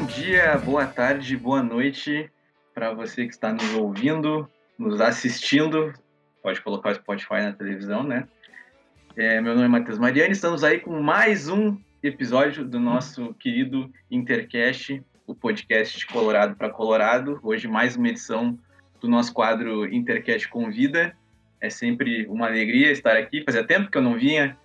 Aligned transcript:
Bom 0.00 0.06
dia, 0.06 0.56
boa 0.56 0.86
tarde, 0.86 1.36
boa 1.36 1.62
noite 1.62 2.32
para 2.74 2.90
você 2.90 3.26
que 3.26 3.34
está 3.34 3.52
nos 3.52 3.74
ouvindo, 3.74 4.48
nos 4.78 4.98
assistindo. 4.98 5.92
Pode 6.42 6.62
colocar 6.62 6.92
o 6.92 6.94
Spotify 6.94 7.42
na 7.42 7.52
televisão, 7.52 8.02
né? 8.02 8.26
É, 9.14 9.42
meu 9.42 9.52
nome 9.52 9.66
é 9.66 9.68
Matheus 9.68 9.98
Mariani, 9.98 10.32
estamos 10.32 10.64
aí 10.64 10.80
com 10.80 11.02
mais 11.02 11.50
um 11.50 11.76
episódio 12.02 12.64
do 12.64 12.80
nosso 12.80 13.34
querido 13.34 13.92
Intercast, 14.10 15.04
o 15.26 15.34
podcast 15.34 15.98
de 15.98 16.06
Colorado 16.06 16.56
para 16.56 16.70
Colorado. 16.70 17.38
Hoje 17.42 17.68
mais 17.68 17.94
uma 17.94 18.08
edição 18.08 18.58
do 19.02 19.06
nosso 19.06 19.34
quadro 19.34 19.84
Intercast 19.86 20.48
Convida. 20.48 21.14
É 21.60 21.68
sempre 21.68 22.26
uma 22.26 22.46
alegria 22.46 22.90
estar 22.90 23.18
aqui. 23.18 23.44
Fazia 23.44 23.64
tempo 23.64 23.90
que 23.90 23.98
eu 23.98 24.02
não 24.02 24.16
vinha 24.16 24.56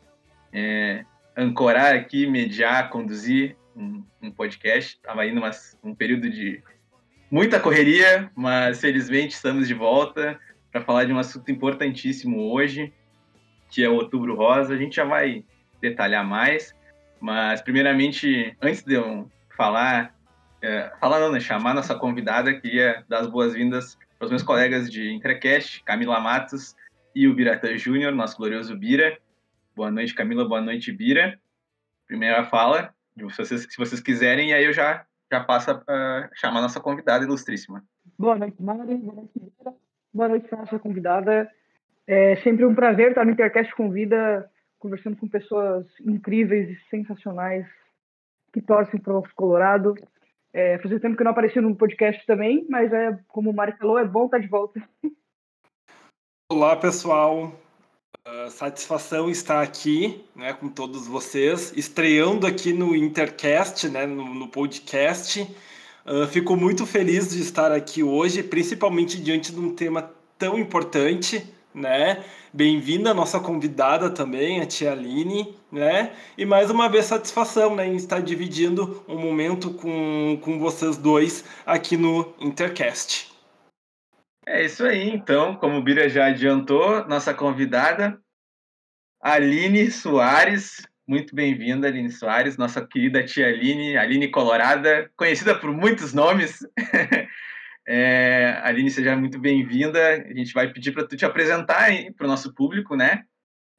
é, 0.53 1.03
ancorar 1.35 1.93
aqui, 1.93 2.25
mediar, 2.25 2.89
conduzir 2.89 3.57
um, 3.75 4.03
um 4.21 4.31
podcast. 4.31 4.95
Estava 4.95 5.25
indo 5.25 5.41
um 5.83 5.93
período 5.93 6.29
de 6.29 6.63
muita 7.29 7.59
correria, 7.59 8.31
mas 8.35 8.79
felizmente 8.79 9.35
estamos 9.35 9.67
de 9.67 9.73
volta 9.73 10.39
para 10.71 10.81
falar 10.81 11.05
de 11.05 11.13
um 11.13 11.19
assunto 11.19 11.51
importantíssimo 11.51 12.51
hoje, 12.51 12.93
que 13.69 13.83
é 13.83 13.89
o 13.89 13.95
Outubro 13.95 14.35
Rosa. 14.35 14.73
A 14.73 14.77
gente 14.77 14.95
já 14.95 15.03
vai 15.03 15.43
detalhar 15.81 16.25
mais, 16.25 16.73
mas 17.19 17.61
primeiramente, 17.61 18.55
antes 18.61 18.83
de 18.83 18.93
eu 18.93 19.29
falar, 19.55 20.15
é, 20.61 20.91
falar 20.99 21.19
não, 21.19 21.31
né, 21.31 21.39
chamar 21.39 21.73
nossa 21.73 21.95
convidada, 21.95 22.53
queria 22.59 23.03
dar 23.07 23.19
as 23.19 23.27
boas-vindas 23.27 23.97
para 24.17 24.25
os 24.25 24.31
meus 24.31 24.43
colegas 24.43 24.89
de 24.89 25.11
Intercast, 25.11 25.83
Camila 25.83 26.19
Matos 26.19 26.75
e 27.13 27.27
o 27.27 27.33
Biratã 27.33 27.77
Júnior, 27.77 28.13
nosso 28.13 28.37
glorioso 28.37 28.75
Bira. 28.77 29.17
Boa 29.75 29.91
noite, 29.91 30.13
Camila. 30.13 30.47
Boa 30.47 30.61
noite, 30.61 30.91
Bira. 30.91 31.37
Primeira 32.07 32.45
fala, 32.45 32.94
de 33.15 33.23
vocês, 33.23 33.67
se 33.69 33.77
vocês 33.77 34.01
quiserem, 34.01 34.49
e 34.49 34.53
aí 34.53 34.65
eu 34.65 34.73
já, 34.73 35.05
já 35.31 35.43
passo 35.43 35.71
a 35.71 36.29
chamar 36.33 36.59
a 36.59 36.63
nossa 36.63 36.79
convidada 36.79 37.23
ilustríssima. 37.23 37.83
Boa 38.17 38.37
noite, 38.37 38.61
Mari. 38.61 38.97
Boa 38.97 39.15
noite, 39.15 39.31
Bira. 39.39 39.73
Boa 40.13 40.29
noite, 40.29 40.51
nossa 40.51 40.79
convidada. 40.79 41.49
É 42.07 42.35
sempre 42.37 42.65
um 42.65 42.75
prazer 42.75 43.09
estar 43.09 43.25
no 43.25 43.31
Intercast 43.31 43.73
Convida, 43.75 44.49
conversando 44.77 45.17
com 45.17 45.27
pessoas 45.27 45.85
incríveis 46.01 46.69
e 46.69 46.89
sensacionais 46.89 47.65
que 48.53 48.61
torcem 48.61 48.99
para 48.99 49.17
o 49.17 49.23
Colorado. 49.35 49.95
É, 50.53 50.77
fazia 50.79 50.99
tempo 50.99 51.15
que 51.15 51.21
eu 51.21 51.25
não 51.25 51.31
apareci 51.31 51.59
no 51.59 51.75
podcast 51.75 52.25
também, 52.25 52.65
mas 52.69 52.93
é 52.93 53.17
como 53.27 53.49
o 53.49 53.53
Mari 53.53 53.73
falou, 53.77 53.97
é 53.97 54.05
bom 54.05 54.25
estar 54.25 54.39
de 54.39 54.47
volta. 54.47 54.81
Olá, 56.49 56.75
pessoal. 56.75 57.51
Uh, 58.27 58.49
satisfação 58.49 59.29
estar 59.29 59.61
aqui 59.61 60.25
né, 60.35 60.51
com 60.51 60.67
todos 60.67 61.05
vocês, 61.05 61.71
estreando 61.75 62.47
aqui 62.47 62.73
no 62.73 62.95
Intercast, 62.95 63.87
né, 63.87 64.07
no, 64.07 64.33
no 64.33 64.47
podcast. 64.47 65.47
Uh, 66.03 66.25
fico 66.25 66.55
muito 66.55 66.87
feliz 66.87 67.29
de 67.29 67.39
estar 67.39 67.71
aqui 67.71 68.01
hoje, 68.01 68.41
principalmente 68.41 69.21
diante 69.21 69.51
de 69.51 69.59
um 69.59 69.75
tema 69.75 70.11
tão 70.39 70.57
importante, 70.57 71.45
né? 71.71 72.25
Bem-vinda 72.51 73.11
a 73.11 73.13
nossa 73.13 73.39
convidada 73.39 74.09
também, 74.09 74.59
a 74.59 74.65
tia 74.65 74.93
Aline, 74.93 75.55
né? 75.71 76.11
E 76.35 76.45
mais 76.47 76.71
uma 76.71 76.89
vez 76.89 77.05
satisfação, 77.05 77.75
né, 77.75 77.87
em 77.87 77.95
estar 77.95 78.23
dividindo 78.23 79.03
um 79.07 79.19
momento 79.19 79.69
com, 79.69 80.39
com 80.41 80.57
vocês 80.57 80.97
dois 80.97 81.43
aqui 81.63 81.95
no 81.95 82.33
Intercast. 82.39 83.34
É 84.47 84.63
isso 84.63 84.85
aí, 84.85 85.09
então, 85.09 85.55
como 85.55 85.77
o 85.77 85.81
Bira 85.81 86.07
já 86.07 86.27
adiantou, 86.27 87.07
nossa 87.07 87.33
convidada, 87.33 88.19
Aline 89.19 89.89
Soares. 89.89 90.87
Muito 91.07 91.33
bem-vinda, 91.33 91.87
Aline 91.87 92.11
Soares, 92.11 92.55
nossa 92.55 92.85
querida 92.85 93.23
tia 93.23 93.47
Aline, 93.47 93.97
Aline 93.97 94.29
Colorada, 94.29 95.11
conhecida 95.15 95.57
por 95.59 95.71
muitos 95.71 96.13
nomes. 96.13 96.59
é, 97.87 98.59
Aline, 98.63 98.91
seja 98.91 99.15
muito 99.15 99.39
bem-vinda. 99.39 99.99
A 100.23 100.33
gente 100.33 100.53
vai 100.53 100.71
pedir 100.71 100.91
para 100.91 101.07
tu 101.07 101.17
te 101.17 101.25
apresentar 101.25 101.89
para 102.15 102.25
o 102.25 102.29
nosso 102.29 102.53
público, 102.53 102.95
né? 102.95 103.23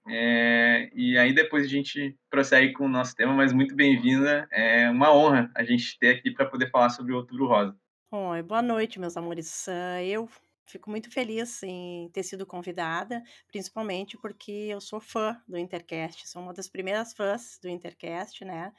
É, 0.08 0.90
e 0.92 1.16
aí 1.16 1.32
depois 1.32 1.64
a 1.64 1.68
gente 1.68 2.16
prossegue 2.28 2.72
com 2.72 2.86
o 2.86 2.88
nosso 2.88 3.14
tema, 3.14 3.32
mas 3.32 3.52
muito 3.52 3.76
bem-vinda. 3.76 4.48
É 4.50 4.90
uma 4.90 5.14
honra 5.14 5.48
a 5.54 5.62
gente 5.62 5.96
ter 6.00 6.16
aqui 6.16 6.32
para 6.32 6.46
poder 6.46 6.70
falar 6.70 6.90
sobre 6.90 7.12
o 7.12 7.16
Outubro 7.18 7.46
Rosa. 7.46 7.76
Oi, 8.10 8.42
boa 8.42 8.62
noite, 8.62 8.98
meus 8.98 9.16
amores. 9.16 9.66
Uh, 9.68 10.00
eu 10.04 10.28
Fico 10.66 10.90
muito 10.90 11.10
feliz 11.10 11.62
em 11.62 12.08
ter 12.10 12.22
sido 12.24 12.44
convidada, 12.44 13.22
principalmente 13.46 14.16
porque 14.18 14.50
eu 14.50 14.80
sou 14.80 15.00
fã 15.00 15.40
do 15.46 15.56
Intercast, 15.56 16.28
sou 16.28 16.42
uma 16.42 16.52
das 16.52 16.68
primeiras 16.68 17.12
fãs 17.14 17.58
do 17.62 17.68
Intercast, 17.68 18.44
né? 18.44 18.72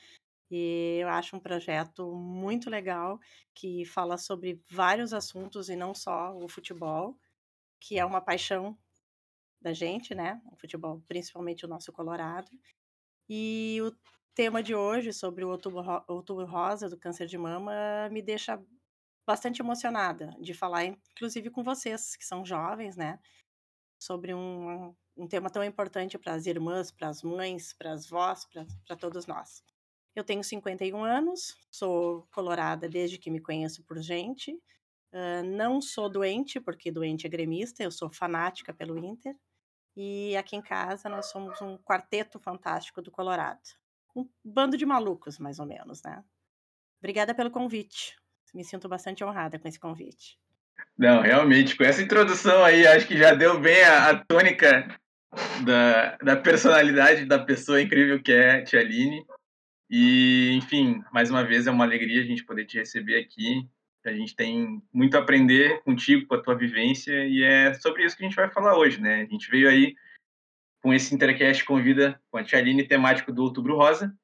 E 0.52 1.00
eu 1.02 1.10
acho 1.10 1.36
um 1.36 1.40
projeto 1.40 2.14
muito 2.16 2.70
legal 2.70 3.20
que 3.54 3.86
fala 3.86 4.18
sobre 4.18 4.62
vários 4.70 5.14
assuntos 5.14 5.70
e 5.70 5.76
não 5.76 5.94
só 5.94 6.36
o 6.38 6.48
futebol, 6.50 7.18
que 7.80 8.00
é 8.00 8.06
uma 8.06 8.22
paixão 8.22 8.78
da 9.62 9.74
gente, 9.74 10.16
né? 10.16 10.42
O 10.52 10.58
futebol, 10.58 11.04
principalmente 11.08 11.66
o 11.66 11.70
nosso 11.70 11.92
Colorado. 11.92 12.52
E 13.30 13.80
o 13.82 13.92
tema 14.36 14.62
de 14.64 14.76
hoje 14.76 15.12
sobre 15.14 15.44
o 15.44 15.50
outubro, 15.50 15.84
outubro 16.08 16.46
rosa 16.46 16.90
do 16.90 16.98
câncer 16.98 17.28
de 17.28 17.38
mama 17.38 18.10
me 18.12 18.22
deixa 18.22 18.64
bastante 19.28 19.62
emocionada 19.62 20.34
de 20.40 20.54
falar, 20.54 20.86
inclusive 20.86 21.50
com 21.50 21.62
vocês, 21.62 22.16
que 22.16 22.26
são 22.26 22.46
jovens, 22.46 22.96
né? 22.96 23.20
Sobre 24.00 24.34
um, 24.34 24.96
um 25.18 25.28
tema 25.28 25.50
tão 25.50 25.62
importante 25.64 26.18
para 26.18 26.34
as 26.34 26.46
irmãs, 26.46 26.92
para 26.92 27.10
as 27.10 27.22
mães, 27.22 27.74
para 27.74 27.92
as 27.92 28.08
vós, 28.08 28.46
para 28.46 28.96
todos 28.96 29.28
nós. 29.28 29.62
Eu 30.16 30.24
tenho 30.24 30.44
51 30.44 31.04
anos, 31.04 31.58
sou 31.70 32.26
colorada 32.32 32.88
desde 32.88 33.18
que 33.18 33.30
me 33.30 33.42
conheço 33.42 33.84
por 33.84 34.00
gente. 34.00 34.54
Uh, 35.12 35.44
não 35.44 35.82
sou 35.82 36.10
doente, 36.10 36.60
porque 36.60 36.90
doente 36.90 37.28
é 37.28 37.30
gremista, 37.30 37.84
eu 37.84 37.92
sou 37.92 38.10
fanática 38.10 38.74
pelo 38.74 38.98
Inter. 38.98 39.36
E 39.96 40.38
aqui 40.38 40.56
em 40.56 40.62
casa 40.62 41.10
nós 41.10 41.26
somos 41.26 41.62
um 41.62 41.78
quarteto 41.80 42.40
fantástico 42.40 43.02
do 43.02 43.12
Colorado. 43.12 43.60
Um 44.16 44.28
bando 44.44 44.78
de 44.78 44.86
malucos, 44.86 45.38
mais 45.38 45.60
ou 45.60 45.66
menos, 45.66 46.02
né? 46.02 46.24
Obrigada 47.00 47.36
pelo 47.36 47.52
convite 47.52 48.16
me 48.54 48.64
sinto 48.64 48.88
bastante 48.88 49.24
honrada 49.24 49.60
com 49.60 49.68
esse 49.68 49.80
convite. 49.80 50.38
Não, 50.98 51.22
realmente, 51.22 51.76
com 51.76 51.84
essa 51.84 52.02
introdução 52.02 52.64
aí, 52.64 52.86
acho 52.88 53.08
que 53.08 53.18
já 53.18 53.34
deu 53.34 53.60
bem 53.60 53.84
a, 53.84 54.10
a 54.10 54.16
tônica 54.16 55.00
da, 55.64 56.18
da 56.18 56.36
personalidade 56.36 57.26
da 57.26 57.40
pessoa 57.40 57.82
incrível 57.82 58.22
que 58.22 58.32
é 58.32 58.52
a 58.52 58.64
Tia 58.64 58.80
Aline. 58.80 59.26
E, 59.90 60.54
enfim, 60.56 61.02
mais 61.14 61.30
uma 61.30 61.44
vez 61.44 61.68
é 61.68 61.72
uma 61.72 61.86
alegria 61.86 62.22
a 62.22 62.26
gente 62.26 62.44
poder 62.44 62.66
te 62.66 62.78
receber 62.78 63.20
aqui. 63.20 63.68
A 64.06 64.12
gente 64.12 64.36
tem 64.36 64.82
muito 64.94 65.18
a 65.18 65.20
aprender 65.20 65.82
contigo, 65.84 66.28
com 66.28 66.36
a 66.36 66.42
tua 66.42 66.56
vivência, 66.56 67.26
e 67.28 67.44
é 67.44 67.74
sobre 67.74 68.06
isso 68.06 68.16
que 68.16 68.24
a 68.24 68.28
gente 68.28 68.38
vai 68.38 68.50
falar 68.50 68.78
hoje, 68.78 69.02
né? 69.02 69.22
A 69.22 69.26
gente 69.26 69.52
veio 69.52 69.70
aí 69.70 69.96
com 70.82 70.94
esse 70.94 71.14
Intercast 71.14 71.66
Convida 71.66 72.20
com 72.32 72.38
a 72.38 72.44
Tia 72.44 72.60
Aline, 72.60 72.88
temático 72.88 73.34
do 73.34 73.44
Outubro 73.44 73.76
Rosa. 73.76 74.16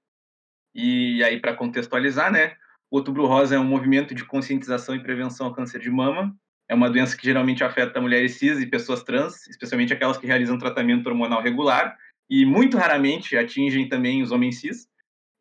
E 0.73 1.21
aí, 1.23 1.39
para 1.39 1.53
contextualizar, 1.53 2.31
né? 2.31 2.55
O 2.93 2.97
Outubro 2.97 3.25
Rosa 3.25 3.55
é 3.55 3.59
um 3.59 3.65
movimento 3.65 4.13
de 4.13 4.23
conscientização 4.23 4.93
e 4.93 5.01
prevenção 5.01 5.47
ao 5.47 5.53
câncer 5.55 5.79
de 5.79 5.89
mama. 5.89 6.31
É 6.69 6.75
uma 6.75 6.91
doença 6.91 7.17
que 7.17 7.25
geralmente 7.25 7.63
afeta 7.63 7.99
mulheres 7.99 8.35
cis 8.35 8.59
e 8.59 8.67
pessoas 8.67 9.01
trans, 9.01 9.47
especialmente 9.47 9.91
aquelas 9.91 10.15
que 10.15 10.27
realizam 10.27 10.59
tratamento 10.59 11.07
hormonal 11.07 11.41
regular, 11.41 11.97
e 12.29 12.45
muito 12.45 12.77
raramente 12.77 13.35
atingem 13.35 13.89
também 13.89 14.21
os 14.21 14.31
homens 14.31 14.59
cis. 14.59 14.87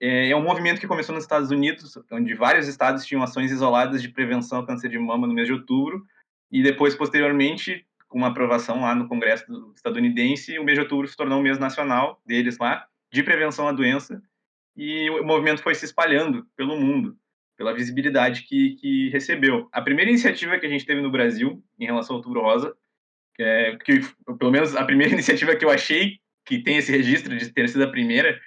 É, 0.01 0.31
é 0.31 0.35
um 0.35 0.43
movimento 0.43 0.81
que 0.81 0.87
começou 0.87 1.15
nos 1.15 1.25
Estados 1.25 1.51
Unidos, 1.51 1.99
onde 2.11 2.33
vários 2.33 2.69
estados 2.69 3.05
tinham 3.05 3.23
ações 3.23 3.53
isoladas 3.53 4.01
de 4.01 4.09
prevenção 4.09 4.61
ao 4.61 4.67
câncer 4.67 4.89
de 4.89 4.99
mama 4.99 5.27
no 5.27 5.35
mês 5.35 5.47
de 5.47 5.53
outubro, 5.53 6.03
e 6.51 6.63
depois, 6.63 6.95
posteriormente, 6.95 7.85
com 8.09 8.17
uma 8.17 8.29
aprovação 8.29 8.81
lá 8.81 8.95
no 8.95 9.07
Congresso 9.07 9.45
estadunidense, 9.77 10.59
o 10.59 10.65
mês 10.65 10.79
de 10.79 10.85
outubro 10.85 11.07
se 11.07 11.15
tornou 11.15 11.39
o 11.39 11.43
mês 11.43 11.59
nacional 11.59 12.19
deles 12.25 12.57
lá, 12.57 12.87
de 13.13 13.23
prevenção 13.23 13.69
à 13.69 13.73
doença, 13.73 14.23
e 14.75 15.11
o 15.11 15.23
movimento 15.23 15.63
foi 15.63 15.75
se 15.75 15.85
espalhando 15.85 16.47
pelo 16.57 16.81
mundo 16.81 17.15
pela 17.57 17.75
visibilidade 17.75 18.43
que, 18.43 18.77
que 18.77 19.09
recebeu. 19.11 19.69
A 19.73 19.83
primeira 19.83 20.11
iniciativa 20.11 20.59
que 20.59 20.67
a 20.67 20.69
gente 20.69 20.87
teve 20.87 21.01
no 21.01 21.11
Brasil 21.11 21.63
em 21.79 21.85
relação 21.85 22.15
ao 22.15 22.19
Outubro 22.19 22.41
Rosa, 22.41 22.75
que, 23.35 23.43
é, 23.43 23.77
que 23.77 24.01
pelo 24.39 24.51
menos 24.51 24.75
a 24.75 24.85
primeira 24.85 25.13
iniciativa 25.15 25.57
que 25.57 25.65
eu 25.65 25.71
achei 25.71 26.19
que 26.45 26.59
tem 26.59 26.77
esse 26.77 26.91
registro 26.91 27.37
de 27.37 27.49
ter 27.51 27.69
sido 27.69 27.85
a 27.85 27.91
primeira, 27.91 28.41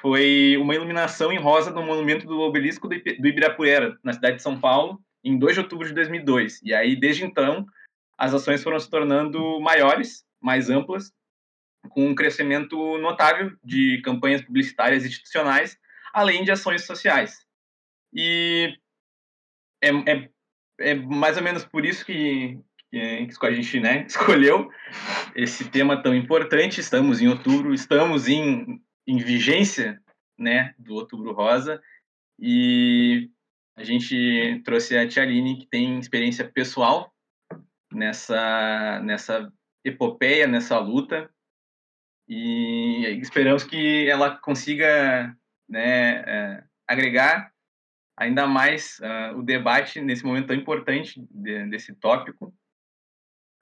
foi 0.00 0.56
uma 0.60 0.74
iluminação 0.74 1.32
em 1.32 1.38
rosa 1.38 1.70
no 1.70 1.82
monumento 1.82 2.26
do 2.26 2.40
obelisco 2.40 2.88
do 2.88 2.94
Ibirapuera, 2.94 3.96
na 4.02 4.12
cidade 4.12 4.36
de 4.36 4.42
São 4.42 4.60
Paulo, 4.60 5.00
em 5.24 5.38
2 5.38 5.54
de 5.54 5.60
outubro 5.60 5.86
de 5.86 5.94
2002. 5.94 6.60
E 6.62 6.74
aí, 6.74 6.96
desde 6.96 7.24
então, 7.24 7.64
as 8.18 8.34
ações 8.34 8.62
foram 8.62 8.78
se 8.78 8.90
tornando 8.90 9.60
maiores, 9.60 10.24
mais 10.40 10.68
amplas, 10.68 11.12
com 11.88 12.08
um 12.08 12.14
crescimento 12.14 12.98
notável 12.98 13.52
de 13.62 14.00
campanhas 14.02 14.42
publicitárias 14.42 15.04
institucionais, 15.04 15.78
além 16.12 16.44
de 16.44 16.50
ações 16.50 16.84
sociais. 16.84 17.46
E 18.12 18.78
é, 19.82 19.88
é, 19.88 20.30
é 20.80 20.94
mais 20.94 21.36
ou 21.36 21.42
menos 21.42 21.64
por 21.64 21.84
isso 21.84 22.04
que, 22.04 22.58
que, 22.90 23.26
que 23.26 23.46
a 23.46 23.52
gente 23.52 23.80
né, 23.80 24.04
escolheu 24.08 24.70
esse 25.34 25.68
tema 25.70 26.02
tão 26.02 26.14
importante. 26.14 26.80
Estamos 26.80 27.20
em 27.20 27.28
outubro, 27.28 27.72
estamos 27.72 28.28
em, 28.28 28.80
em 29.06 29.16
vigência 29.18 30.00
né, 30.38 30.74
do 30.78 30.94
Outubro 30.94 31.32
Rosa. 31.32 31.82
E 32.38 33.30
a 33.76 33.84
gente 33.84 34.60
trouxe 34.64 34.96
a 34.96 35.08
Tia 35.08 35.22
Aline, 35.22 35.58
que 35.58 35.66
tem 35.66 35.98
experiência 35.98 36.48
pessoal 36.48 37.12
nessa, 37.92 39.00
nessa 39.00 39.52
epopeia, 39.84 40.46
nessa 40.46 40.78
luta, 40.78 41.30
e 42.28 43.18
esperamos 43.20 43.64
que 43.64 44.08
ela 44.08 44.36
consiga 44.36 45.36
né, 45.68 46.22
é, 46.26 46.64
agregar 46.86 47.51
ainda 48.22 48.46
mais 48.46 48.98
uh, 49.00 49.38
o 49.38 49.42
debate 49.42 50.00
nesse 50.00 50.24
momento 50.24 50.48
tão 50.48 50.56
importante 50.56 51.20
de, 51.30 51.66
desse 51.68 51.94
tópico. 51.94 52.54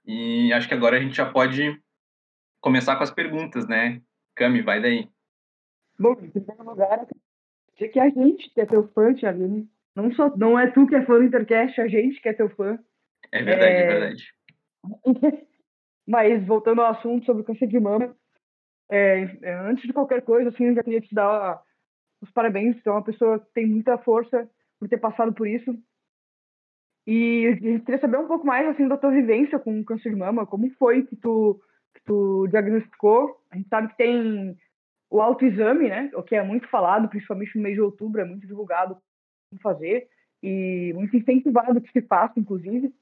E 0.07 0.53
acho 0.53 0.69
que 0.69 0.75
agora 0.75 0.97
a 0.97 1.01
gente 1.01 1.17
já 1.17 1.31
pode 1.31 1.81
começar 2.61 2.97
com 2.97 3.03
as 3.03 3.11
perguntas, 3.11 3.67
né? 3.67 4.01
Cami, 4.35 4.63
vai 4.63 4.81
daí. 4.81 5.09
Bom, 5.99 6.13
em 6.13 6.31
primeiro 6.31 6.65
lugar, 6.65 7.07
é 7.79 7.89
que 7.89 8.01
a 8.01 8.09
gente 8.09 8.51
que 8.51 8.61
é 8.61 8.67
teu 8.67 8.89
fã, 8.89 9.15
Thiago, 9.15 9.67
não, 9.95 10.13
só, 10.15 10.35
não 10.37 10.59
é 10.59 10.71
tu 10.71 10.87
que 10.87 10.95
é 10.95 11.05
fã 11.05 11.19
do 11.19 11.25
Intercast, 11.25 11.81
a 11.81 11.89
gente 11.89 12.21
que 12.21 12.29
é 12.29 12.33
teu 12.33 12.49
fã. 12.51 12.79
É 13.33 13.43
verdade, 13.43 13.73
é, 13.73 13.81
é 13.81 13.87
verdade. 13.87 14.35
Mas 16.07 16.45
voltando 16.45 16.83
ao 16.83 16.93
assunto 16.93 17.25
sobre 17.25 17.43
o 17.43 17.45
câncer 17.45 17.67
de 17.67 17.79
mama, 17.79 18.17
é, 18.91 19.39
é, 19.43 19.55
antes 19.55 19.85
de 19.87 19.93
qualquer 19.93 20.23
coisa, 20.23 20.49
assim, 20.49 20.65
eu 20.65 20.75
já 20.75 20.83
queria 20.83 21.01
te 21.01 21.15
dar 21.15 21.63
os 22.21 22.31
parabéns. 22.31 22.77
Você 22.77 22.89
é 22.89 22.93
uma 22.93 23.05
pessoa 23.05 23.39
que 23.39 23.53
tem 23.53 23.67
muita 23.67 23.99
força 23.99 24.49
por 24.79 24.89
ter 24.89 24.99
passado 24.99 25.33
por 25.33 25.47
isso. 25.47 25.77
E 27.07 27.47
a 27.47 27.51
gente 27.53 27.85
queria 27.85 28.01
saber 28.01 28.19
um 28.19 28.27
pouco 28.27 28.47
mais 28.47 28.67
assim 28.69 28.87
da 28.87 28.97
tua 28.97 29.11
vivência 29.11 29.59
com 29.59 29.81
o 29.81 29.85
câncer 29.85 30.11
de 30.11 30.17
mama. 30.17 30.47
Como 30.47 30.71
foi 30.75 31.05
que 31.05 31.17
tu, 31.17 31.61
que 31.95 32.03
tu 32.05 32.47
diagnosticou? 32.49 33.41
A 33.51 33.57
gente 33.57 33.69
sabe 33.69 33.89
que 33.89 33.97
tem 33.97 34.57
o 35.11 35.21
autoexame, 35.21 35.89
né? 35.89 36.11
O 36.15 36.23
que 36.23 36.37
é 36.37 36.43
muito 36.43 36.69
falado, 36.69 37.09
principalmente 37.09 37.57
no 37.57 37.63
mês 37.63 37.75
de 37.75 37.81
outubro, 37.81 38.21
é 38.21 38.25
muito 38.25 38.47
divulgado 38.47 38.97
como 39.51 39.61
fazer 39.61 40.09
e 40.43 40.93
muito 40.95 41.17
incentivado 41.17 41.81
que 41.81 41.91
se 41.91 42.03
faça, 42.03 42.39
inclusive. 42.39 42.93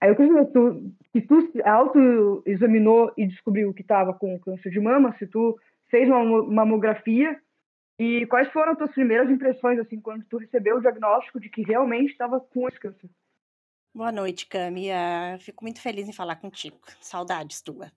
Aí 0.00 0.10
eu 0.10 0.16
queria 0.16 0.32
saber 0.32 0.52
tu, 0.52 0.92
se 1.12 1.20
tu 1.22 1.50
autoexaminou 1.64 3.12
e 3.16 3.26
descobriu 3.26 3.74
que 3.74 3.82
estava 3.82 4.14
com 4.14 4.38
câncer 4.38 4.70
de 4.70 4.78
mama, 4.78 5.14
se 5.18 5.26
tu 5.26 5.58
fez 5.90 6.08
uma 6.08 6.24
mamografia 6.44 7.38
e 7.98 8.24
quais 8.26 8.50
foram 8.52 8.72
as 8.72 8.78
tuas 8.78 8.92
primeiras 8.92 9.28
impressões, 9.28 9.78
assim, 9.80 10.00
quando 10.00 10.24
tu 10.26 10.38
recebeu 10.38 10.76
o 10.76 10.80
diagnóstico 10.80 11.40
de 11.40 11.48
que 11.48 11.62
realmente 11.62 12.12
estava 12.12 12.40
com 12.40 12.68
esse 12.68 12.78
câncer? 12.78 13.10
Boa 13.92 14.12
noite, 14.12 14.46
Cami. 14.46 14.90
Uh, 14.90 15.40
fico 15.40 15.64
muito 15.64 15.80
feliz 15.80 16.08
em 16.08 16.12
falar 16.12 16.36
contigo. 16.36 16.78
Saudades 17.00 17.60
tua. 17.60 17.90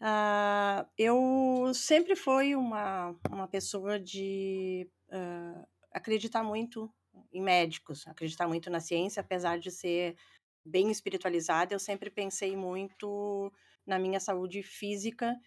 Uh, 0.00 0.88
eu 0.96 1.72
sempre 1.74 2.16
fui 2.16 2.56
uma, 2.56 3.14
uma 3.30 3.46
pessoa 3.46 4.00
de 4.00 4.88
uh, 5.10 5.66
acreditar 5.92 6.42
muito 6.42 6.90
em 7.30 7.42
médicos, 7.42 8.06
acreditar 8.06 8.48
muito 8.48 8.70
na 8.70 8.80
ciência, 8.80 9.20
apesar 9.20 9.58
de 9.58 9.70
ser 9.70 10.16
bem 10.64 10.90
espiritualizada, 10.90 11.74
eu 11.74 11.78
sempre 11.78 12.08
pensei 12.08 12.56
muito 12.56 13.52
na 13.86 13.98
minha 13.98 14.18
saúde 14.18 14.62
física, 14.62 15.38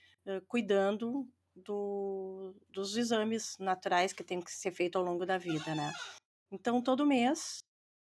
cuidando 0.48 1.28
do, 1.66 2.54
dos 2.70 2.96
exames 2.98 3.58
naturais 3.60 4.14
que 4.14 4.24
tem 4.24 4.42
que 4.42 4.52
ser 4.52 4.72
feito 4.72 4.98
ao 4.98 5.04
longo 5.04 5.26
da 5.26 5.38
vida, 5.38 5.74
né? 5.76 5.94
Então, 6.52 6.82
todo 6.82 7.06
mês, 7.06 7.60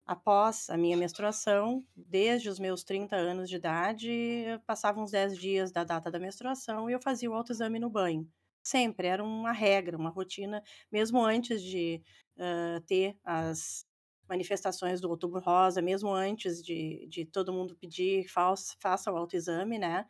após 0.07 0.71
a 0.71 0.77
minha 0.77 0.97
menstruação, 0.97 1.85
desde 1.97 2.49
os 2.49 2.59
meus 2.59 2.83
30 2.85 3.17
anos 3.17 3.49
de 3.49 3.57
idade, 3.57 4.45
passavam 4.67 5.05
uns 5.05 5.11
10 5.11 5.39
dias 5.39 5.73
da 5.73 5.85
data 5.85 6.11
da 6.11 6.19
menstruação 6.19 6.89
e 6.89 6.93
eu 6.93 7.01
fazia 7.01 7.31
o 7.31 7.35
autoexame 7.35 7.79
no 7.79 7.91
banho. 7.91 8.29
Sempre, 8.63 9.07
era 9.07 9.23
uma 9.25 9.53
regra, 9.53 9.97
uma 9.97 10.11
rotina, 10.11 10.63
mesmo 10.91 11.25
antes 11.25 11.63
de 11.63 12.03
uh, 12.37 12.81
ter 12.87 13.17
as 13.25 13.87
manifestações 14.29 15.01
do 15.01 15.09
Outubro 15.09 15.41
Rosa, 15.41 15.81
mesmo 15.81 16.11
antes 16.13 16.63
de, 16.63 17.07
de 17.09 17.25
todo 17.25 17.53
mundo 17.53 17.75
pedir, 17.77 18.29
faça, 18.29 18.77
faça 18.79 19.11
o 19.11 19.17
autoexame, 19.17 19.79
né? 19.79 20.07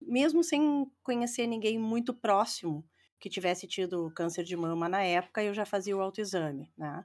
Mesmo 0.00 0.42
sem 0.42 0.90
conhecer 1.02 1.46
ninguém 1.46 1.78
muito 1.78 2.14
próximo 2.14 2.84
que 3.18 3.28
tivesse 3.28 3.66
tido 3.66 4.10
câncer 4.14 4.44
de 4.44 4.56
mama 4.56 4.88
na 4.88 5.02
época, 5.02 5.42
eu 5.42 5.52
já 5.54 5.66
fazia 5.66 5.96
o 5.96 6.00
autoexame, 6.00 6.72
né? 6.76 7.04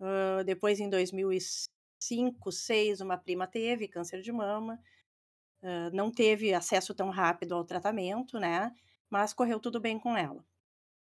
Uh, 0.00 0.42
depois, 0.44 0.80
em 0.80 0.88
2005, 0.88 1.70
2006, 2.00 3.00
uma 3.00 3.18
prima 3.18 3.46
teve 3.46 3.86
câncer 3.86 4.22
de 4.22 4.32
mama, 4.32 4.80
uh, 5.62 5.94
não 5.94 6.10
teve 6.10 6.54
acesso 6.54 6.94
tão 6.94 7.10
rápido 7.10 7.54
ao 7.54 7.64
tratamento, 7.64 8.38
né? 8.38 8.74
Mas 9.10 9.34
correu 9.34 9.60
tudo 9.60 9.80
bem 9.80 9.98
com 9.98 10.16
ela. 10.16 10.44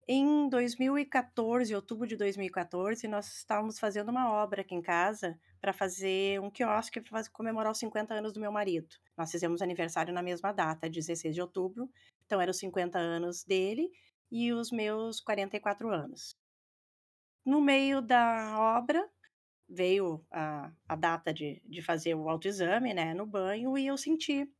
Em 0.08 0.48
2014, 0.48 1.72
outubro 1.76 2.08
de 2.08 2.16
2014, 2.16 3.06
nós 3.06 3.36
estávamos 3.36 3.78
fazendo 3.78 4.08
uma 4.08 4.32
obra 4.32 4.62
aqui 4.62 4.74
em 4.74 4.82
casa 4.82 5.38
para 5.60 5.72
fazer 5.72 6.40
um 6.40 6.50
quiosque 6.50 7.00
para 7.00 7.22
comemorar 7.30 7.70
os 7.70 7.78
50 7.78 8.12
anos 8.12 8.32
do 8.32 8.40
meu 8.40 8.50
marido. 8.50 8.96
Nós 9.16 9.30
fizemos 9.30 9.62
aniversário 9.62 10.12
na 10.12 10.20
mesma 10.20 10.50
data, 10.50 10.90
16 10.90 11.32
de 11.32 11.40
outubro, 11.40 11.88
então 12.26 12.40
eram 12.40 12.50
os 12.50 12.58
50 12.58 12.98
anos 12.98 13.44
dele 13.44 13.92
e 14.28 14.52
os 14.52 14.72
meus 14.72 15.20
44 15.20 15.88
anos. 15.88 16.36
No 17.44 17.60
meio 17.60 18.02
da 18.02 18.58
obra, 18.58 19.08
veio 19.68 20.26
a, 20.32 20.72
a 20.88 20.96
data 20.96 21.32
de, 21.32 21.62
de 21.64 21.80
fazer 21.80 22.14
o 22.16 22.28
autoexame, 22.28 22.92
né, 22.92 23.14
no 23.14 23.24
banho, 23.24 23.78
e 23.78 23.86
eu 23.86 23.96
senti 23.96 24.50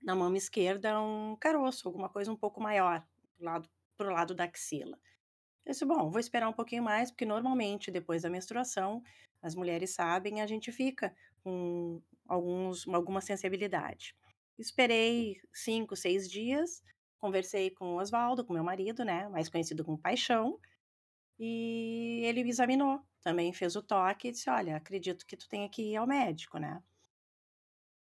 na 0.00 0.14
mão 0.14 0.34
esquerda 0.34 0.98
um 0.98 1.36
caroço, 1.36 1.86
alguma 1.86 2.08
coisa 2.08 2.32
um 2.32 2.36
pouco 2.36 2.58
maior, 2.58 3.06
do 3.38 3.44
lado 3.44 3.68
pro 3.98 4.12
lado 4.12 4.34
da 4.34 4.44
axila. 4.44 4.98
Eu 5.66 5.72
disse, 5.72 5.84
bom, 5.84 6.10
vou 6.10 6.18
esperar 6.20 6.48
um 6.48 6.52
pouquinho 6.52 6.82
mais, 6.82 7.10
porque 7.10 7.26
normalmente 7.26 7.90
depois 7.90 8.22
da 8.22 8.30
menstruação, 8.30 9.02
as 9.42 9.54
mulheres 9.54 9.90
sabem, 9.90 10.40
a 10.40 10.46
gente 10.46 10.72
fica 10.72 11.14
com 11.42 12.00
alguns, 12.26 12.88
alguma 12.88 13.20
sensibilidade. 13.20 14.14
Esperei 14.58 15.36
cinco, 15.52 15.94
seis 15.94 16.30
dias, 16.30 16.82
conversei 17.18 17.70
com 17.70 17.94
o 17.94 18.00
Oswaldo, 18.00 18.44
com 18.44 18.54
meu 18.54 18.64
marido, 18.64 19.04
né, 19.04 19.28
mais 19.28 19.48
conhecido 19.48 19.84
como 19.84 19.98
Paixão, 19.98 20.58
e 21.38 22.22
ele 22.24 22.40
examinou, 22.48 23.00
também 23.22 23.52
fez 23.52 23.76
o 23.76 23.82
toque 23.82 24.28
e 24.28 24.30
disse, 24.32 24.48
olha, 24.48 24.76
acredito 24.76 25.26
que 25.26 25.36
tu 25.36 25.48
tenha 25.48 25.68
que 25.68 25.82
ir 25.82 25.96
ao 25.96 26.06
médico, 26.06 26.58
né 26.58 26.82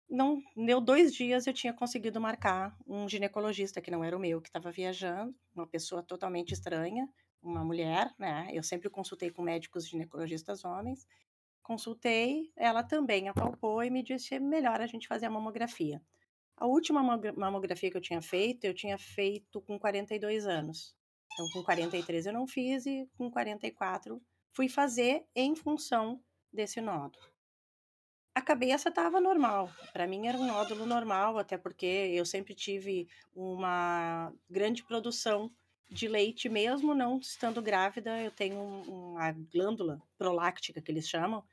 não 0.09 0.41
deu 0.55 0.81
dois 0.81 1.13
dias 1.13 1.45
eu 1.45 1.53
tinha 1.53 1.71
conseguido 1.71 2.19
marcar 2.19 2.75
um 2.87 3.07
ginecologista 3.07 3.79
que 3.79 3.91
não 3.91 4.03
era 4.03 4.17
o 4.17 4.19
meu, 4.19 4.41
que 4.41 4.49
estava 4.49 4.71
viajando, 4.71 5.35
uma 5.53 5.67
pessoa 5.67 6.01
totalmente 6.01 6.51
estranha, 6.51 7.07
uma 7.41 7.63
mulher, 7.63 8.13
né? 8.17 8.49
Eu 8.51 8.63
sempre 8.63 8.89
consultei 8.89 9.29
com 9.29 9.41
médicos 9.41 9.87
ginecologistas 9.87 10.65
homens. 10.65 11.07
Consultei, 11.61 12.51
ela 12.55 12.83
também 12.83 13.29
apalpou 13.29 13.83
e 13.83 13.89
me 13.89 14.01
disse 14.01 14.33
é 14.33 14.39
melhor 14.39 14.81
a 14.81 14.87
gente 14.87 15.07
fazer 15.07 15.27
a 15.27 15.29
mamografia. 15.29 16.01
A 16.57 16.65
última 16.65 17.01
mamografia 17.01 17.91
que 17.91 17.97
eu 17.97 18.01
tinha 18.01 18.21
feito, 18.21 18.65
eu 18.65 18.73
tinha 18.73 18.97
feito 18.97 19.61
com 19.61 19.79
42 19.79 20.47
anos. 20.47 20.95
Então, 21.31 21.45
com 21.53 21.63
43 21.63 22.25
eu 22.25 22.33
não 22.33 22.47
fiz 22.47 22.85
e 22.85 23.07
com 23.15 23.29
44 23.29 24.21
fui 24.51 24.67
fazer 24.67 25.23
em 25.35 25.55
função 25.55 26.19
desse 26.51 26.81
nódulo 26.81 27.38
a 28.39 28.41
cabeça 28.41 28.87
estava 28.87 29.19
normal. 29.19 29.69
Para 29.91 30.07
mim 30.07 30.27
era 30.27 30.37
um 30.37 30.47
nódulo 30.47 30.85
normal, 30.85 31.37
até 31.37 31.57
porque 31.57 31.85
eu 31.85 32.25
sempre 32.25 32.55
tive 32.55 33.07
uma 33.35 34.33
grande 34.49 34.81
produção 34.83 35.51
de 35.89 36.07
leite, 36.07 36.47
mesmo 36.47 36.95
não 36.95 37.19
estando 37.19 37.61
grávida. 37.61 38.21
Eu 38.21 38.31
tenho 38.31 38.57
uma 38.87 39.31
glândula 39.31 40.01
proláctica, 40.17 40.81
que 40.81 40.89
eles 40.89 41.07
chamam, 41.07 41.43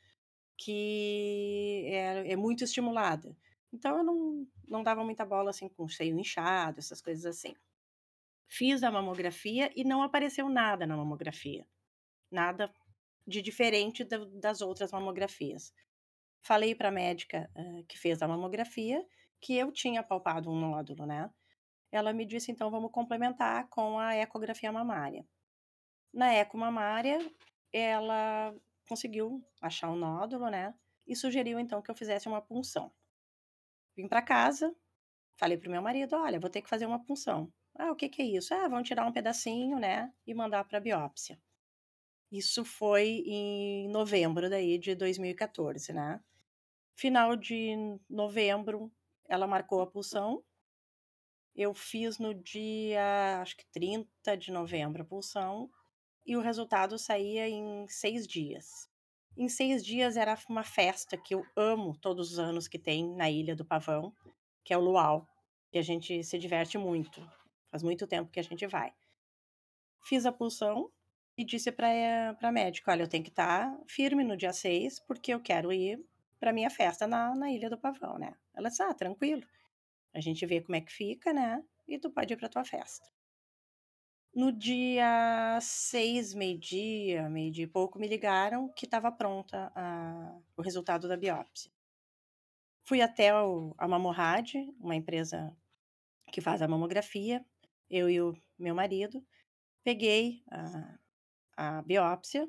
que 0.57 1.87
é, 1.89 2.33
é 2.33 2.37
muito 2.37 2.63
estimulada. 2.63 3.37
Então 3.73 3.99
eu 3.99 4.05
não, 4.05 4.47
não 4.69 4.83
dava 4.85 5.05
muita 5.05 5.25
bola 5.25 5.51
assim 5.51 5.69
com 5.69 5.89
seio 5.89 6.19
inchado, 6.19 6.79
essas 6.79 7.03
coisas 7.03 7.27
assim. 7.27 7.55
Fiz 8.47 8.85
a 8.85 8.93
mamografia 8.93 9.73
e 9.75 9.83
não 9.83 10.03
apareceu 10.03 10.49
nada 10.49 10.87
na 10.87 10.97
mamografia. 10.97 11.67
Nada 12.31 12.73
de 13.27 13.43
diferente 13.43 14.05
das 14.05 14.61
outras 14.61 14.93
mamografias. 14.93 15.73
Falei 16.47 16.77
para 16.77 16.91
a 16.91 16.93
médica 16.93 17.51
uh, 17.57 17.85
que 17.87 17.99
fez 17.99 18.23
a 18.23 18.29
mamografia 18.29 19.05
que 19.41 19.57
eu 19.57 19.73
tinha 19.73 20.01
palpado 20.01 20.49
um 20.49 20.57
nódulo, 20.57 21.05
né? 21.05 21.29
Ela 21.91 22.13
me 22.13 22.25
disse, 22.25 22.53
então, 22.53 22.71
vamos 22.71 22.93
complementar 22.93 23.69
com 23.69 23.99
a 23.99 24.15
ecografia 24.15 24.71
mamária. 24.71 25.27
Na 26.15 26.33
eco 26.33 26.57
mamária, 26.57 27.19
ela 27.73 28.55
conseguiu 28.89 29.45
achar 29.61 29.91
um 29.91 29.97
nódulo, 29.97 30.49
né? 30.49 30.73
E 31.05 31.17
sugeriu, 31.17 31.59
então, 31.59 31.83
que 31.83 31.91
eu 31.91 31.97
fizesse 31.97 32.29
uma 32.29 32.41
punção. 32.41 32.93
Vim 33.97 34.07
para 34.07 34.23
casa, 34.23 34.73
falei 35.37 35.59
pro 35.59 35.69
meu 35.69 35.83
marido, 35.83 36.15
olha, 36.15 36.39
vou 36.39 36.49
ter 36.49 36.63
que 36.63 36.71
fazer 36.71 36.87
uma 36.87 37.05
punção. 37.05 37.53
Ah, 37.75 37.91
o 37.91 37.97
que, 37.97 38.09
que 38.09 38.23
é 38.23 38.25
isso? 38.25 38.55
Ah, 38.55 38.69
vão 38.69 38.85
tirar 38.85 39.05
um 39.05 39.13
pedacinho, 39.13 39.81
né? 39.81 40.13
E 40.25 40.33
mandar 40.33 40.63
para 40.63 40.79
biópsia. 40.79 41.41
Isso 42.31 42.65
foi 42.65 43.25
em 43.27 43.89
novembro 43.89 44.49
daí 44.49 44.79
de 44.79 44.95
2014, 44.95 45.93
né? 45.93 46.21
Final 46.99 47.37
de 47.37 47.77
novembro, 48.09 48.91
ela 49.29 49.47
marcou 49.47 49.83
a 49.83 49.87
pulsão. 49.87 50.43
Eu 51.55 51.75
fiz 51.75 52.19
no 52.19 52.33
dia, 52.33 53.39
acho 53.43 53.55
que 53.55 53.67
30 53.71 54.35
de 54.35 54.51
novembro 54.51 55.03
a 55.03 55.05
pulsão, 55.05 55.71
e 56.25 56.39
o 56.39 56.41
resultado 56.41 56.99
saía 56.99 57.47
em 57.47 57.87
seis 57.87 58.27
dias. 58.27 58.89
Em 59.37 59.47
seis 59.47 59.85
dias 59.85 60.17
era 60.17 60.39
uma 60.49 60.65
festa 60.65 61.19
que 61.19 61.35
eu 61.35 61.45
amo 61.55 61.95
todos 61.99 62.33
os 62.33 62.39
anos 62.39 62.67
que 62.67 62.79
tem 62.79 63.15
na 63.15 63.31
Ilha 63.31 63.55
do 63.55 63.65
Pavão, 63.65 64.11
que 64.65 64.73
é 64.73 64.79
o 64.79 64.81
Luau, 64.81 65.29
que 65.71 65.77
a 65.77 65.83
gente 65.83 66.25
se 66.25 66.39
diverte 66.39 66.79
muito. 66.79 67.21
Faz 67.71 67.83
muito 67.83 68.07
tempo 68.07 68.31
que 68.31 68.41
a 68.41 68.43
gente 68.43 68.67
vai. 68.67 68.95
Fiz 70.03 70.25
a 70.25 70.33
pulsão 70.33 70.91
e 71.37 71.45
disse 71.45 71.71
para 71.71 72.35
a 72.41 72.53
médica: 72.53 72.91
olha, 72.91 73.03
eu 73.03 73.09
tenho 73.09 73.23
que 73.23 73.29
estar 73.29 73.71
tá 73.71 73.85
firme 73.87 74.25
no 74.25 74.35
dia 74.35 74.55
6, 74.55 75.01
porque 75.01 75.35
eu 75.35 75.41
quero 75.43 75.71
ir 75.71 76.03
para 76.39 76.53
minha 76.53 76.71
festa 76.71 77.07
na, 77.07 77.35
na 77.35 77.51
Ilha 77.51 77.71
do 77.71 77.79
Pavão, 77.79 78.19
né? 78.19 78.35
Ela 78.55 78.69
disse: 78.69 78.83
ah, 78.83 78.95
tranquilo. 78.95 79.43
A 80.15 80.21
gente 80.21 80.45
vê 80.47 80.61
como 80.61 80.77
é 80.77 80.81
que 80.81 80.93
fica, 80.93 81.33
né? 81.33 81.63
E 81.87 81.99
tu 81.99 82.11
pode 82.11 82.33
ir 82.33 82.37
para 82.37 82.49
tua 82.49 82.65
festa. 82.65 83.07
No 84.35 84.53
dia 84.53 85.59
6, 85.61 86.35
meio-dia, 86.35 87.29
meio-dia 87.29 87.65
e 87.65 87.69
pouco, 87.69 87.99
me 87.99 88.07
ligaram 88.07 88.69
que 88.69 88.85
estava 88.85 89.11
pronta 89.11 89.73
a, 89.75 90.39
o 90.57 90.63
resultado 90.63 91.09
da 91.09 91.17
biópsia. 91.17 91.71
Fui 92.85 93.01
até 93.01 93.35
o, 93.35 93.75
a 93.79 93.89
Mamorrad, 93.89 94.55
uma 94.79 94.95
empresa 94.95 95.57
que 96.31 96.41
faz 96.41 96.61
a 96.61 96.69
mamografia, 96.69 97.45
eu 97.89 98.11
e 98.11 98.21
o 98.21 98.37
meu 98.59 98.75
marido. 98.75 99.25
Peguei 99.83 100.43
a, 100.51 100.99
a 101.79 101.83
biópsia, 101.83 102.49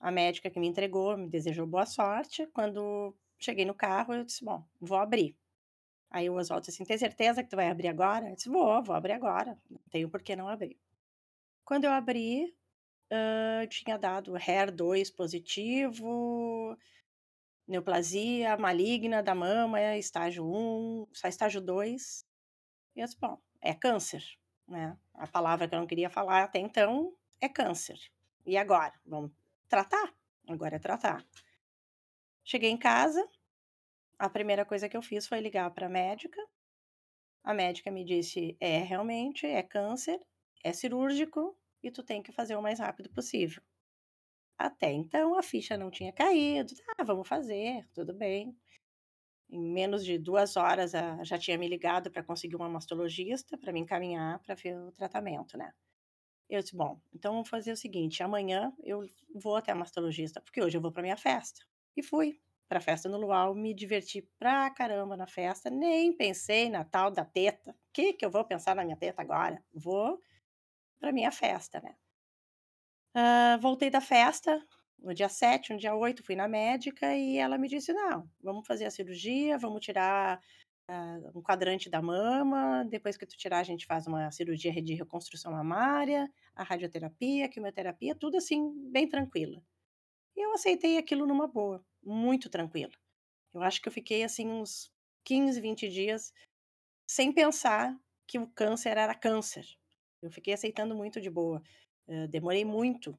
a 0.00 0.10
médica 0.10 0.50
que 0.50 0.58
me 0.58 0.66
entregou 0.66 1.16
me 1.16 1.28
desejou 1.28 1.66
boa 1.66 1.86
sorte. 1.86 2.46
Quando 2.48 3.14
cheguei 3.38 3.64
no 3.64 3.74
carro, 3.74 4.14
eu 4.14 4.24
disse: 4.24 4.44
Bom, 4.44 4.64
vou 4.80 4.98
abrir. 4.98 5.36
Aí 6.10 6.28
o 6.28 6.34
Oswaldo 6.34 6.66
disse 6.66 6.82
assim: 6.82 6.88
Tem 6.88 6.98
certeza 6.98 7.42
que 7.42 7.50
tu 7.50 7.56
vai 7.56 7.68
abrir 7.68 7.88
agora? 7.88 8.30
Eu 8.30 8.34
disse: 8.34 8.48
Vou, 8.48 8.82
vou 8.82 8.96
abrir 8.96 9.12
agora. 9.12 9.58
Não 9.70 9.80
tenho 9.90 10.08
por 10.08 10.22
que 10.22 10.34
não 10.34 10.48
abrir. 10.48 10.78
Quando 11.64 11.84
eu 11.84 11.92
abri, 11.92 12.52
uh, 13.12 13.66
tinha 13.68 13.98
dado 13.98 14.32
HER2 14.32 15.14
positivo, 15.14 16.76
neoplasia 17.68 18.56
maligna 18.56 19.22
da 19.22 19.34
mama, 19.34 19.96
estágio 19.96 20.44
1, 20.44 21.08
só 21.12 21.28
estágio 21.28 21.60
2. 21.60 22.24
E 22.96 23.00
eu 23.00 23.04
disse: 23.04 23.18
Bom, 23.20 23.38
é 23.60 23.74
câncer. 23.74 24.24
Né? 24.66 24.96
A 25.14 25.26
palavra 25.26 25.68
que 25.68 25.74
eu 25.74 25.80
não 25.80 25.86
queria 25.86 26.08
falar 26.08 26.44
até 26.44 26.58
então 26.58 27.12
é 27.40 27.48
câncer. 27.48 27.98
E 28.46 28.56
agora? 28.56 28.94
Vamos 29.04 29.32
tratar? 29.70 30.12
Agora 30.46 30.76
é 30.76 30.78
tratar. 30.78 31.24
Cheguei 32.44 32.70
em 32.70 32.76
casa, 32.76 33.26
a 34.18 34.28
primeira 34.28 34.66
coisa 34.66 34.88
que 34.88 34.96
eu 34.96 35.02
fiz 35.02 35.26
foi 35.26 35.40
ligar 35.40 35.70
para 35.70 35.86
a 35.86 35.88
médica. 35.88 36.40
A 37.44 37.54
médica 37.54 37.90
me 37.90 38.04
disse: 38.04 38.56
é 38.60 38.78
realmente, 38.78 39.46
é 39.46 39.62
câncer, 39.62 40.20
é 40.62 40.72
cirúrgico 40.72 41.56
e 41.82 41.90
tu 41.90 42.02
tem 42.02 42.22
que 42.22 42.32
fazer 42.32 42.56
o 42.56 42.62
mais 42.62 42.80
rápido 42.80 43.08
possível. 43.10 43.62
Até 44.58 44.92
então 44.92 45.38
a 45.38 45.42
ficha 45.42 45.78
não 45.78 45.90
tinha 45.90 46.12
caído. 46.12 46.74
Ah, 46.98 47.04
vamos 47.04 47.26
fazer, 47.26 47.88
tudo 47.94 48.12
bem. 48.12 48.54
Em 49.48 49.60
menos 49.60 50.04
de 50.04 50.18
duas 50.18 50.56
horas 50.56 50.92
já 51.22 51.38
tinha 51.38 51.58
me 51.58 51.68
ligado 51.68 52.10
para 52.10 52.22
conseguir 52.22 52.56
uma 52.56 52.68
mastologista 52.68 53.56
para 53.56 53.72
me 53.72 53.80
encaminhar 53.80 54.38
para 54.40 54.54
ver 54.54 54.76
o 54.78 54.92
tratamento, 54.92 55.56
né? 55.56 55.72
Eu 56.50 56.60
disse, 56.60 56.74
bom, 56.74 57.00
então 57.14 57.32
vamos 57.32 57.48
fazer 57.48 57.70
o 57.70 57.76
seguinte, 57.76 58.24
amanhã 58.24 58.72
eu 58.82 59.08
vou 59.32 59.54
até 59.54 59.70
a 59.70 59.74
mastologista, 59.74 60.40
porque 60.40 60.60
hoje 60.60 60.76
eu 60.76 60.80
vou 60.80 60.90
para 60.90 61.00
minha 61.00 61.16
festa. 61.16 61.64
E 61.96 62.02
fui 62.02 62.40
para 62.68 62.78
a 62.78 62.82
festa 62.82 63.08
no 63.08 63.18
Luau, 63.18 63.54
me 63.54 63.72
diverti 63.72 64.20
pra 64.36 64.68
caramba 64.70 65.16
na 65.16 65.28
festa, 65.28 65.70
nem 65.70 66.12
pensei 66.12 66.68
na 66.68 66.84
tal 66.84 67.08
da 67.08 67.24
teta. 67.24 67.70
O 67.70 67.92
que 67.92 68.14
que 68.14 68.24
eu 68.24 68.30
vou 68.30 68.44
pensar 68.44 68.74
na 68.74 68.84
minha 68.84 68.96
teta 68.96 69.22
agora? 69.22 69.62
Vou 69.72 70.20
para 70.98 71.12
minha 71.12 71.30
festa, 71.30 71.80
né? 71.80 71.94
Uh, 73.14 73.60
voltei 73.60 73.88
da 73.88 74.00
festa, 74.00 74.60
no 74.98 75.14
dia 75.14 75.28
7, 75.28 75.72
no 75.72 75.78
dia 75.78 75.94
8, 75.94 76.22
fui 76.24 76.36
na 76.36 76.48
médica 76.48 77.14
e 77.14 77.38
ela 77.38 77.58
me 77.58 77.68
disse: 77.68 77.92
não, 77.92 78.28
vamos 78.42 78.66
fazer 78.66 78.86
a 78.86 78.90
cirurgia, 78.90 79.56
vamos 79.56 79.84
tirar 79.84 80.40
uh, 80.90 81.38
um 81.38 81.42
quadrante 81.42 81.88
da 81.88 82.02
mama, 82.02 82.84
depois 82.84 83.16
que 83.16 83.24
tu 83.24 83.36
tirar, 83.36 83.60
a 83.60 83.64
gente 83.64 83.86
faz 83.86 84.06
uma 84.06 84.30
cirurgia 84.30 84.72
de 84.82 84.94
reconstrução 84.94 85.52
mamária, 85.52 86.28
a 86.54 86.64
radioterapia, 86.64 87.46
a 87.46 87.48
quimioterapia, 87.48 88.14
tudo 88.14 88.36
assim, 88.36 88.72
bem 88.90 89.08
tranquila. 89.08 89.62
E 90.36 90.44
eu 90.44 90.52
aceitei 90.52 90.98
aquilo 90.98 91.26
numa 91.26 91.46
boa, 91.46 91.84
muito 92.02 92.50
tranquila. 92.50 92.92
Eu 93.54 93.62
acho 93.62 93.80
que 93.80 93.88
eu 93.88 93.92
fiquei 93.92 94.22
assim 94.24 94.48
uns 94.48 94.92
15, 95.24 95.60
20 95.60 95.88
dias 95.88 96.32
sem 97.06 97.32
pensar 97.32 97.96
que 98.26 98.38
o 98.38 98.46
câncer 98.48 98.96
era 98.96 99.14
câncer. 99.14 99.66
Eu 100.22 100.30
fiquei 100.30 100.54
aceitando 100.54 100.94
muito 100.94 101.20
de 101.20 101.30
boa. 101.30 101.62
Uh, 102.06 102.28
demorei 102.28 102.64
muito, 102.64 103.18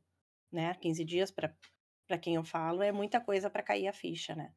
né? 0.51 0.73
15 0.75 1.03
dias 1.05 1.31
para 1.31 2.17
quem 2.21 2.35
eu 2.35 2.43
falo, 2.43 2.81
é 2.81 2.91
muita 2.91 3.21
coisa 3.21 3.49
para 3.49 3.63
cair 3.63 3.87
a 3.87 3.93
ficha, 3.93 4.35
né? 4.35 4.53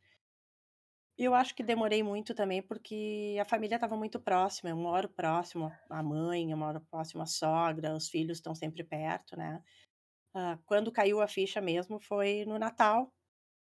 Eu 1.16 1.32
acho 1.32 1.54
que 1.54 1.62
demorei 1.62 2.02
muito 2.02 2.34
também 2.34 2.60
porque 2.60 3.36
a 3.40 3.44
família 3.44 3.76
estava 3.76 3.96
muito 3.96 4.18
próxima. 4.18 4.70
Eu 4.70 4.76
moro 4.76 5.08
próximo 5.08 5.72
à 5.88 6.02
mãe, 6.02 6.50
eu 6.50 6.56
moro 6.56 6.80
próximo 6.90 7.22
à 7.22 7.26
sogra, 7.26 7.94
os 7.94 8.08
filhos 8.08 8.38
estão 8.38 8.54
sempre 8.54 8.82
perto, 8.82 9.36
né? 9.36 9.62
Uh, 10.34 10.58
quando 10.66 10.90
caiu 10.90 11.20
a 11.20 11.28
ficha 11.28 11.60
mesmo 11.60 12.00
foi 12.00 12.44
no 12.44 12.58
Natal, 12.58 13.12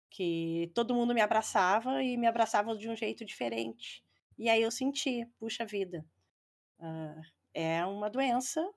que 0.09 0.71
todo 0.73 0.95
mundo 0.95 1.13
me 1.13 1.21
abraçava 1.21 2.01
e 2.01 2.17
me 2.17 2.25
abraçava 2.25 2.75
de 2.75 2.89
um 2.89 2.95
jeito 2.95 3.23
diferente. 3.23 4.03
E 4.37 4.49
aí 4.49 4.63
eu 4.63 4.71
senti, 4.71 5.25
puxa 5.39 5.65
vida, 5.65 6.03
uh, 6.79 7.21
é 7.53 7.85
uma 7.85 8.09
doença 8.09 8.67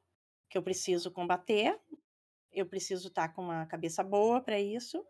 que 0.50 0.58
eu 0.58 0.62
preciso 0.62 1.10
combater, 1.10 1.78
eu 2.52 2.66
preciso 2.66 3.08
estar 3.08 3.28
tá 3.28 3.34
com 3.34 3.42
uma 3.42 3.64
cabeça 3.66 4.04
boa 4.04 4.42
para 4.42 4.60
isso 4.60 5.02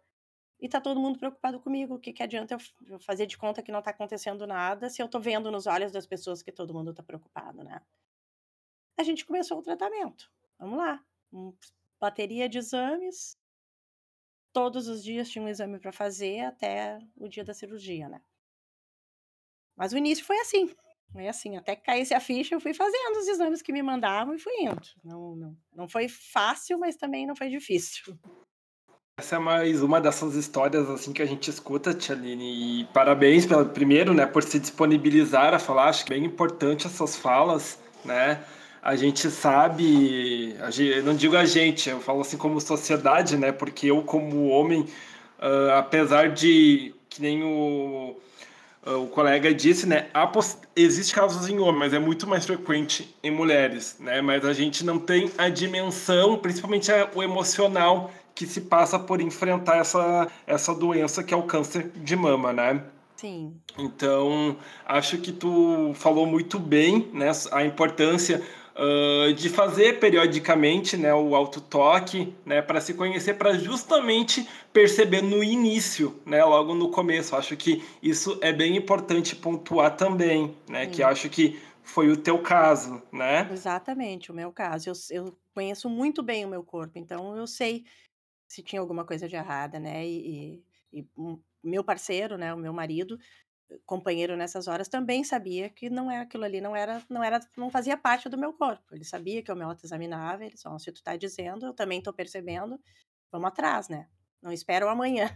e 0.60 0.68
tá 0.68 0.80
todo 0.80 1.00
mundo 1.00 1.18
preocupado 1.18 1.60
comigo. 1.60 1.94
O 1.94 1.98
que, 1.98 2.12
que 2.12 2.22
adianta 2.22 2.56
eu 2.86 2.98
fazer 2.98 3.26
de 3.26 3.38
conta 3.38 3.62
que 3.62 3.72
não 3.72 3.82
tá 3.82 3.90
acontecendo 3.90 4.46
nada 4.46 4.90
se 4.90 5.00
eu 5.00 5.08
tô 5.08 5.20
vendo 5.20 5.50
nos 5.50 5.66
olhos 5.66 5.92
das 5.92 6.06
pessoas 6.06 6.42
que 6.42 6.52
todo 6.52 6.74
mundo 6.74 6.92
tá 6.92 7.02
preocupado, 7.02 7.62
né? 7.62 7.80
A 8.96 9.02
gente 9.02 9.24
começou 9.24 9.58
o 9.58 9.62
tratamento. 9.62 10.30
Vamos 10.58 10.78
lá. 10.78 11.04
Bateria 12.00 12.48
de 12.48 12.58
exames. 12.58 13.38
Todos 14.52 14.88
os 14.88 15.04
dias 15.04 15.30
tinha 15.30 15.44
um 15.44 15.48
exame 15.48 15.78
para 15.78 15.92
fazer 15.92 16.40
até 16.40 16.98
o 17.16 17.28
dia 17.28 17.44
da 17.44 17.54
cirurgia, 17.54 18.08
né? 18.08 18.20
Mas 19.76 19.92
o 19.92 19.98
início 19.98 20.24
foi 20.24 20.38
assim. 20.40 20.74
Foi 21.12 21.26
assim, 21.26 21.56
até 21.56 21.74
que 21.74 21.82
caísse 21.82 22.12
a 22.12 22.20
ficha, 22.20 22.54
eu 22.54 22.60
fui 22.60 22.74
fazendo 22.74 23.16
os 23.16 23.28
exames 23.28 23.62
que 23.62 23.72
me 23.72 23.82
mandavam 23.82 24.34
e 24.34 24.38
fui 24.38 24.52
indo. 24.60 24.80
Não, 25.02 25.36
não, 25.36 25.56
não 25.72 25.88
foi 25.88 26.06
fácil, 26.08 26.78
mas 26.78 26.96
também 26.96 27.26
não 27.26 27.34
foi 27.34 27.48
difícil. 27.48 28.18
Essa 29.18 29.34
é 29.34 29.38
mais 29.40 29.82
uma 29.82 30.00
dessas 30.00 30.36
histórias 30.36 30.88
assim 30.88 31.12
que 31.12 31.20
a 31.20 31.26
gente 31.26 31.50
escuta, 31.50 31.92
Tchaline. 31.92 32.82
E 32.82 32.84
parabéns 32.94 33.44
pelo 33.44 33.64
primeiro, 33.66 34.14
né, 34.14 34.24
por 34.24 34.44
se 34.44 34.60
disponibilizar 34.60 35.52
a 35.52 35.58
falar. 35.58 35.88
Acho 35.88 36.06
bem 36.08 36.24
importante 36.24 36.86
essas 36.86 37.16
falas, 37.16 37.80
né? 38.04 38.38
A 38.80 38.94
gente 38.94 39.28
sabe, 39.28 40.54
a 40.60 40.70
gente, 40.70 41.02
não 41.02 41.16
digo 41.16 41.36
a 41.36 41.44
gente, 41.44 41.90
eu 41.90 42.00
falo 42.00 42.20
assim 42.20 42.36
como 42.36 42.60
sociedade, 42.60 43.36
né? 43.36 43.50
Porque 43.50 43.88
eu 43.88 44.02
como 44.02 44.50
homem, 44.50 44.82
uh, 44.82 45.72
apesar 45.76 46.28
de 46.28 46.94
que 47.10 47.20
nem 47.20 47.42
o 47.42 48.16
o 48.86 49.06
colega 49.08 49.52
disse, 49.52 49.86
né, 49.86 50.06
existe 50.74 51.14
casos 51.14 51.48
em 51.48 51.58
homens, 51.58 51.78
mas 51.78 51.92
é 51.92 51.98
muito 51.98 52.26
mais 52.26 52.46
frequente 52.46 53.14
em 53.22 53.30
mulheres, 53.30 53.96
né? 54.00 54.22
Mas 54.22 54.44
a 54.44 54.52
gente 54.52 54.84
não 54.84 54.98
tem 54.98 55.30
a 55.36 55.48
dimensão, 55.48 56.38
principalmente 56.38 56.90
o 57.14 57.22
emocional 57.22 58.10
que 58.38 58.46
se 58.46 58.60
passa 58.60 59.00
por 59.00 59.20
enfrentar 59.20 59.78
essa, 59.78 60.28
essa 60.46 60.72
doença 60.72 61.24
que 61.24 61.34
é 61.34 61.36
o 61.36 61.42
câncer 61.42 61.90
de 61.96 62.14
mama, 62.14 62.52
né? 62.52 62.84
Sim. 63.16 63.56
Então, 63.76 64.56
acho 64.86 65.18
que 65.18 65.32
tu 65.32 65.90
falou 65.94 66.24
muito 66.24 66.56
bem, 66.56 67.10
né, 67.12 67.32
a 67.50 67.64
importância 67.64 68.40
uh, 68.76 69.32
de 69.34 69.48
fazer 69.48 69.98
periodicamente, 69.98 70.96
né, 70.96 71.12
o 71.12 71.34
autotoque, 71.34 72.32
né, 72.46 72.62
para 72.62 72.80
se 72.80 72.94
conhecer, 72.94 73.34
para 73.34 73.54
justamente 73.54 74.48
perceber 74.72 75.20
no 75.20 75.42
início, 75.42 76.14
né, 76.24 76.44
logo 76.44 76.74
no 76.74 76.92
começo. 76.92 77.34
Acho 77.34 77.56
que 77.56 77.82
isso 78.00 78.38
é 78.40 78.52
bem 78.52 78.76
importante 78.76 79.34
pontuar 79.34 79.96
também, 79.96 80.54
né, 80.68 80.84
Sim. 80.84 80.90
que 80.92 81.02
acho 81.02 81.28
que 81.28 81.58
foi 81.82 82.08
o 82.08 82.16
teu 82.16 82.38
caso, 82.38 83.02
né? 83.10 83.48
Exatamente, 83.50 84.30
o 84.30 84.34
meu 84.34 84.52
caso. 84.52 84.90
Eu, 84.90 84.94
eu 85.10 85.38
conheço 85.52 85.88
muito 85.88 86.22
bem 86.22 86.44
o 86.44 86.48
meu 86.48 86.62
corpo, 86.62 86.98
então 86.98 87.36
eu 87.36 87.48
sei 87.48 87.84
se 88.48 88.62
tinha 88.62 88.80
alguma 88.80 89.04
coisa 89.04 89.28
de 89.28 89.36
errada, 89.36 89.78
né? 89.78 90.06
E, 90.06 90.62
e, 90.92 91.00
e 91.00 91.08
meu 91.62 91.84
parceiro, 91.84 92.38
né, 92.38 92.52
o 92.54 92.56
meu 92.56 92.72
marido, 92.72 93.18
companheiro 93.84 94.36
nessas 94.36 94.66
horas, 94.66 94.88
também 94.88 95.22
sabia 95.22 95.68
que 95.68 95.90
não 95.90 96.10
era 96.10 96.22
aquilo 96.22 96.44
ali, 96.44 96.60
não 96.60 96.74
era, 96.74 97.02
não 97.08 97.22
era, 97.22 97.40
não 97.56 97.70
fazia 97.70 97.96
parte 97.96 98.28
do 98.28 98.38
meu 98.38 98.52
corpo. 98.52 98.94
Ele 98.94 99.04
sabia 99.04 99.42
que 99.42 99.50
eu 99.50 99.56
me 99.56 99.62
autoexaminava, 99.62 100.44
ele 100.44 100.56
só, 100.56 100.76
se 100.78 100.90
tu 100.92 101.02
tá 101.02 101.16
dizendo, 101.16 101.66
eu 101.66 101.74
também 101.74 102.02
tô 102.02 102.12
percebendo, 102.12 102.80
vamos 103.30 103.48
atrás, 103.48 103.88
né? 103.88 104.08
Não 104.42 104.52
espero 104.52 104.88
amanhã. 104.88 105.28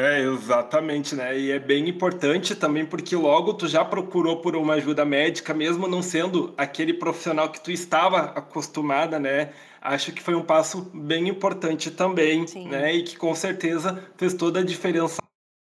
É, 0.00 0.22
exatamente, 0.22 1.14
né? 1.14 1.38
E 1.38 1.50
é 1.50 1.58
bem 1.58 1.86
importante 1.86 2.54
também 2.54 2.86
porque 2.86 3.14
logo 3.14 3.52
tu 3.52 3.68
já 3.68 3.84
procurou 3.84 4.38
por 4.38 4.56
uma 4.56 4.74
ajuda 4.74 5.04
médica, 5.04 5.52
mesmo 5.52 5.86
não 5.86 6.00
sendo 6.00 6.54
aquele 6.56 6.94
profissional 6.94 7.50
que 7.50 7.60
tu 7.60 7.70
estava 7.70 8.20
acostumada, 8.34 9.18
né? 9.18 9.52
Acho 9.78 10.10
que 10.12 10.22
foi 10.22 10.34
um 10.34 10.42
passo 10.42 10.90
bem 10.94 11.28
importante 11.28 11.90
também, 11.90 12.46
Sim. 12.46 12.68
né? 12.68 12.94
E 12.94 13.02
que 13.02 13.16
com 13.16 13.34
certeza 13.34 14.02
fez 14.16 14.32
toda 14.32 14.60
a 14.60 14.64
diferença 14.64 15.20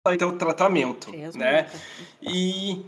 no 0.04 0.16
teu 0.16 0.32
tratamento, 0.36 1.10
fez 1.12 1.36
né? 1.36 1.68
Muito. 1.70 2.36
E 2.36 2.84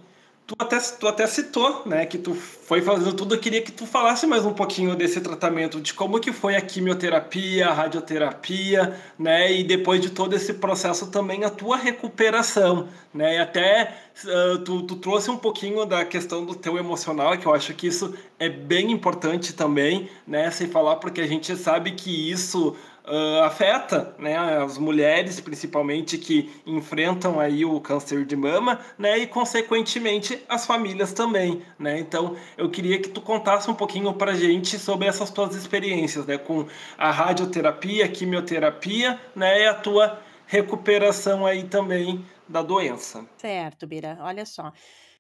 Tu 0.47 0.55
até, 0.57 0.79
tu 0.79 1.09
até 1.09 1.27
citou, 1.27 1.83
né, 1.85 2.07
que 2.07 2.17
tu 2.17 2.33
foi 2.33 2.81
fazendo 2.81 3.13
tudo. 3.15 3.35
Eu 3.35 3.41
queria 3.41 3.61
que 3.61 3.73
tu 3.73 3.85
falasse 3.85 4.29
mais 4.29 4.47
um 4.47 4.53
pouquinho 4.55 4.95
desse 4.95 5.21
tratamento, 5.21 5.81
de 5.81 5.93
como 5.93 6.21
que 6.21 6.33
foi 6.33 6.55
a 6.55 6.61
quimioterapia, 6.61 7.67
a 7.67 7.73
radioterapia, 7.73 8.97
né, 9.19 9.53
e 9.53 9.65
depois 9.65 10.01
de 10.01 10.11
todo 10.11 10.35
esse 10.37 10.55
processo 10.55 11.11
também 11.11 11.43
a 11.43 11.51
tua 11.51 11.77
recuperação, 11.77 12.89
né, 13.13 13.35
e 13.35 13.39
até 13.39 13.97
uh, 14.25 14.59
tu, 14.59 14.83
tu 14.83 14.95
trouxe 14.95 15.29
um 15.33 15.37
pouquinho 15.37 15.85
da 15.85 16.05
questão 16.05 16.47
do 16.47 16.55
teu 16.55 16.79
emocional, 16.79 17.37
que 17.37 17.47
eu 17.47 17.53
acho 17.53 17.75
que 17.75 17.89
isso 17.89 18.15
é 18.39 18.49
bem 18.49 18.93
importante 18.93 19.53
também, 19.53 20.09
né, 20.25 20.49
sem 20.53 20.69
falar 20.69 20.97
porque 20.97 21.21
a 21.21 21.27
gente 21.27 21.57
sabe 21.57 21.91
que 21.91 22.31
isso 22.31 22.77
uh, 23.07 23.43
afeta 23.45 24.15
né, 24.19 24.37
as 24.37 24.77
mulheres, 24.79 25.41
principalmente, 25.41 26.19
que 26.19 26.51
enfrentam 26.67 27.39
aí 27.41 27.65
o 27.65 27.81
câncer 27.81 28.25
de 28.25 28.37
mama, 28.37 28.81
né, 28.99 29.19
e, 29.19 29.27
consequentemente, 29.27 30.43
as 30.49 30.67
famílias 30.67 31.13
também. 31.13 31.63
Né? 31.79 31.99
Então, 31.99 32.37
eu 32.57 32.71
queria 32.71 33.01
que 33.01 33.09
tu 33.09 33.21
contasse 33.21 33.71
um 33.71 33.75
pouquinho 33.75 34.13
para 34.15 34.35
gente 34.35 34.79
sobre 34.79 35.07
essas 35.07 35.31
tuas 35.31 35.55
experiências 35.55 36.27
né, 36.27 36.37
com 36.37 36.67
a 36.99 37.11
radioterapia, 37.11 38.05
a 38.05 38.09
quimioterapia 38.09 39.21
né, 39.35 39.63
e 39.63 39.67
a 39.67 39.75
tua 39.75 40.21
recuperação 40.47 41.47
aí 41.47 41.65
também 41.65 42.25
da 42.49 42.63
doença. 42.63 43.27
Certo, 43.37 43.87
Bira. 43.87 44.19
Olha 44.21 44.47
só. 44.47 44.73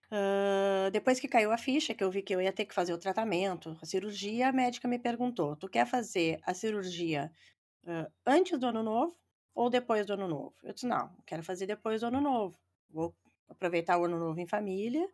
Uh, 0.07 0.89
depois 0.93 1.19
que 1.19 1.27
caiu 1.27 1.51
a 1.51 1.59
ficha, 1.59 1.93
que 1.93 2.05
eu 2.05 2.11
vi 2.11 2.23
que 2.23 2.33
eu 2.33 2.41
ia 2.41 2.53
ter 2.53 2.65
que 2.65 2.75
fazer 2.75 2.93
o 2.93 2.99
tratamento, 2.99 3.77
a 3.83 3.87
cirurgia, 3.87 4.49
a 4.49 4.53
médica 4.53 4.87
me 4.87 5.01
perguntou: 5.01 5.57
tu 5.57 5.69
quer 5.69 5.85
fazer 5.85 6.39
a 6.47 6.55
cirurgia 6.55 7.29
uh, 7.87 8.13
antes 8.27 8.59
do 8.59 8.67
ano 8.67 8.83
novo 8.83 9.17
ou 9.55 9.71
depois 9.71 10.07
do 10.07 10.13
ano 10.13 10.29
novo? 10.29 10.55
Eu 10.63 10.73
disse, 10.73 10.87
não, 10.87 11.15
quero 11.27 11.43
fazer 11.43 11.67
depois 11.67 12.01
do 12.01 12.09
ano 12.09 12.21
novo. 12.21 12.59
Vou 12.91 13.15
aproveitar 13.49 13.99
o 13.99 14.05
ano 14.05 14.19
novo 14.19 14.39
em 14.41 14.47
família 14.47 15.09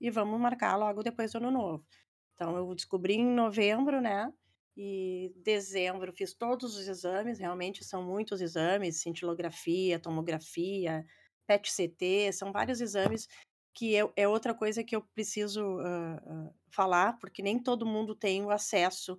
e 0.00 0.10
vamos 0.10 0.40
marcar 0.40 0.76
logo 0.76 1.02
depois 1.02 1.32
do 1.32 1.38
ano 1.38 1.50
novo. 1.50 1.86
Então, 2.34 2.56
eu 2.56 2.74
descobri 2.74 3.14
em 3.14 3.24
novembro, 3.24 4.00
né? 4.00 4.32
E 4.76 5.32
dezembro 5.36 6.12
fiz 6.12 6.32
todos 6.32 6.76
os 6.76 6.88
exames, 6.88 7.38
realmente 7.38 7.84
são 7.84 8.02
muitos 8.02 8.40
exames, 8.40 9.02
cintilografia, 9.02 9.98
tomografia, 9.98 11.04
PET-CT, 11.46 12.32
são 12.32 12.50
vários 12.50 12.80
exames 12.80 13.28
que 13.74 13.96
é, 13.96 14.10
é, 14.16 14.28
outra 14.28 14.54
coisa 14.54 14.84
que 14.84 14.94
eu 14.94 15.02
preciso 15.14 15.62
uh, 15.62 16.16
uh, 16.16 16.54
falar, 16.70 17.18
porque 17.18 17.42
nem 17.42 17.58
todo 17.58 17.86
mundo 17.86 18.14
tem 18.14 18.44
o 18.44 18.50
acesso 18.50 19.18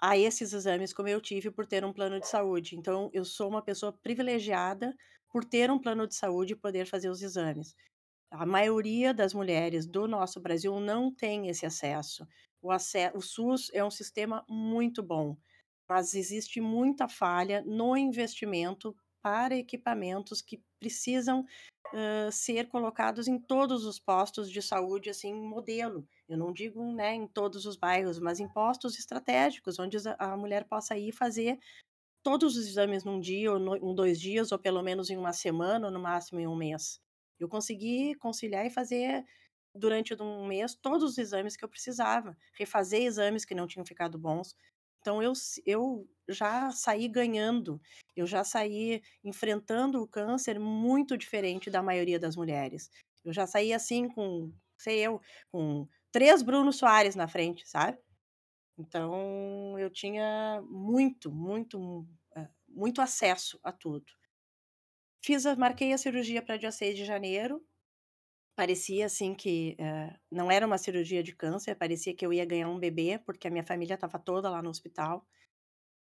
a 0.00 0.16
esses 0.16 0.52
exames 0.52 0.92
como 0.92 1.08
eu 1.08 1.20
tive 1.20 1.50
por 1.50 1.66
ter 1.66 1.84
um 1.84 1.92
plano 1.92 2.20
de 2.20 2.26
saúde. 2.28 2.76
Então, 2.76 3.10
eu 3.12 3.24
sou 3.24 3.48
uma 3.48 3.62
pessoa 3.62 3.92
privilegiada 3.92 4.94
por 5.28 5.44
ter 5.44 5.70
um 5.70 5.78
plano 5.78 6.06
de 6.06 6.14
saúde 6.14 6.54
e 6.54 6.56
poder 6.56 6.86
fazer 6.86 7.08
os 7.10 7.22
exames. 7.22 7.74
A 8.30 8.46
maioria 8.46 9.14
das 9.14 9.34
mulheres 9.34 9.86
do 9.86 10.08
nosso 10.08 10.40
Brasil 10.40 10.78
não 10.80 11.14
tem 11.14 11.48
esse 11.48 11.66
acesso. 11.66 12.26
O, 12.62 12.70
o 12.72 13.20
SUS 13.20 13.70
é 13.72 13.84
um 13.84 13.90
sistema 13.90 14.44
muito 14.48 15.02
bom, 15.02 15.36
mas 15.88 16.14
existe 16.14 16.60
muita 16.60 17.08
falha 17.08 17.62
no 17.66 17.96
investimento 17.96 18.94
para 19.22 19.56
equipamentos 19.56 20.40
que 20.40 20.62
precisam 20.78 21.44
uh, 21.92 22.32
ser 22.32 22.68
colocados 22.68 23.28
em 23.28 23.38
todos 23.38 23.84
os 23.84 23.98
postos 23.98 24.50
de 24.50 24.62
saúde, 24.62 25.10
assim, 25.10 25.34
modelo. 25.34 26.06
Eu 26.28 26.38
não 26.38 26.52
digo 26.52 26.92
né, 26.92 27.14
em 27.14 27.26
todos 27.26 27.66
os 27.66 27.76
bairros, 27.76 28.18
mas 28.18 28.40
em 28.40 28.48
postos 28.48 28.98
estratégicos, 28.98 29.78
onde 29.78 29.96
a 30.18 30.36
mulher 30.36 30.64
possa 30.64 30.96
ir 30.96 31.12
fazer 31.12 31.58
todos 32.22 32.56
os 32.56 32.66
exames 32.66 33.04
num 33.04 33.20
dia, 33.20 33.52
ou 33.52 33.58
no, 33.58 33.76
em 33.76 33.94
dois 33.94 34.20
dias, 34.20 34.52
ou 34.52 34.58
pelo 34.58 34.82
menos 34.82 35.10
em 35.10 35.16
uma 35.16 35.32
semana, 35.32 35.86
ou 35.86 35.92
no 35.92 36.00
máximo 36.00 36.40
em 36.40 36.46
um 36.46 36.56
mês. 36.56 37.00
Eu 37.38 37.48
consegui 37.48 38.14
conciliar 38.16 38.66
e 38.66 38.70
fazer 38.70 39.24
durante 39.74 40.14
um 40.20 40.46
mês 40.46 40.74
todos 40.74 41.02
os 41.12 41.18
exames 41.18 41.56
que 41.56 41.64
eu 41.64 41.68
precisava, 41.68 42.36
refazer 42.54 43.02
exames 43.02 43.44
que 43.44 43.54
não 43.54 43.66
tinham 43.66 43.84
ficado 43.86 44.18
bons, 44.18 44.54
então 45.00 45.22
eu, 45.22 45.32
eu 45.66 46.08
já 46.28 46.70
saí 46.70 47.08
ganhando, 47.08 47.80
eu 48.14 48.26
já 48.26 48.44
saí 48.44 49.02
enfrentando 49.24 50.02
o 50.02 50.08
câncer 50.08 50.58
muito 50.60 51.16
diferente 51.16 51.70
da 51.70 51.82
maioria 51.82 52.18
das 52.18 52.36
mulheres. 52.36 52.90
Eu 53.24 53.32
já 53.32 53.46
saí 53.46 53.72
assim 53.72 54.08
com, 54.08 54.52
sei 54.78 55.00
eu, 55.00 55.20
com 55.50 55.88
três 56.12 56.42
Bruno 56.42 56.72
Soares 56.72 57.14
na 57.16 57.28
frente, 57.28 57.68
sabe? 57.68 57.98
Então 58.78 59.78
eu 59.78 59.90
tinha 59.90 60.62
muito, 60.68 61.30
muito, 61.30 62.06
eh, 62.36 62.48
muito 62.68 63.00
acesso 63.02 63.58
a 63.62 63.72
tudo. 63.72 64.06
Fiz, 65.22 65.44
marquei 65.56 65.92
a 65.92 65.98
cirurgia 65.98 66.42
para 66.42 66.56
dia 66.56 66.72
6 66.72 66.96
de 66.96 67.04
janeiro, 67.04 67.62
Parecia 68.60 69.06
assim 69.06 69.34
que, 69.34 69.74
eh, 69.78 70.14
não 70.30 70.50
era 70.50 70.66
uma 70.66 70.76
cirurgia 70.76 71.22
de 71.22 71.34
câncer, 71.34 71.74
parecia 71.76 72.14
que 72.14 72.24
eu 72.26 72.32
ia 72.32 72.44
ganhar 72.44 72.68
um 72.68 72.78
bebê, 72.78 73.18
porque 73.18 73.48
a 73.48 73.50
minha 73.50 73.64
família 73.64 73.94
estava 73.94 74.18
toda 74.18 74.50
lá 74.50 74.60
no 74.62 74.68
hospital. 74.70 75.26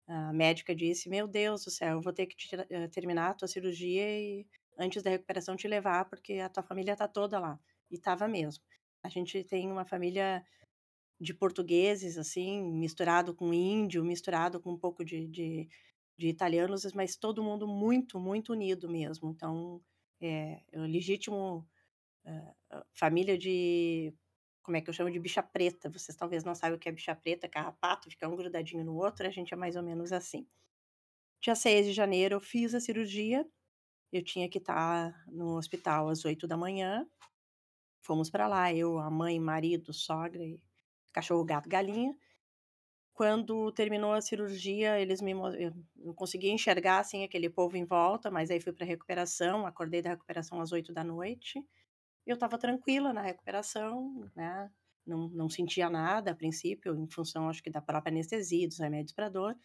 A 0.07 0.33
médica 0.33 0.75
disse: 0.75 1.09
"Meu 1.09 1.27
Deus 1.27 1.65
do 1.65 1.71
céu, 1.71 1.93
eu 1.97 2.01
vou 2.01 2.13
ter 2.13 2.27
que 2.27 2.35
eh, 2.69 2.87
terminar 2.89 3.29
a 3.31 3.33
tua 3.35 3.47
cirurgia 3.47 4.03
e 4.19 4.47
antes 4.79 5.03
da 5.03 5.09
recuperação 5.11 5.55
te 5.55 5.67
levar, 5.67 6.05
porque 6.09 6.35
a 6.39 6.49
tua 6.49 6.63
família 6.63 6.93
está 6.93 7.07
toda 7.07 7.39
lá". 7.39 7.59
E 7.91 7.95
estava 7.95 8.27
mesmo. 8.27 8.63
A 9.03 9.09
gente 9.09 9.43
tem 9.45 9.71
uma 9.71 9.85
família 9.85 10.43
de 11.19 11.33
portugueses, 11.33 12.17
assim, 12.17 12.61
misturado 12.63 13.35
com 13.35 13.53
índio, 13.53 14.03
misturado 14.03 14.59
com 14.61 14.71
um 14.73 14.77
pouco 14.79 15.03
de 15.05 15.27
de 15.27 15.69
de 16.17 16.27
italianos, 16.29 16.85
mas 16.93 17.15
todo 17.17 17.43
mundo 17.43 17.67
muito, 17.67 18.19
muito 18.19 18.53
unido 18.53 18.87
mesmo. 18.89 19.31
Então, 19.31 19.81
é 20.21 20.61
o 20.75 20.81
legítimo 20.83 21.67
uh, 22.25 22.83
família 22.93 23.37
de. 23.37 24.13
Como 24.63 24.77
é 24.77 24.81
que 24.81 24.89
eu 24.89 24.93
chamo 24.93 25.09
de 25.11 25.19
bicha 25.19 25.41
preta? 25.41 25.89
Vocês 25.89 26.15
talvez 26.15 26.43
não 26.43 26.53
saibam 26.53 26.77
o 26.77 26.79
que 26.79 26.87
é 26.87 26.91
bicha 26.91 27.15
preta, 27.15 27.49
carrapato, 27.49 28.09
fica 28.09 28.27
um 28.27 28.35
grudadinho 28.35 28.83
no 28.83 28.95
outro, 28.95 29.25
a 29.27 29.31
gente 29.31 29.53
é 29.53 29.57
mais 29.57 29.75
ou 29.75 29.83
menos 29.83 30.11
assim. 30.11 30.47
Dia 31.41 31.55
6 31.55 31.87
de 31.87 31.93
janeiro 31.93 32.35
eu 32.35 32.39
fiz 32.39 32.75
a 32.75 32.79
cirurgia, 32.79 33.43
eu 34.11 34.23
tinha 34.23 34.47
que 34.47 34.59
estar 34.59 35.25
no 35.27 35.57
hospital 35.57 36.09
às 36.09 36.23
8 36.23 36.47
da 36.47 36.55
manhã. 36.55 37.07
Fomos 38.01 38.29
para 38.29 38.47
lá, 38.47 38.73
eu, 38.73 38.99
a 38.99 39.09
mãe, 39.09 39.39
marido, 39.39 39.93
sogra, 39.93 40.39
cachorro, 41.11 41.43
gato, 41.43 41.69
galinha. 41.69 42.15
Quando 43.13 43.71
terminou 43.71 44.13
a 44.13 44.21
cirurgia, 44.21 44.99
eles 44.99 45.21
me 45.21 45.31
eu 45.31 45.73
não 45.95 46.13
conseguia 46.13 46.51
enxergar 46.51 46.99
assim 46.99 47.23
aquele 47.23 47.49
povo 47.49 47.77
em 47.77 47.85
volta, 47.85 48.31
mas 48.31 48.49
aí 48.49 48.59
fui 48.59 48.73
para 48.73 48.85
recuperação, 48.85 49.65
acordei 49.65 50.01
da 50.01 50.11
recuperação 50.11 50.61
às 50.61 50.71
8 50.71 50.93
da 50.93 51.03
noite. 51.03 51.63
Eu 52.25 52.35
estava 52.35 52.57
tranquila 52.57 53.13
na 53.13 53.21
recuperação, 53.21 54.29
né? 54.35 54.71
Não, 55.05 55.27
não 55.29 55.49
sentia 55.49 55.89
nada 55.89 56.31
a 56.31 56.35
princípio, 56.35 56.95
em 56.95 57.07
função, 57.09 57.49
acho 57.49 57.63
que, 57.63 57.69
da 57.69 57.81
própria 57.81 58.11
anestesia, 58.11 58.67
dos 58.67 58.79
remédios 58.79 59.13
para 59.13 59.29
dor. 59.29 59.57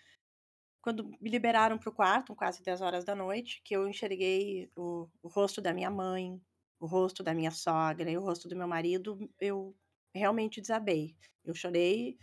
Quando 0.80 1.10
me 1.20 1.30
liberaram 1.30 1.78
para 1.78 1.90
o 1.90 1.94
quarto, 1.94 2.34
quase 2.34 2.62
10 2.62 2.80
horas 2.80 3.04
da 3.04 3.14
noite, 3.14 3.60
que 3.64 3.74
eu 3.76 3.88
enxerguei 3.88 4.70
o, 4.76 5.08
o 5.22 5.28
rosto 5.28 5.60
da 5.60 5.74
minha 5.74 5.90
mãe, 5.90 6.40
o 6.80 6.86
rosto 6.86 7.22
da 7.22 7.34
minha 7.34 7.50
sogra 7.50 8.10
e 8.10 8.16
o 8.16 8.22
rosto 8.22 8.48
do 8.48 8.56
meu 8.56 8.68
marido, 8.68 9.18
eu 9.40 9.74
realmente 10.14 10.60
desabei. 10.60 11.14
Eu 11.44 11.54
chorei, 11.54 12.16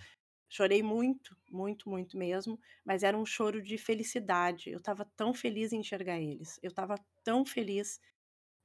chorei 0.49 0.81
muito, 0.81 1.35
muito, 1.49 1.89
muito 1.89 2.17
mesmo, 2.17 2.59
mas 2.85 3.03
era 3.03 3.17
um 3.17 3.25
choro 3.25 3.61
de 3.61 3.77
felicidade. 3.77 4.69
Eu 4.69 4.77
estava 4.77 5.05
tão 5.15 5.33
feliz 5.33 5.73
em 5.73 5.79
enxergar 5.79 6.19
eles. 6.19 6.59
Eu 6.63 6.69
estava 6.69 6.95
tão 7.23 7.45
feliz 7.45 7.99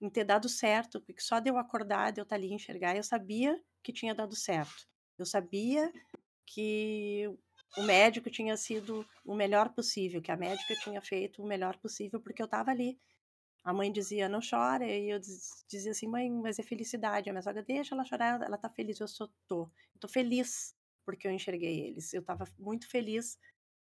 em 0.00 0.08
ter 0.08 0.24
dado 0.24 0.48
certo, 0.48 1.00
porque 1.00 1.20
só 1.20 1.40
de 1.40 1.50
eu 1.50 1.58
acordar, 1.58 2.12
de 2.12 2.20
eu 2.20 2.22
estar 2.22 2.36
ali 2.36 2.48
e 2.48 2.54
enxergar, 2.54 2.96
eu 2.96 3.02
sabia 3.02 3.60
que 3.82 3.92
tinha 3.92 4.14
dado 4.14 4.36
certo. 4.36 4.86
Eu 5.18 5.26
sabia 5.26 5.92
que 6.46 7.28
o 7.76 7.82
médico 7.82 8.30
tinha 8.30 8.56
sido 8.56 9.06
o 9.24 9.34
melhor 9.34 9.70
possível, 9.70 10.22
que 10.22 10.30
a 10.30 10.36
médica 10.36 10.74
tinha 10.76 11.00
feito 11.00 11.42
o 11.42 11.46
melhor 11.46 11.76
possível, 11.78 12.20
porque 12.20 12.40
eu 12.40 12.46
estava 12.46 12.70
ali. 12.70 12.98
A 13.64 13.72
mãe 13.72 13.92
dizia, 13.92 14.28
não 14.28 14.40
chora, 14.40 14.86
e 14.86 15.10
eu 15.10 15.18
dizia 15.18 15.90
assim, 15.90 16.06
mãe, 16.06 16.30
mas 16.30 16.58
é 16.58 16.62
felicidade. 16.62 17.28
A 17.28 17.32
minha 17.32 17.42
sogra, 17.42 17.62
deixa 17.62 17.94
ela 17.94 18.04
chorar, 18.04 18.40
ela 18.40 18.56
tá 18.56 18.70
feliz, 18.70 19.00
eu 19.00 19.08
só 19.08 19.28
tô 19.46 19.70
feliz 20.08 20.74
porque 21.04 21.26
eu 21.26 21.32
enxerguei 21.32 21.80
eles. 21.80 22.14
Eu 22.14 22.20
estava 22.20 22.44
muito 22.58 22.88
feliz 22.88 23.38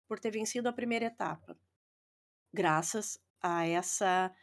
por 0.08 0.20
ter 0.20 0.32
vencido 0.32 0.68
a 0.68 0.74
primeira 0.74 1.06
etapa. 1.06 1.58
Graças 2.54 3.18
a 3.42 3.66
essa 3.66 4.34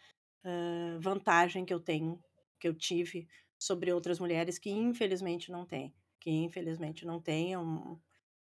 vantagem 1.01 1.65
que 1.65 1.73
eu 1.73 1.81
tenho, 1.81 2.23
que 2.59 2.69
eu 2.69 2.75
tive 2.75 3.29
sobre 3.59 3.93
outras 3.93 4.19
mulheres 4.19 4.59
que 4.59 4.71
infelizmente 4.71 5.51
não 5.51 5.67
têm. 5.67 5.95
Que 6.21 6.31
infelizmente 6.31 7.05
não 7.05 7.21
têm. 7.21 7.53
É, 7.53 7.59
um, 7.59 7.99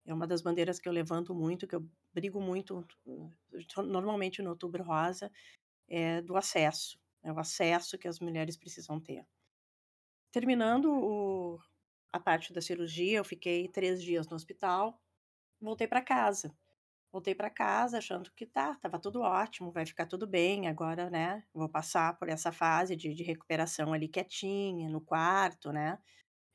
é 0.04 0.12
uma 0.12 0.26
das 0.26 0.42
bandeiras 0.42 0.78
que 0.78 0.88
eu 0.88 0.92
levanto 0.92 1.34
muito, 1.34 1.66
que 1.66 1.74
eu 1.74 1.88
brigo 2.12 2.40
muito, 2.40 2.86
normalmente 3.84 4.42
no 4.42 4.50
Outubro 4.50 4.82
Rosa, 4.82 5.30
é 5.88 6.20
do 6.22 6.36
acesso. 6.36 6.98
é 7.22 7.32
o 7.32 7.38
acesso 7.38 7.98
que 7.98 8.08
as 8.08 8.20
mulheres 8.20 8.56
precisam 8.56 9.00
ter. 9.00 9.26
Terminando 10.30 10.92
o, 10.92 11.58
a 12.12 12.20
parte 12.20 12.52
da 12.52 12.60
cirurgia, 12.60 13.18
eu 13.18 13.24
fiquei 13.24 13.68
três 13.68 14.02
dias 14.02 14.28
no 14.28 14.36
hospital, 14.36 15.00
voltei 15.60 15.86
para 15.86 16.02
casa. 16.02 16.54
Voltei 17.14 17.32
para 17.32 17.48
casa 17.48 17.98
achando 17.98 18.28
que 18.32 18.44
tá, 18.44 18.74
tava 18.74 18.98
tudo 18.98 19.20
ótimo, 19.20 19.70
vai 19.70 19.86
ficar 19.86 20.04
tudo 20.04 20.26
bem, 20.26 20.66
agora, 20.66 21.08
né, 21.08 21.44
vou 21.54 21.68
passar 21.68 22.18
por 22.18 22.28
essa 22.28 22.50
fase 22.50 22.96
de, 22.96 23.14
de 23.14 23.22
recuperação 23.22 23.92
ali 23.92 24.08
quietinha, 24.08 24.90
no 24.90 25.00
quarto, 25.00 25.70
né, 25.70 25.96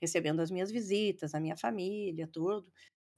recebendo 0.01 0.41
as 0.41 0.51
minhas 0.51 0.69
visitas, 0.69 1.33
a 1.33 1.39
minha 1.39 1.55
família, 1.55 2.27
tudo, 2.27 2.69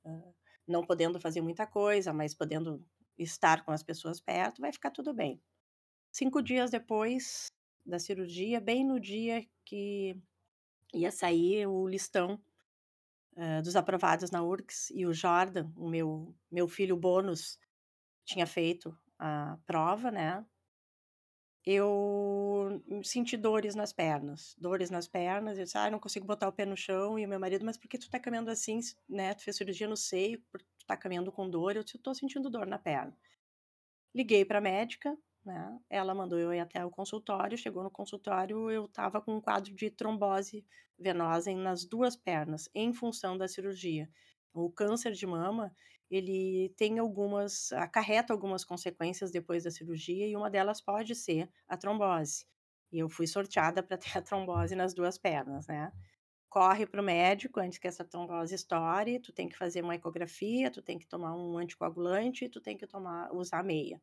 uh, 0.05 0.35
não 0.67 0.85
podendo 0.85 1.19
fazer 1.19 1.41
muita 1.41 1.65
coisa, 1.65 2.13
mas 2.13 2.35
podendo 2.35 2.85
estar 3.17 3.65
com 3.65 3.71
as 3.71 3.81
pessoas 3.81 4.21
perto, 4.21 4.61
vai 4.61 4.71
ficar 4.71 4.91
tudo 4.91 5.11
bem. 5.11 5.41
Cinco 6.11 6.43
dias 6.43 6.69
depois 6.69 7.47
da 7.83 7.97
cirurgia, 7.97 8.61
bem 8.61 8.85
no 8.85 8.99
dia 8.99 9.43
que 9.65 10.15
ia 10.93 11.11
sair 11.11 11.65
o 11.65 11.87
listão 11.87 12.39
uh, 13.37 13.61
dos 13.61 13.75
aprovados 13.75 14.31
na 14.31 14.43
URCS, 14.43 14.91
e 14.91 15.05
o 15.05 15.13
Jordan, 15.13 15.71
o 15.75 15.89
meu, 15.89 16.35
meu 16.51 16.67
filho 16.67 16.95
bônus, 16.97 17.57
tinha 18.25 18.45
feito 18.45 18.97
a 19.19 19.57
prova, 19.65 20.11
né? 20.11 20.45
Eu 21.63 22.81
senti 23.03 23.37
dores 23.37 23.75
nas 23.75 23.93
pernas, 23.93 24.55
dores 24.57 24.89
nas 24.89 25.07
pernas, 25.07 25.57
eu 25.57 25.63
disse, 25.63 25.77
ah, 25.77 25.91
não 25.91 25.99
consigo 25.99 26.25
botar 26.25 26.47
o 26.47 26.51
pé 26.51 26.65
no 26.65 26.75
chão, 26.75 27.19
e 27.19 27.25
o 27.25 27.29
meu 27.29 27.39
marido, 27.39 27.63
mas 27.63 27.77
por 27.77 27.87
que 27.87 27.99
tu 27.99 28.09
tá 28.09 28.19
caminhando 28.19 28.49
assim, 28.49 28.79
né, 29.07 29.35
tu 29.35 29.43
fez 29.43 29.57
cirurgia 29.57 29.87
no 29.87 29.95
seio, 29.95 30.41
tu 30.51 30.85
tá 30.87 30.97
caminhando 30.97 31.31
com 31.31 31.47
dor, 31.47 31.75
eu 31.75 31.83
disse, 31.83 31.97
eu 31.97 32.01
tô 32.01 32.15
sentindo 32.15 32.49
dor 32.49 32.65
na 32.65 32.79
perna. 32.79 33.15
Liguei 34.13 34.43
pra 34.43 34.59
médica, 34.59 35.15
né, 35.45 35.79
ela 35.89 36.13
mandou 36.13 36.37
eu 36.39 36.53
ir 36.53 36.59
até 36.59 36.85
o 36.85 36.91
consultório, 36.91 37.57
chegou 37.57 37.83
no 37.83 37.91
consultório, 37.91 38.69
eu 38.69 38.87
tava 38.87 39.21
com 39.21 39.35
um 39.35 39.41
quadro 39.41 39.73
de 39.73 39.89
trombose 39.89 40.65
venosa 40.97 41.53
nas 41.55 41.85
duas 41.85 42.15
pernas, 42.15 42.69
em 42.75 42.93
função 42.93 43.37
da 43.37 43.47
cirurgia. 43.47 44.09
O 44.53 44.69
câncer 44.71 45.13
de 45.13 45.25
mama, 45.25 45.73
ele 46.09 46.69
tem 46.77 46.99
algumas, 46.99 47.71
acarreta 47.73 48.33
algumas 48.33 48.63
consequências 48.65 49.31
depois 49.31 49.63
da 49.63 49.71
cirurgia 49.71 50.27
e 50.27 50.35
uma 50.35 50.49
delas 50.49 50.81
pode 50.81 51.15
ser 51.15 51.49
a 51.67 51.77
trombose. 51.77 52.45
E 52.91 52.99
eu 52.99 53.09
fui 53.09 53.25
sorteada 53.27 53.81
para 53.81 53.97
ter 53.97 54.11
a 54.17 54.21
trombose 54.21 54.75
nas 54.75 54.93
duas 54.93 55.17
pernas, 55.17 55.67
né? 55.67 55.91
Corre 56.49 56.85
para 56.87 57.01
o 57.01 57.05
médico 57.05 57.59
antes 57.59 57.79
que 57.79 57.87
essa 57.87 58.05
trombose 58.05 58.55
estoure, 58.55 59.19
tu 59.19 59.33
tem 59.33 59.49
que 59.49 59.57
fazer 59.57 59.83
uma 59.83 59.95
ecografia, 59.95 60.71
tu 60.71 60.81
tem 60.81 60.99
que 60.99 61.07
tomar 61.07 61.35
um 61.35 61.57
anticoagulante, 61.57 62.49
tu 62.49 62.61
tem 62.61 62.77
que 62.77 62.87
tomar, 62.87 63.33
usar 63.33 63.63
meia. 63.63 64.01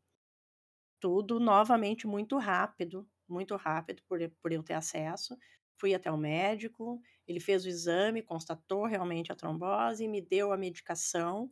Tudo 1.00 1.38
novamente 1.38 2.06
muito 2.06 2.37
rápido, 2.38 3.08
muito 3.28 3.56
rápido 3.56 4.02
por, 4.08 4.18
por 4.42 4.52
eu 4.52 4.62
ter 4.62 4.74
acesso. 4.74 5.37
Fui 5.76 5.94
até 5.94 6.11
o 6.11 6.16
médico, 6.16 7.00
ele 7.26 7.38
fez 7.38 7.64
o 7.64 7.68
exame, 7.68 8.22
constatou 8.22 8.84
realmente 8.84 9.30
a 9.30 9.37
trombose, 9.37 10.08
me 10.08 10.20
deu 10.20 10.52
a 10.52 10.56
medicação, 10.56 11.50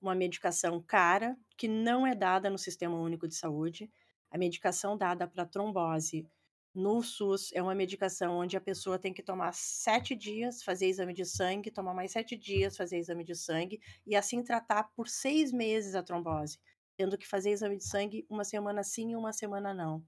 uma 0.00 0.14
medicação 0.14 0.82
cara, 0.82 1.36
que 1.56 1.68
não 1.68 2.06
é 2.06 2.14
dada 2.14 2.50
no 2.50 2.58
Sistema 2.58 2.98
Único 2.98 3.28
de 3.28 3.34
Saúde. 3.36 3.90
A 4.30 4.38
medicação 4.38 4.96
dada 4.96 5.28
para 5.28 5.46
trombose 5.46 6.26
no 6.74 7.02
SUS 7.02 7.50
é 7.52 7.62
uma 7.62 7.74
medicação 7.74 8.38
onde 8.38 8.56
a 8.56 8.60
pessoa 8.60 8.98
tem 8.98 9.12
que 9.12 9.22
tomar 9.22 9.52
sete 9.52 10.14
dias, 10.14 10.62
fazer 10.62 10.86
exame 10.86 11.12
de 11.14 11.24
sangue, 11.24 11.70
tomar 11.70 11.94
mais 11.94 12.12
sete 12.12 12.36
dias, 12.36 12.76
fazer 12.76 12.98
exame 12.98 13.24
de 13.24 13.34
sangue, 13.34 13.80
e 14.06 14.14
assim 14.14 14.42
tratar 14.42 14.84
por 14.94 15.08
seis 15.08 15.52
meses 15.52 15.94
a 15.94 16.02
trombose, 16.02 16.58
tendo 16.98 17.16
que 17.16 17.28
fazer 17.28 17.50
exame 17.50 17.76
de 17.76 17.84
sangue 17.84 18.26
uma 18.28 18.44
semana 18.44 18.82
sim 18.82 19.12
e 19.12 19.16
uma 19.16 19.32
semana 19.32 19.72
não. 19.72 20.04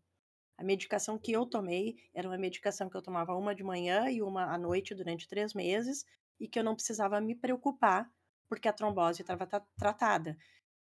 A 0.59 0.64
medicação 0.64 1.16
que 1.16 1.31
eu 1.31 1.46
tomei 1.46 1.96
era 2.12 2.29
uma 2.29 2.37
medicação 2.37 2.90
que 2.90 2.96
eu 2.96 3.00
tomava 3.00 3.33
uma 3.37 3.55
de 3.55 3.62
manhã 3.62 4.11
e 4.11 4.20
uma 4.20 4.53
à 4.53 4.59
noite 4.59 4.92
durante 4.92 5.29
três 5.29 5.55
meses 5.55 6.05
e 6.38 6.48
que 6.48 6.59
eu 6.59 6.64
não 6.64 6.74
precisava 6.74 7.20
me 7.20 7.37
preocupar 7.37 8.11
porque 8.48 8.66
a 8.68 8.72
trombose 8.72 9.22
estava 9.22 9.46
tratada. 9.79 10.37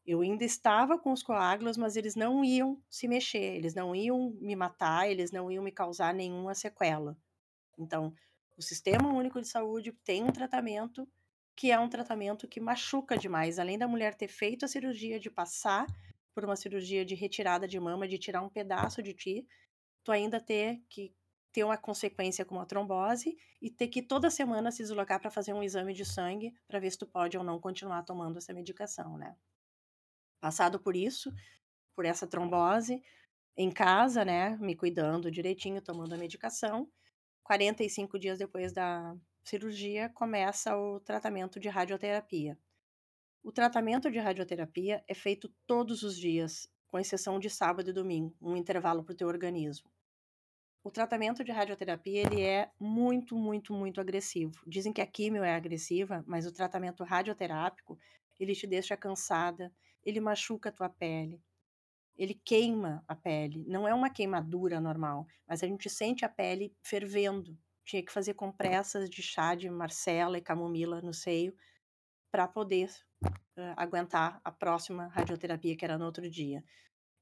Eu 0.05 0.21
ainda 0.21 0.45
estava 0.45 0.99
com 0.99 1.13
os 1.13 1.23
coágulos, 1.23 1.77
mas 1.77 1.95
eles 1.95 2.17
não 2.17 2.45
iam 2.45 2.83
se 2.91 3.07
mexer, 3.07 3.55
eles 3.55 3.73
não 3.73 3.95
iam 3.95 4.37
me 4.41 4.57
matar, 4.57 5.09
eles 5.09 5.31
não 5.31 5.49
iam 5.49 5.63
me 5.63 5.71
causar 5.71 6.13
nenhuma 6.13 6.55
sequela. 6.57 7.17
Então, 7.79 8.13
o 8.57 8.63
Sistema 8.63 9.13
Único 9.13 9.41
de 9.41 9.47
Saúde 9.47 9.93
tem 10.05 10.25
um 10.25 10.33
tratamento 10.33 11.09
que 11.57 11.71
é 11.71 11.79
um 11.79 11.89
tratamento 11.89 12.49
que 12.49 12.61
machuca 12.61 13.17
demais. 13.17 13.59
Além 13.59 13.79
da 13.79 13.89
mulher 13.89 14.15
ter 14.15 14.29
feito 14.29 14.65
a 14.65 14.69
cirurgia 14.69 15.21
de 15.21 15.31
passar 15.31 15.87
por 16.35 16.45
uma 16.45 16.57
cirurgia 16.57 17.05
de 17.05 17.15
retirada 17.15 17.69
de 17.69 17.79
mama, 17.79 18.09
de 18.09 18.19
tirar 18.19 18.43
um 18.43 18.49
pedaço 18.49 19.03
de 19.03 19.15
ti, 19.15 19.47
tu 20.03 20.11
ainda 20.11 20.41
ter 20.41 20.83
que 20.89 21.15
ter 21.53 21.63
uma 21.63 21.79
consequência 21.79 22.45
como 22.45 22.61
a 22.61 22.67
trombose 22.67 23.37
e 23.63 23.71
ter 23.71 23.87
que 23.87 24.03
toda 24.03 24.29
semana 24.29 24.73
se 24.73 24.83
deslocar 24.83 25.21
para 25.21 25.31
fazer 25.31 25.53
um 25.53 25.63
exame 25.63 25.95
de 25.95 26.05
sangue 26.05 26.53
para 26.67 26.81
ver 26.81 26.91
se 26.91 26.99
tu 26.99 27.07
pode 27.07 27.39
ou 27.39 27.45
não 27.45 27.61
continuar 27.61 28.03
tomando 28.03 28.39
essa 28.39 28.53
medicação, 28.53 29.17
né? 29.17 29.37
Passado 30.41 30.81
por 30.81 30.97
isso, 30.97 31.33
por 31.95 32.05
essa 32.05 32.27
trombose, 32.27 33.01
em 33.57 33.71
casa, 33.71 34.25
né, 34.25 34.57
me 34.57 34.75
cuidando 34.75 35.31
direitinho, 35.31 35.81
tomando 35.81 36.13
a 36.15 36.19
medicação, 36.19 36.91
45 37.45 38.19
dias 38.19 38.39
depois 38.39 38.73
da 38.73 39.17
cirurgia 39.45 40.09
começa 40.09 40.77
o 40.77 40.99
tratamento 40.99 41.61
de 41.61 41.69
radioterapia. 41.69 42.59
O 43.43 43.53
tratamento 43.53 44.11
de 44.11 44.19
radioterapia 44.19 45.05
é 45.07 45.15
feito 45.15 45.53
todos 45.67 46.03
os 46.03 46.17
dias, 46.17 46.67
com 46.89 46.99
exceção 46.99 47.39
de 47.39 47.51
sábado 47.51 47.91
e 47.91 47.93
domingo, 47.93 48.35
um 48.41 48.57
intervalo 48.57 49.05
para 49.05 49.13
o 49.13 49.17
teu 49.17 49.29
organismo. 49.29 49.91
O 50.83 50.91
tratamento 50.91 51.45
de 51.45 51.53
radioterapia 51.53 52.23
ele 52.23 52.43
é 52.43 52.71
muito, 52.81 53.37
muito, 53.37 53.75
muito 53.75 54.01
agressivo. 54.01 54.55
Dizem 54.67 54.93
que 54.93 55.01
a 55.01 55.07
químio 55.07 55.45
é 55.45 55.55
agressiva, 55.55 56.25
mas 56.27 56.47
o 56.47 56.53
tratamento 56.53 57.05
radioterápico 57.05 57.99
ele 58.41 58.55
te 58.55 58.67
deixa 58.67 58.97
cansada, 58.97 59.73
ele 60.03 60.21
machuca 60.21 60.71
a 60.71 60.73
tua 60.73 60.89
pele, 60.89 61.41
ele 62.17 62.35
queima 62.35 63.05
a 63.07 63.15
pele. 63.15 63.65
Não 63.67 63.87
é 63.87 63.95
uma 63.95 64.11
queimadura 64.11 64.81
normal, 64.81 65.27
mas 65.47 65.63
a 65.63 65.67
gente 65.67 65.91
sente 65.91 66.25
a 66.25 66.29
pele 66.29 66.75
fervendo. 66.83 67.59
Tinha 67.85 68.05
que 68.05 68.13
fazer 68.13 68.35
compressas 68.35 69.11
de 69.11 69.23
chá 69.23 69.55
de 69.55 69.69
marcela 69.69 70.39
e 70.39 70.43
camomila 70.43 71.01
no 71.03 71.13
seio 71.13 71.55
para 72.31 72.49
poder 72.49 72.91
uh, 73.25 73.75
aguentar 73.77 74.41
a 74.43 74.51
próxima 74.51 75.09
radioterapia, 75.09 75.77
que 75.77 75.85
era 75.85 75.99
no 75.99 76.05
outro 76.05 76.29
dia. 76.29 76.65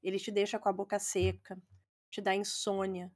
Ele 0.01 0.17
te 0.17 0.31
deixa 0.31 0.57
com 0.57 0.69
a 0.69 0.73
boca 0.73 0.97
seca, 0.99 1.61
te 2.09 2.21
dá 2.21 2.35
insônia, 2.35 3.11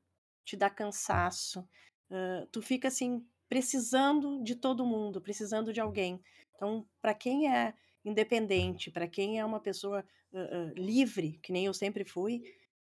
te 0.45 0.55
dá 0.55 0.69
cansaço. 0.69 1.61
Uh, 2.09 2.45
tu 2.51 2.61
fica 2.61 2.87
assim, 2.87 3.25
precisando 3.49 4.43
de 4.43 4.55
todo 4.55 4.85
mundo, 4.85 5.21
precisando 5.21 5.73
de 5.73 5.79
alguém. 5.79 6.21
Então, 6.55 6.87
para 7.01 7.13
quem 7.13 7.53
é 7.53 7.73
independente, 8.03 8.91
para 8.91 9.07
quem 9.07 9.39
é 9.39 9.45
uma 9.45 9.59
pessoa 9.59 10.05
uh, 10.31 10.73
livre, 10.75 11.39
que 11.43 11.51
nem 11.51 11.65
eu 11.65 11.73
sempre 11.73 12.05
fui, 12.05 12.41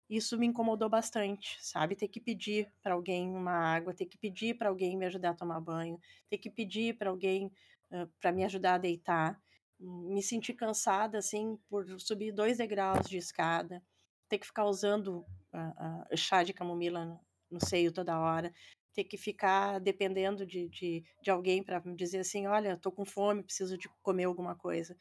isso 0.09 0.37
me 0.37 0.45
incomodou 0.45 0.89
bastante, 0.89 1.57
sabe? 1.61 1.95
Ter 1.95 2.07
que 2.07 2.19
pedir 2.19 2.71
para 2.83 2.93
alguém 2.93 3.35
uma 3.35 3.51
água, 3.51 3.93
ter 3.93 4.05
que 4.05 4.17
pedir 4.17 4.55
para 4.55 4.69
alguém 4.69 4.97
me 4.97 5.05
ajudar 5.05 5.31
a 5.31 5.35
tomar 5.35 5.59
banho, 5.59 5.99
ter 6.29 6.37
que 6.37 6.49
pedir 6.49 6.97
para 6.97 7.09
alguém 7.09 7.51
uh, 7.91 8.07
para 8.19 8.31
me 8.31 8.43
ajudar 8.43 8.75
a 8.75 8.79
deitar 8.79 9.39
me 9.79 10.21
sentir 10.23 10.53
cansada 10.53 11.17
assim 11.17 11.57
por 11.69 11.85
subir 11.99 12.31
dois 12.31 12.57
degraus 12.57 13.07
de 13.09 13.17
escada, 13.17 13.83
ter 14.29 14.37
que 14.37 14.47
ficar 14.47 14.65
usando 14.65 15.25
uh, 15.53 16.13
uh, 16.13 16.17
chá 16.17 16.43
de 16.43 16.53
camomila 16.53 17.05
no, 17.05 17.19
no, 17.51 17.59
seio 17.59 17.91
toda 17.91 18.19
hora, 18.19 18.53
ter 18.93 19.03
que 19.03 19.17
ficar 19.17 19.79
dependendo 19.79 20.45
de, 20.45 20.69
de, 20.69 21.03
de 21.21 21.29
alguém 21.29 21.61
para 21.61 21.81
me 21.81 21.95
dizer 21.95 22.19
assim, 22.19 22.47
olha, 22.47 22.73
estou 22.73 22.91
com 22.91 23.05
fome, 23.05 23.43
preciso 23.43 23.77
de 23.77 23.89
comer 24.01 24.23
alguma 24.23 24.55
coisa. 24.55 24.95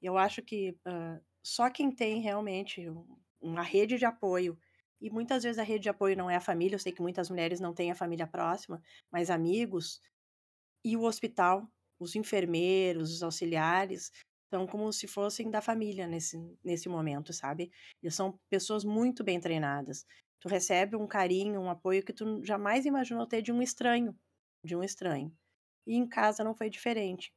Eu 0.00 0.18
acho 0.18 0.42
que 0.42 0.76
só 1.42 1.70
quem 1.70 1.90
tem 1.90 2.20
realmente 2.20 2.86
uma 3.40 3.62
rede 3.62 3.98
de 3.98 4.04
apoio 4.04 4.58
e 5.00 5.10
muitas 5.10 5.44
vezes 5.44 5.58
a 5.58 5.62
rede 5.62 5.84
de 5.84 5.88
apoio 5.88 6.16
não 6.16 6.28
é 6.28 6.36
a 6.36 6.40
família, 6.40 6.74
eu 6.74 6.80
sei 6.80 6.92
que 6.92 7.02
muitas 7.02 7.30
mulheres 7.30 7.60
não 7.60 7.72
têm 7.72 7.90
a 7.90 7.94
família 7.94 8.26
próxima, 8.26 8.82
mas 9.12 9.30
amigos 9.30 10.00
e 10.84 10.96
o 10.96 11.02
hospital 11.02 11.70
os 11.98 12.14
enfermeiros, 12.14 13.12
os 13.12 13.22
auxiliares, 13.22 14.12
são 14.50 14.66
como 14.66 14.92
se 14.92 15.06
fossem 15.06 15.50
da 15.50 15.60
família 15.60 16.06
nesse, 16.06 16.38
nesse 16.64 16.88
momento, 16.88 17.32
sabe? 17.32 17.70
Eles 18.02 18.14
são 18.14 18.38
pessoas 18.48 18.84
muito 18.84 19.22
bem 19.22 19.40
treinadas. 19.40 20.06
Tu 20.40 20.48
recebe 20.48 20.96
um 20.96 21.06
carinho, 21.06 21.60
um 21.60 21.68
apoio 21.68 22.04
que 22.04 22.12
tu 22.12 22.42
jamais 22.44 22.86
imaginou 22.86 23.26
ter 23.26 23.42
de 23.42 23.52
um 23.52 23.60
estranho, 23.60 24.16
de 24.64 24.76
um 24.76 24.82
estranho. 24.82 25.36
E 25.86 25.96
em 25.96 26.06
casa 26.08 26.44
não 26.44 26.54
foi 26.54 26.70
diferente. 26.70 27.32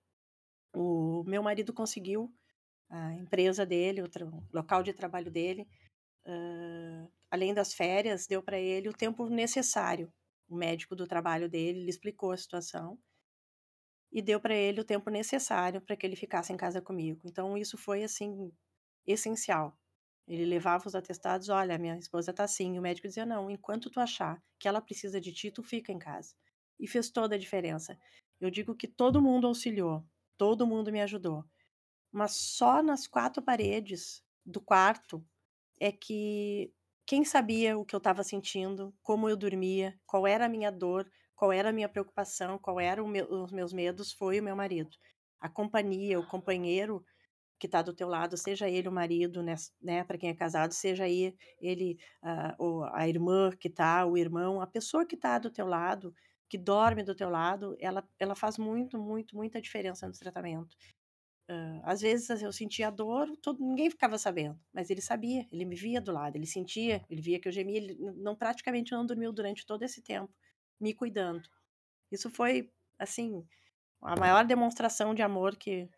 O 0.74 1.24
meu 1.26 1.44
marido 1.44 1.74
conseguiu, 1.74 2.32
a 2.90 3.14
empresa 3.16 3.66
dele, 3.66 4.02
o 4.04 4.10
local 4.54 4.84
de 4.84 4.94
trabalho 4.94 5.32
dele, 5.32 5.68
uh, 6.26 7.12
além 7.30 7.54
das 7.54 7.74
férias, 7.74 8.28
deu 8.28 8.44
para 8.44 8.60
ele 8.60 8.90
o 8.90 8.94
tempo 8.94 9.28
necessário. 9.30 10.12
O 10.50 10.56
médico 10.56 10.96
do 10.96 11.08
trabalho 11.08 11.50
dele 11.50 11.84
lhe 11.84 11.90
explicou 11.90 12.32
a 12.32 12.38
situação 12.38 13.00
e 14.12 14.22
deu 14.22 14.40
para 14.40 14.54
ele 14.54 14.82
o 14.82 14.86
tempo 14.86 15.10
necessário 15.10 15.82
para 15.82 15.96
que 15.96 16.06
ele 16.06 16.16
ficasse 16.16 16.52
em 16.52 16.58
casa 16.58 16.82
comigo. 16.82 17.22
Então 17.26 17.58
isso 17.58 17.78
foi 17.78 18.04
assim 18.04 18.52
essencial, 19.08 19.78
Ele 20.28 20.46
levava 20.46 20.88
os 20.88 20.96
atestados, 20.96 21.50
olha, 21.50 21.78
minha 21.78 21.98
esposa 21.98 22.34
tá 22.34 22.44
assim. 22.44 22.78
O 22.78 22.82
médico 22.82 23.08
dizia, 23.08 23.26
não, 23.26 23.50
enquanto 23.50 23.90
tu 23.90 24.00
achar 24.00 24.42
que 24.60 24.68
ela 24.68 24.82
precisa 24.82 25.20
de 25.20 25.34
ti, 25.34 25.52
tu 25.52 25.64
fica 25.64 25.92
em 25.92 26.00
casa. 26.00 26.36
E 26.80 26.88
fez 26.88 27.10
toda 27.10 27.36
a 27.36 27.40
diferença. 27.40 27.98
Eu 28.40 28.50
digo 28.50 28.76
que 28.76 28.88
todo 28.88 29.22
mundo 29.22 29.48
auxiliou, 29.48 30.06
todo 30.38 30.68
mundo 30.68 30.92
me 30.92 31.02
ajudou. 31.02 31.46
Mas 32.12 32.34
só 32.34 32.84
nas 32.84 33.08
quatro 33.08 33.42
paredes 33.42 34.24
do 34.46 34.62
quarto 34.62 35.26
é 35.82 35.92
que 35.92 36.72
quem 37.08 37.26
sabia 37.26 37.76
o 37.76 37.84
que 37.84 37.96
eu 37.96 37.98
estava 37.98 38.24
sentindo, 38.24 38.94
como 39.02 39.28
eu 39.28 39.36
dormia, 39.36 40.00
qual 40.06 40.28
era 40.28 40.46
a 40.46 40.50
minha 40.50 40.72
dor, 40.72 41.10
qual 41.36 41.52
era 41.52 41.70
a 41.70 41.74
minha 41.74 41.90
preocupação, 41.90 42.60
qual 42.60 42.80
eram 42.80 43.08
meu, 43.08 43.26
os 43.28 43.52
meus 43.52 43.74
medos, 43.74 44.14
foi 44.14 44.40
o 44.40 44.44
meu 44.44 44.56
marido. 44.56 44.92
A 45.40 45.50
companhia, 45.50 46.20
o 46.20 46.28
companheiro 46.28 47.04
que 47.60 47.66
está 47.66 47.82
do 47.82 47.96
teu 47.96 48.08
lado, 48.08 48.38
seja 48.38 48.70
ele 48.70 48.88
o 48.88 48.92
marido, 48.92 49.42
né, 49.42 49.56
né 49.82 50.04
para 50.04 50.20
quem 50.20 50.30
é 50.30 50.36
casado, 50.36 50.72
seja 50.72 51.08
ele, 51.08 51.36
ele 51.60 51.98
uh, 52.60 52.84
a 52.94 53.08
irmã 53.08 53.52
que 53.60 53.68
está, 53.68 54.06
o 54.06 54.16
irmão, 54.18 54.62
a 54.62 54.68
pessoa 54.68 55.06
que 55.06 55.16
está 55.16 55.40
do 55.40 55.50
teu 55.50 55.66
lado, 55.66 56.14
que 56.48 56.60
dorme 56.60 57.02
do 57.02 57.16
teu 57.16 57.30
lado, 57.30 57.76
ela, 57.80 58.08
ela 58.20 58.36
faz 58.36 58.58
muito, 58.60 59.00
muito, 59.00 59.36
muita 59.36 59.60
diferença 59.60 60.08
no 60.08 60.14
tratamento. 60.14 60.76
Uh, 61.50 61.82
às 61.84 62.00
vezes 62.02 62.42
eu 62.42 62.52
sentia 62.52 62.90
dor, 62.90 63.28
todo, 63.42 63.60
ninguém 63.60 63.90
ficava 63.90 64.18
sabendo, 64.18 64.58
mas 64.72 64.90
ele 64.90 65.02
sabia, 65.02 65.46
ele 65.52 65.66
me 65.66 65.76
via 65.76 66.00
do 66.00 66.12
lado, 66.12 66.38
ele 66.38 66.46
sentia, 66.46 67.04
ele 67.10 67.22
via 67.22 67.40
que 67.40 67.48
eu 67.48 67.52
gemia, 67.52 67.78
ele 67.78 67.98
não 68.16 68.36
praticamente 68.36 68.94
não 68.94 69.06
dormiu 69.06 69.34
durante 69.34 69.66
todo 69.66 69.84
esse 69.84 70.02
tempo, 70.02 70.34
me 70.80 70.94
cuidando. 70.94 71.50
Isso 72.10 72.30
foi, 72.30 72.72
assim, 72.98 73.46
a 74.02 74.16
maior 74.20 74.46
demonstração 74.46 75.14
de 75.14 75.22
amor 75.22 75.56
que, 75.56 75.90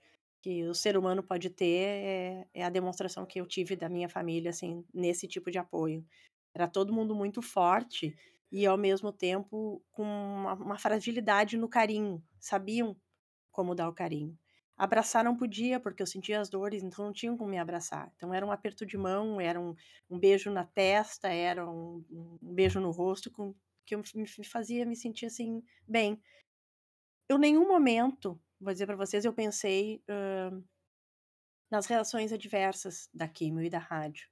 que 0.41 0.63
o 0.67 0.73
ser 0.73 0.97
humano 0.97 1.23
pode 1.23 1.49
ter 1.49 1.65
é, 1.65 2.47
é, 2.53 2.63
a 2.63 2.69
demonstração 2.69 3.25
que 3.25 3.39
eu 3.39 3.47
tive 3.47 3.75
da 3.75 3.89
minha 3.89 4.09
família, 4.09 4.49
assim, 4.49 4.85
nesse 4.93 5.27
tipo 5.27 5.49
de 5.49 5.57
apoio. 5.57 6.05
Era 6.53 6.67
todo 6.67 6.93
mundo 6.93 7.15
muito 7.15 7.41
forte 7.41 8.15
e, 8.51 8.65
ao 8.65 8.77
mesmo 8.77 9.11
tempo, 9.11 9.83
com 9.91 10.03
uma, 10.03 10.53
uma 10.53 10.77
fragilidade 10.77 11.57
no 11.57 11.67
carinho, 11.67 12.23
sabiam 12.39 12.95
como 13.51 13.73
dar 13.73 13.89
o 13.89 13.93
carinho. 13.93 14.37
Abraçar 14.75 15.23
não 15.23 15.37
podia, 15.37 15.79
porque 15.79 16.01
eu 16.01 16.07
sentia 16.07 16.39
as 16.39 16.49
dores, 16.49 16.81
então 16.81 17.05
não 17.05 17.13
tinham 17.13 17.37
como 17.37 17.51
me 17.51 17.59
abraçar. 17.59 18.11
Então 18.15 18.33
era 18.33 18.45
um 18.45 18.51
aperto 18.51 18.85
de 18.85 18.97
mão, 18.97 19.39
era 19.39 19.59
um, 19.59 19.75
um 20.09 20.17
beijo 20.17 20.49
na 20.49 20.65
testa, 20.65 21.29
era 21.29 21.69
um, 21.69 22.03
um 22.11 22.53
beijo 22.53 22.79
no 22.79 22.89
rosto, 22.89 23.31
com, 23.31 23.53
que 23.85 23.95
me, 23.95 24.27
fazia 24.43 24.85
me 24.85 24.95
sentir 24.95 25.27
assim, 25.27 25.63
bem. 25.87 26.19
Eu, 27.29 27.37
nenhum 27.37 27.67
momento, 27.67 28.39
vou 28.59 28.73
dizer 28.73 28.85
para 28.85 28.95
vocês, 28.95 29.25
eu 29.25 29.33
pensei 29.33 30.03
uh, 30.09 30.63
nas 31.69 31.85
reações 31.85 32.31
adversas 32.31 33.09
da 33.13 33.27
quimio 33.27 33.63
e 33.63 33.69
da 33.69 33.79
rádio, 33.79 34.27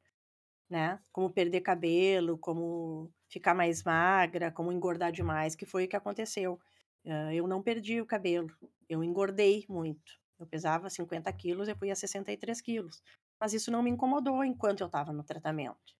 né? 0.69 0.99
Como 1.11 1.31
perder 1.31 1.61
cabelo, 1.61 2.37
como 2.37 3.11
ficar 3.29 3.53
mais 3.53 3.83
magra, 3.83 4.51
como 4.51 4.71
engordar 4.71 5.11
demais, 5.11 5.55
que 5.55 5.65
foi 5.65 5.85
o 5.85 5.87
que 5.87 5.95
aconteceu. 5.95 6.59
Uh, 7.05 7.31
eu 7.31 7.47
não 7.47 7.61
perdi 7.61 8.01
o 8.01 8.05
cabelo, 8.05 8.49
eu 8.89 9.03
engordei 9.03 9.65
muito. 9.69 10.20
Eu 10.41 10.47
pesava 10.47 10.89
50 10.89 11.31
quilos 11.33 11.67
e 11.67 11.75
fui 11.75 11.91
a 11.91 11.95
63 11.95 12.59
quilos. 12.61 13.03
Mas 13.39 13.53
isso 13.53 13.69
não 13.69 13.83
me 13.83 13.91
incomodou 13.91 14.43
enquanto 14.43 14.81
eu 14.81 14.87
estava 14.87 15.13
no 15.13 15.23
tratamento. 15.23 15.95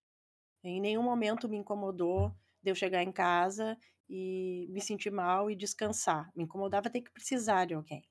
Em 0.64 0.80
nenhum 0.80 1.02
momento 1.04 1.48
me 1.48 1.56
incomodou 1.56 2.34
de 2.60 2.72
eu 2.72 2.74
chegar 2.74 3.04
em 3.04 3.12
casa 3.12 3.78
e 4.08 4.66
me 4.70 4.80
sentir 4.80 5.12
mal 5.12 5.48
e 5.48 5.54
descansar. 5.54 6.28
Me 6.34 6.42
incomodava 6.42 6.90
ter 6.90 7.02
que 7.02 7.12
precisar 7.12 7.66
de 7.66 7.74
alguém. 7.74 8.02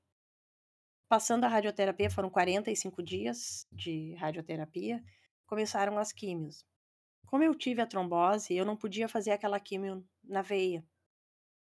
Passando 1.06 1.44
a 1.44 1.48
radioterapia, 1.48 2.10
foram 2.10 2.30
45 2.30 3.02
dias 3.02 3.66
de 3.70 4.14
radioterapia, 4.14 5.04
começaram 5.44 5.98
as 5.98 6.12
químios. 6.12 6.64
Como 7.26 7.44
eu 7.44 7.54
tive 7.54 7.82
a 7.82 7.86
trombose, 7.86 8.54
eu 8.56 8.64
não 8.64 8.74
podia 8.74 9.06
fazer 9.06 9.32
aquela 9.32 9.60
químio 9.60 10.02
na 10.24 10.40
veia, 10.40 10.82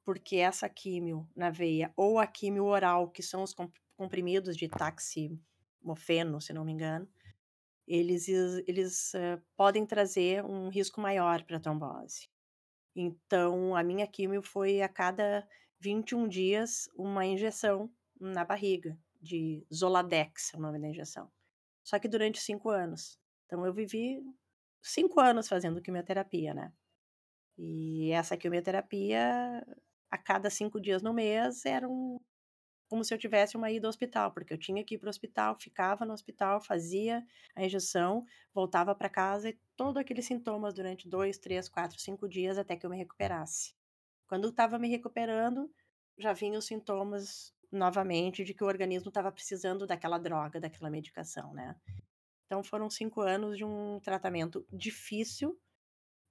porque 0.06 0.36
essa 0.36 0.70
químio 0.70 1.28
na 1.36 1.50
veia 1.50 1.92
ou 1.96 2.20
a 2.20 2.28
químio 2.28 2.66
oral, 2.66 3.10
que 3.10 3.24
são 3.24 3.42
os 3.42 3.56
comprimidos 4.00 4.56
de 4.56 4.70
taximofeno, 4.70 6.40
se 6.40 6.54
não 6.54 6.64
me 6.64 6.72
engano, 6.72 7.06
eles, 7.86 8.30
eles 8.66 9.14
uh, 9.14 9.44
podem 9.58 9.86
trazer 9.86 10.42
um 10.46 10.70
risco 10.70 11.02
maior 11.02 11.44
para 11.44 11.60
trombose. 11.60 12.30
Então, 12.96 13.76
a 13.76 13.84
minha 13.84 14.08
químio 14.08 14.42
foi 14.42 14.82
a 14.82 14.88
cada 14.88 15.46
21 15.82 16.30
dias 16.30 16.88
uma 16.96 17.26
injeção 17.26 17.92
na 18.18 18.46
barriga, 18.46 18.98
de 19.20 19.66
Zoladex, 19.74 20.54
é 20.54 20.58
o 20.58 20.62
nome 20.62 20.80
da 20.80 20.88
injeção. 20.88 21.30
Só 21.84 22.00
que 22.00 22.08
durante 22.08 22.40
cinco 22.40 22.70
anos. 22.70 23.20
Então, 23.46 23.66
eu 23.66 23.74
vivi 23.74 24.24
cinco 24.82 25.20
anos 25.20 25.50
fazendo 25.50 25.82
quimioterapia, 25.82 26.54
né? 26.54 26.72
E 27.58 28.12
essa 28.12 28.38
quimioterapia, 28.38 29.62
a 30.10 30.18
cada 30.18 30.50
cinco 30.50 30.80
dias 30.80 31.02
no 31.02 31.14
mês, 31.14 31.66
era 31.66 31.90
um, 31.90 32.18
como 32.90 33.04
se 33.04 33.14
eu 33.14 33.18
tivesse 33.18 33.56
uma 33.56 33.70
ida 33.72 33.88
ao 33.88 33.90
hospital, 33.90 34.32
porque 34.32 34.52
eu 34.52 34.58
tinha 34.58 34.84
que 34.84 34.96
ir 34.96 34.98
para 34.98 35.08
o 35.08 35.10
hospital, 35.10 35.56
ficava 35.60 36.06
no 36.06 36.14
hospital, 36.14 36.60
fazia 36.60 37.24
a 37.56 37.64
injeção, 37.64 38.26
voltava 38.54 38.96
para 38.96 39.08
casa 39.08 39.50
e 39.50 39.60
todos 39.78 39.98
aqueles 39.98 40.26
sintomas 40.26 40.74
durante 40.74 41.08
dois, 41.08 41.38
três, 41.38 41.70
quatro, 41.70 42.00
cinco 42.00 42.28
dias 42.28 42.58
até 42.58 42.76
que 42.76 42.86
eu 42.86 42.90
me 42.90 42.98
recuperasse. 42.98 43.76
Quando 44.28 44.46
eu 44.46 44.50
estava 44.50 44.80
me 44.80 44.90
recuperando, 44.90 45.72
já 46.18 46.34
vinham 46.34 46.58
os 46.58 46.66
sintomas 46.66 47.54
novamente 47.72 48.44
de 48.44 48.54
que 48.56 48.64
o 48.64 48.68
organismo 48.68 49.10
estava 49.10 49.32
precisando 49.32 49.86
daquela 49.86 50.18
droga, 50.18 50.60
daquela 50.60 50.90
medicação, 50.90 51.54
né? 51.54 51.76
Então 52.48 52.64
foram 52.64 52.90
cinco 52.90 53.22
anos 53.22 53.56
de 53.56 53.64
um 53.64 54.00
tratamento 54.00 54.66
difícil, 54.74 55.60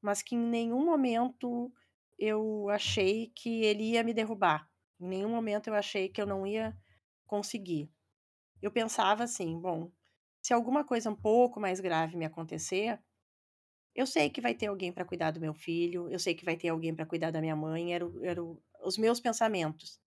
mas 0.03 0.23
que 0.23 0.35
em 0.35 0.39
nenhum 0.39 0.85
momento 0.85 1.73
eu 2.19 2.69
achei 2.69 3.31
que 3.37 3.63
ele 3.63 3.93
ia 3.93 4.03
me 4.03 4.13
derrubar. 4.13 4.69
Em 5.01 5.07
nenhum 5.09 5.29
momento 5.29 5.69
eu 5.69 5.75
achei 5.75 6.09
que 6.09 6.21
eu 6.21 6.27
não 6.27 6.47
ia 6.47 6.77
conseguir. 7.27 7.91
Eu 8.63 8.71
pensava 8.71 9.25
assim, 9.25 9.59
bom, 9.61 9.91
se 10.43 10.53
alguma 10.53 10.85
coisa 10.85 11.11
um 11.11 11.17
pouco 11.17 11.61
mais 11.61 11.81
grave 11.81 12.17
me 12.17 12.25
acontecer, 12.25 13.01
eu 13.95 14.07
sei 14.07 14.31
que 14.31 14.41
vai 14.41 14.55
ter 14.55 14.67
alguém 14.67 14.93
para 14.93 15.05
cuidar 15.05 15.31
do 15.33 15.41
meu 15.41 15.55
filho, 15.55 16.09
eu 16.11 16.19
sei 16.19 16.35
que 16.35 16.45
vai 16.45 16.57
ter 16.57 16.69
alguém 16.69 16.95
para 16.95 17.07
cuidar 17.07 17.31
da 17.31 17.41
minha 17.41 17.57
mãe, 17.57 17.95
eram 17.95 18.13
era 18.25 18.41
os 18.85 18.97
meus 18.99 19.21
pensamentos. 19.21 20.01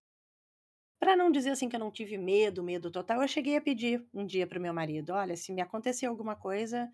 Para 0.99 1.15
não 1.15 1.31
dizer 1.31 1.49
assim 1.49 1.67
que 1.67 1.75
eu 1.75 1.79
não 1.79 1.91
tive 1.91 2.17
medo, 2.17 2.63
medo 2.63 2.91
total, 2.91 3.21
eu 3.21 3.27
cheguei 3.27 3.57
a 3.57 3.61
pedir 3.61 4.07
um 4.13 4.25
dia 4.25 4.47
para 4.47 4.59
o 4.59 4.61
meu 4.61 4.73
marido: 4.73 5.11
olha, 5.13 5.35
se 5.35 5.51
me 5.51 5.61
acontecer 5.61 6.05
alguma 6.05 6.35
coisa, 6.35 6.91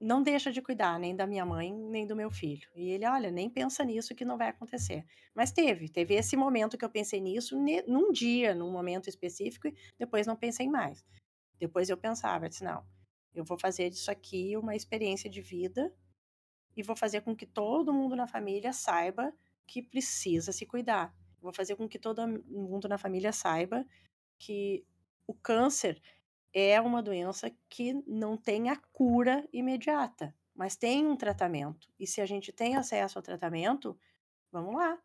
não 0.00 0.22
deixa 0.22 0.52
de 0.52 0.60
cuidar 0.60 0.98
nem 0.98 1.16
da 1.16 1.26
minha 1.26 1.44
mãe, 1.44 1.72
nem 1.72 2.06
do 2.06 2.14
meu 2.14 2.30
filho. 2.30 2.68
E 2.74 2.90
ele, 2.90 3.06
olha, 3.06 3.30
nem 3.30 3.48
pensa 3.48 3.82
nisso 3.84 4.14
que 4.14 4.24
não 4.24 4.36
vai 4.36 4.48
acontecer. 4.48 5.04
Mas 5.34 5.52
teve, 5.52 5.88
teve 5.88 6.14
esse 6.14 6.36
momento 6.36 6.76
que 6.76 6.84
eu 6.84 6.90
pensei 6.90 7.20
nisso 7.20 7.58
num 7.86 8.12
dia, 8.12 8.54
num 8.54 8.70
momento 8.70 9.08
específico, 9.08 9.68
e 9.68 9.74
depois 9.98 10.26
não 10.26 10.36
pensei 10.36 10.68
mais. 10.68 11.04
Depois 11.58 11.88
eu 11.88 11.96
pensava, 11.96 12.44
eu 12.44 12.48
disse, 12.50 12.64
não, 12.64 12.84
eu 13.34 13.44
vou 13.44 13.58
fazer 13.58 13.90
disso 13.90 14.10
aqui 14.10 14.56
uma 14.56 14.76
experiência 14.76 15.30
de 15.30 15.40
vida 15.40 15.92
e 16.76 16.82
vou 16.82 16.94
fazer 16.94 17.22
com 17.22 17.34
que 17.34 17.46
todo 17.46 17.92
mundo 17.92 18.14
na 18.14 18.26
família 18.26 18.72
saiba 18.72 19.32
que 19.66 19.82
precisa 19.82 20.52
se 20.52 20.66
cuidar. 20.66 21.14
Vou 21.40 21.52
fazer 21.52 21.74
com 21.76 21.88
que 21.88 21.98
todo 21.98 22.26
mundo 22.26 22.88
na 22.88 22.98
família 22.98 23.32
saiba 23.32 23.84
que 24.38 24.84
o 25.26 25.34
câncer 25.34 26.00
é 26.58 26.80
uma 26.80 27.02
doença 27.02 27.50
que 27.68 27.92
não 28.06 28.34
tem 28.34 28.70
a 28.70 28.76
cura 28.90 29.46
imediata, 29.52 30.34
mas 30.54 30.74
tem 30.74 31.06
um 31.06 31.14
tratamento. 31.14 31.86
E 32.00 32.06
se 32.06 32.18
a 32.22 32.24
gente 32.24 32.50
tem 32.50 32.76
acesso 32.76 33.18
ao 33.18 33.22
tratamento, 33.22 33.98
vamos 34.52 34.74
lá. 34.74 34.98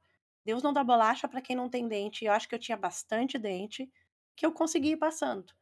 Deus 0.45 0.63
não 0.63 0.73
dá 0.73 0.83
bolacha 0.83 1.27
para 1.27 1.41
quem 1.41 1.55
não 1.55 1.69
tem 1.69 1.87
dente. 1.89 2.23
Eu 2.25 2.31
acho 2.33 2.47
que 2.49 2.55
eu 2.55 2.59
tinha 2.59 2.77
bastante 2.77 3.37
dente 3.37 3.91
que 4.35 4.45
eu 4.45 4.53
consegui 4.53 4.91
ir 4.91 4.97
passando. 4.97 5.53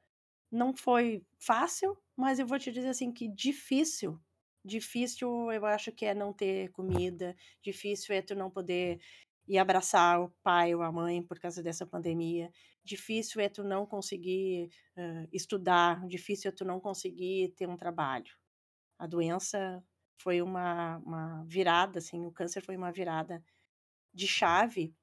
Não 0.52 0.76
foi 0.76 1.26
fácil, 1.40 1.98
mas 2.16 2.40
eu 2.40 2.48
vou 2.48 2.60
te 2.60 2.72
dizer 2.72 2.90
assim 2.90 3.12
que 3.12 3.28
difícil. 3.28 4.20
Difícil 4.66 5.52
eu 5.52 5.66
acho 5.66 5.92
que 5.92 6.06
é 6.06 6.14
não 6.14 6.34
ter 6.34 6.70
comida, 6.72 7.36
difícil 7.64 8.14
é 8.16 8.22
tu 8.22 8.36
não 8.36 8.52
poder 8.52 9.00
e 9.48 9.58
abraçar 9.58 10.22
o 10.22 10.30
pai 10.44 10.76
ou 10.76 10.84
a 10.84 10.92
mãe 10.92 11.24
por 11.24 11.40
causa 11.40 11.64
dessa 11.64 11.86
pandemia. 11.86 12.52
Difícil 12.84 13.42
é 13.42 13.50
tu 13.50 13.64
não 13.64 13.86
conseguir 13.86 14.70
uh, 14.98 15.28
estudar, 15.32 16.06
difícil 16.08 16.50
é 16.50 16.52
tu 16.52 16.66
não 16.66 16.80
conseguir 16.80 17.50
ter 17.56 17.68
um 17.68 17.78
trabalho. 17.78 18.32
A 18.98 19.06
doença 19.06 19.84
foi 20.18 20.42
uma, 20.42 20.98
uma 20.98 21.44
virada, 21.46 22.00
assim, 22.00 22.26
o 22.26 22.32
câncer 22.32 22.62
foi 22.62 22.76
uma 22.76 22.92
virada 22.92 23.44
de 24.14 24.28
chave 24.28 24.94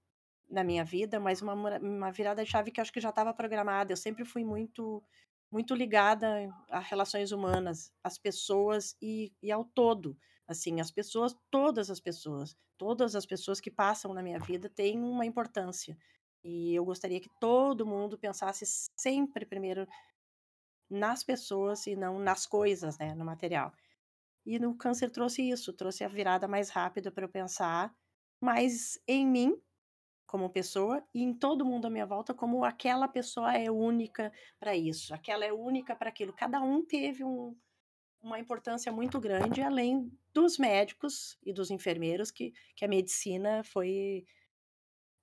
na 0.48 0.62
minha 0.62 0.84
vida, 0.84 1.18
mas 1.18 1.42
uma, 1.42 1.54
uma 1.78 2.10
virada 2.10 2.44
de 2.44 2.50
chave 2.50 2.70
que 2.70 2.80
acho 2.80 2.92
que 2.92 3.00
já 3.00 3.10
estava 3.10 3.34
programada. 3.34 3.92
Eu 3.92 3.96
sempre 3.96 4.24
fui 4.24 4.44
muito 4.44 5.02
muito 5.50 5.74
ligada 5.74 6.52
a 6.68 6.80
relações 6.80 7.32
humanas, 7.32 7.92
às 8.02 8.18
pessoas 8.18 8.96
e, 9.00 9.32
e 9.42 9.50
ao 9.50 9.64
todo. 9.64 10.16
Assim, 10.46 10.80
as 10.80 10.90
pessoas, 10.90 11.36
todas 11.50 11.90
as 11.90 12.00
pessoas, 12.00 12.56
todas 12.76 13.14
as 13.14 13.24
pessoas 13.24 13.60
que 13.60 13.70
passam 13.70 14.12
na 14.12 14.22
minha 14.22 14.38
vida 14.38 14.68
têm 14.68 14.98
uma 14.98 15.24
importância. 15.24 15.96
E 16.46 16.72
eu 16.76 16.84
gostaria 16.84 17.20
que 17.20 17.28
todo 17.40 17.84
mundo 17.84 18.16
pensasse 18.16 18.64
sempre 18.96 19.44
primeiro 19.44 19.84
nas 20.88 21.24
pessoas 21.24 21.88
e 21.88 21.96
não 21.96 22.20
nas 22.20 22.46
coisas, 22.46 22.96
né, 22.98 23.16
no 23.16 23.24
material. 23.24 23.72
E 24.44 24.56
no 24.60 24.76
câncer 24.76 25.10
trouxe 25.10 25.42
isso, 25.42 25.72
trouxe 25.72 26.04
a 26.04 26.08
virada 26.08 26.46
mais 26.46 26.70
rápida 26.70 27.10
para 27.10 27.24
eu 27.24 27.28
pensar 27.28 27.92
mais 28.40 28.96
em 29.08 29.26
mim 29.26 29.60
como 30.24 30.48
pessoa 30.48 31.04
e 31.12 31.20
em 31.20 31.34
todo 31.34 31.64
mundo 31.64 31.86
à 31.86 31.90
minha 31.90 32.06
volta 32.06 32.32
como 32.32 32.64
aquela 32.64 33.08
pessoa 33.08 33.52
é 33.56 33.68
única 33.68 34.32
para 34.60 34.76
isso, 34.76 35.12
aquela 35.12 35.44
é 35.44 35.52
única 35.52 35.96
para 35.96 36.10
aquilo. 36.10 36.32
Cada 36.32 36.60
um 36.60 36.84
teve 36.84 37.24
um, 37.24 37.56
uma 38.22 38.38
importância 38.38 38.92
muito 38.92 39.18
grande, 39.18 39.62
além 39.62 40.12
dos 40.32 40.58
médicos 40.58 41.36
e 41.44 41.52
dos 41.52 41.72
enfermeiros, 41.72 42.30
que, 42.30 42.52
que 42.76 42.84
a 42.84 42.88
medicina 42.88 43.64
foi, 43.64 44.24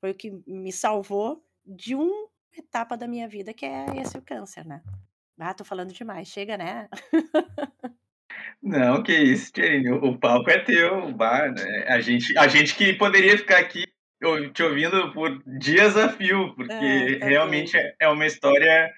foi 0.03 0.11
o 0.11 0.15
que 0.15 0.43
me 0.45 0.69
salvou 0.69 1.41
de 1.65 1.95
uma 1.95 2.27
etapa 2.57 2.97
da 2.97 3.07
minha 3.07 3.25
vida, 3.25 3.53
que 3.53 3.65
é 3.65 3.85
esse 4.01 4.17
o 4.17 4.21
câncer, 4.21 4.65
né? 4.65 4.81
Ah, 5.39 5.53
tô 5.53 5.63
falando 5.63 5.93
demais, 5.93 6.27
chega, 6.27 6.57
né? 6.57 6.89
Não, 8.61 9.01
que 9.01 9.13
isso, 9.13 9.53
Tchene, 9.53 9.89
o 9.93 10.17
palco 10.17 10.49
é 10.49 10.59
teu, 10.59 11.09
bah, 11.13 11.49
né? 11.49 11.85
a, 11.87 12.01
gente, 12.01 12.37
a 12.37 12.49
gente 12.49 12.75
que 12.75 12.91
poderia 12.91 13.37
ficar 13.37 13.59
aqui 13.59 13.85
te 14.53 14.61
ouvindo 14.61 15.13
por 15.13 15.41
dias 15.57 15.95
a 15.95 16.09
fio, 16.09 16.53
porque 16.53 16.73
é, 16.73 17.19
tá 17.19 17.25
realmente 17.25 17.77
é, 17.77 17.95
é 18.01 18.09
uma 18.09 18.25
história 18.25 18.93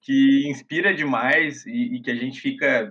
que 0.00 0.48
inspira 0.48 0.94
demais 0.94 1.66
e, 1.66 1.96
e 1.96 2.00
que 2.00 2.10
a 2.10 2.14
gente 2.14 2.40
fica 2.40 2.90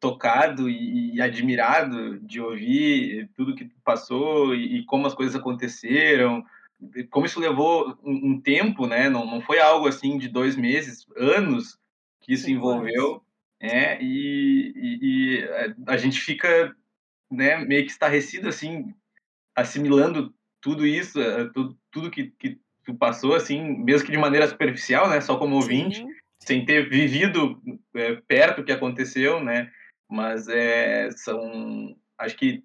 tocado 0.00 0.70
e, 0.70 1.16
e, 1.16 1.20
admirado 1.20 2.18
de 2.20 2.40
ouvir 2.40 3.28
tudo 3.36 3.54
que 3.54 3.70
passou 3.84 4.54
e, 4.54 4.78
e, 4.78 4.84
como 4.86 5.06
as 5.06 5.14
coisas 5.14 5.36
aconteceram, 5.36 6.42
como 7.10 7.26
isso 7.26 7.40
levou 7.40 7.98
um, 8.02 8.32
um, 8.32 8.40
tempo, 8.40 8.86
né? 8.86 9.08
Não, 9.08 9.24
não 9.26 9.40
foi 9.40 9.58
algo 9.60 9.88
assim 9.88 10.18
de 10.18 10.28
dois 10.28 10.56
meses, 10.56 11.06
anos 11.16 11.78
que 12.20 12.32
isso 12.32 12.44
Sim, 12.44 12.52
envolveu, 12.52 13.22
é, 13.60 13.98
e, 14.02 14.72
e, 14.76 15.48
a 15.86 15.96
gente 15.96 16.20
fica 16.20 16.74
né, 17.30 17.56
meio 17.64 17.84
que 17.84 17.90
estarrecido, 17.90 18.48
assim, 18.48 18.94
assimilando 19.54 20.34
tudo 20.60 20.86
isso, 20.86 21.20
eh, 21.20 21.50
tudo, 21.52 21.78
tudo 21.90 22.10
que, 22.10 22.32
que 22.38 22.58
tu 22.84 22.94
passou, 22.94 23.34
assim, 23.34 23.60
mesmo 23.78 24.06
que 24.06 24.12
de 24.12 24.18
maneira 24.18 24.46
superficial, 24.46 25.08
né, 25.08 25.20
só 25.20 25.38
como 25.38 25.56
ouvinte, 25.56 25.98
Sim. 25.98 26.08
sem 26.38 26.64
ter 26.64 26.88
vivido 26.88 27.60
é, 27.94 28.16
perto 28.26 28.60
o 28.60 28.64
que 28.64 28.72
aconteceu, 28.72 29.42
né, 29.42 29.70
mas 30.08 30.48
é, 30.48 31.10
são, 31.12 31.96
acho 32.18 32.36
que 32.36 32.62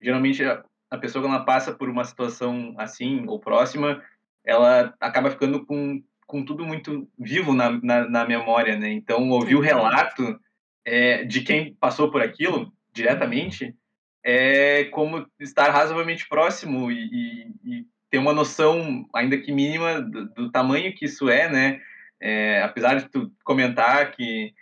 geralmente 0.00 0.42
a, 0.90 0.98
pessoa 0.98 1.22
quando 1.22 1.34
ela 1.34 1.44
passa 1.44 1.72
por 1.72 1.88
uma 1.88 2.04
situação 2.04 2.74
assim 2.78 3.24
ou 3.26 3.38
próxima, 3.38 4.02
ela 4.44 4.94
acaba 5.00 5.30
ficando 5.30 5.64
com 5.64 6.02
com 6.28 6.44
tudo 6.44 6.62
muito 6.62 7.10
vivo 7.18 7.54
na, 7.54 7.70
na, 7.82 8.06
na 8.06 8.26
memória, 8.26 8.76
né? 8.76 8.90
Então, 8.90 9.30
ouvir 9.30 9.56
o 9.56 9.62
relato 9.62 10.38
é, 10.84 11.24
de 11.24 11.40
quem 11.40 11.74
passou 11.76 12.10
por 12.10 12.20
aquilo 12.20 12.70
diretamente 12.92 13.74
é 14.22 14.84
como 14.84 15.26
estar 15.40 15.70
razoavelmente 15.70 16.28
próximo 16.28 16.92
e, 16.92 17.06
e, 17.06 17.54
e 17.64 17.86
ter 18.10 18.18
uma 18.18 18.34
noção, 18.34 19.08
ainda 19.14 19.38
que 19.38 19.50
mínima, 19.50 20.02
do, 20.02 20.28
do 20.28 20.50
tamanho 20.50 20.94
que 20.94 21.06
isso 21.06 21.30
é, 21.30 21.50
né? 21.50 21.80
É, 22.20 22.60
apesar 22.62 22.96
de 22.96 23.08
tu 23.08 23.32
comentar 23.42 24.10
que 24.12 24.52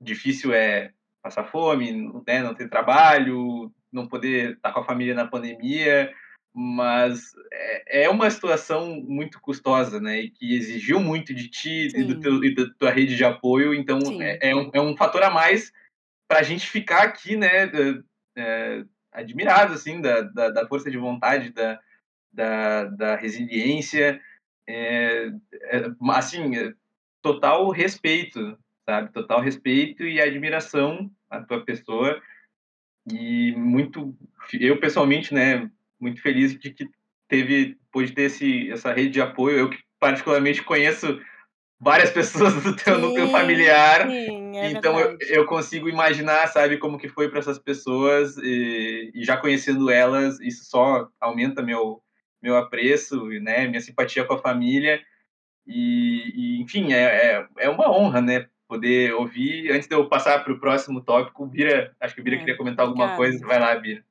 difícil 0.00 0.54
é 0.54 0.92
passar 1.20 1.44
fome, 1.44 1.92
né, 2.24 2.40
não 2.40 2.54
ter 2.54 2.68
trabalho, 2.68 3.72
não 3.92 4.06
poder 4.06 4.52
estar 4.52 4.72
com 4.72 4.80
a 4.80 4.84
família 4.84 5.14
na 5.14 5.26
pandemia, 5.26 6.12
mas 6.52 7.32
é, 7.52 8.04
é 8.04 8.08
uma 8.08 8.30
situação 8.30 9.00
muito 9.00 9.40
custosa, 9.40 10.00
né, 10.00 10.20
e 10.20 10.30
que 10.30 10.54
exigiu 10.54 11.00
muito 11.00 11.34
de 11.34 11.48
ti 11.48 11.88
e, 11.94 12.04
do 12.04 12.20
teu, 12.20 12.42
e 12.44 12.54
da 12.54 12.66
tua 12.78 12.90
rede 12.90 13.16
de 13.16 13.24
apoio, 13.24 13.72
então 13.74 13.98
é, 14.20 14.50
é, 14.50 14.56
um, 14.56 14.70
é 14.72 14.80
um 14.80 14.96
fator 14.96 15.22
a 15.22 15.30
mais 15.30 15.72
para 16.28 16.40
a 16.40 16.42
gente 16.42 16.68
ficar 16.68 17.02
aqui, 17.02 17.36
né, 17.36 17.70
é, 18.36 18.84
admirado, 19.12 19.74
assim, 19.74 20.00
da, 20.00 20.22
da, 20.22 20.50
da, 20.50 20.68
força 20.68 20.90
de 20.90 20.96
vontade, 20.96 21.50
da, 21.50 21.80
da, 22.32 22.84
da 22.84 23.16
resiliência, 23.16 24.20
é, 24.68 25.32
é, 25.52 25.90
assim, 26.10 26.56
é, 26.56 26.72
total 27.22 27.68
respeito, 27.70 28.56
sabe, 28.84 29.12
total 29.12 29.40
respeito 29.40 30.04
e 30.04 30.20
admiração 30.20 31.10
à 31.28 31.40
tua 31.40 31.64
pessoa, 31.64 32.20
e 33.12 33.52
muito, 33.56 34.14
eu 34.52 34.78
pessoalmente, 34.78 35.32
né, 35.34 35.70
muito 35.98 36.20
feliz 36.20 36.58
de 36.58 36.70
que 36.70 36.88
teve, 37.28 37.76
pôde 37.92 38.12
ter 38.12 38.22
esse, 38.22 38.70
essa 38.70 38.92
rede 38.92 39.10
de 39.10 39.20
apoio. 39.20 39.58
Eu 39.58 39.70
que 39.70 39.78
particularmente 39.98 40.62
conheço 40.62 41.20
várias 41.78 42.10
pessoas 42.12 42.54
do 42.62 42.74
teu 42.74 42.96
sim, 42.96 43.00
núcleo 43.00 43.28
familiar, 43.28 44.06
sim, 44.06 44.56
é 44.56 44.70
então 44.70 44.98
eu, 44.98 45.16
eu, 45.28 45.46
consigo 45.46 45.88
imaginar, 45.88 46.46
sabe, 46.48 46.78
como 46.78 46.98
que 46.98 47.08
foi 47.08 47.28
para 47.28 47.38
essas 47.38 47.58
pessoas 47.58 48.36
e, 48.38 49.10
e, 49.14 49.24
já 49.24 49.36
conhecendo 49.36 49.90
elas, 49.90 50.40
isso 50.40 50.64
só 50.64 51.08
aumenta 51.20 51.62
meu 51.62 52.02
meu 52.42 52.56
apreço, 52.56 53.26
né, 53.42 53.66
minha 53.66 53.82
simpatia 53.82 54.24
com 54.24 54.32
a 54.32 54.38
família. 54.38 54.98
E, 55.66 56.32
e 56.34 56.62
enfim, 56.62 56.92
é, 56.92 57.02
é, 57.02 57.46
é 57.58 57.68
uma 57.68 57.90
honra, 57.90 58.22
né, 58.22 58.46
poder 58.70 59.12
ouvir. 59.14 59.72
Antes 59.72 59.88
de 59.88 59.94
eu 59.94 60.08
passar 60.08 60.44
para 60.44 60.52
o 60.52 60.60
próximo 60.60 61.00
tópico, 61.00 61.44
Bira, 61.44 61.92
acho 62.00 62.14
que 62.14 62.20
o 62.20 62.24
Bira 62.24 62.36
é, 62.36 62.38
queria 62.38 62.56
comentar 62.56 62.86
obrigada. 62.86 63.10
alguma 63.10 63.16
coisa, 63.16 63.44
vai 63.44 63.58
lá, 63.58 63.74
Bira. 63.74 64.04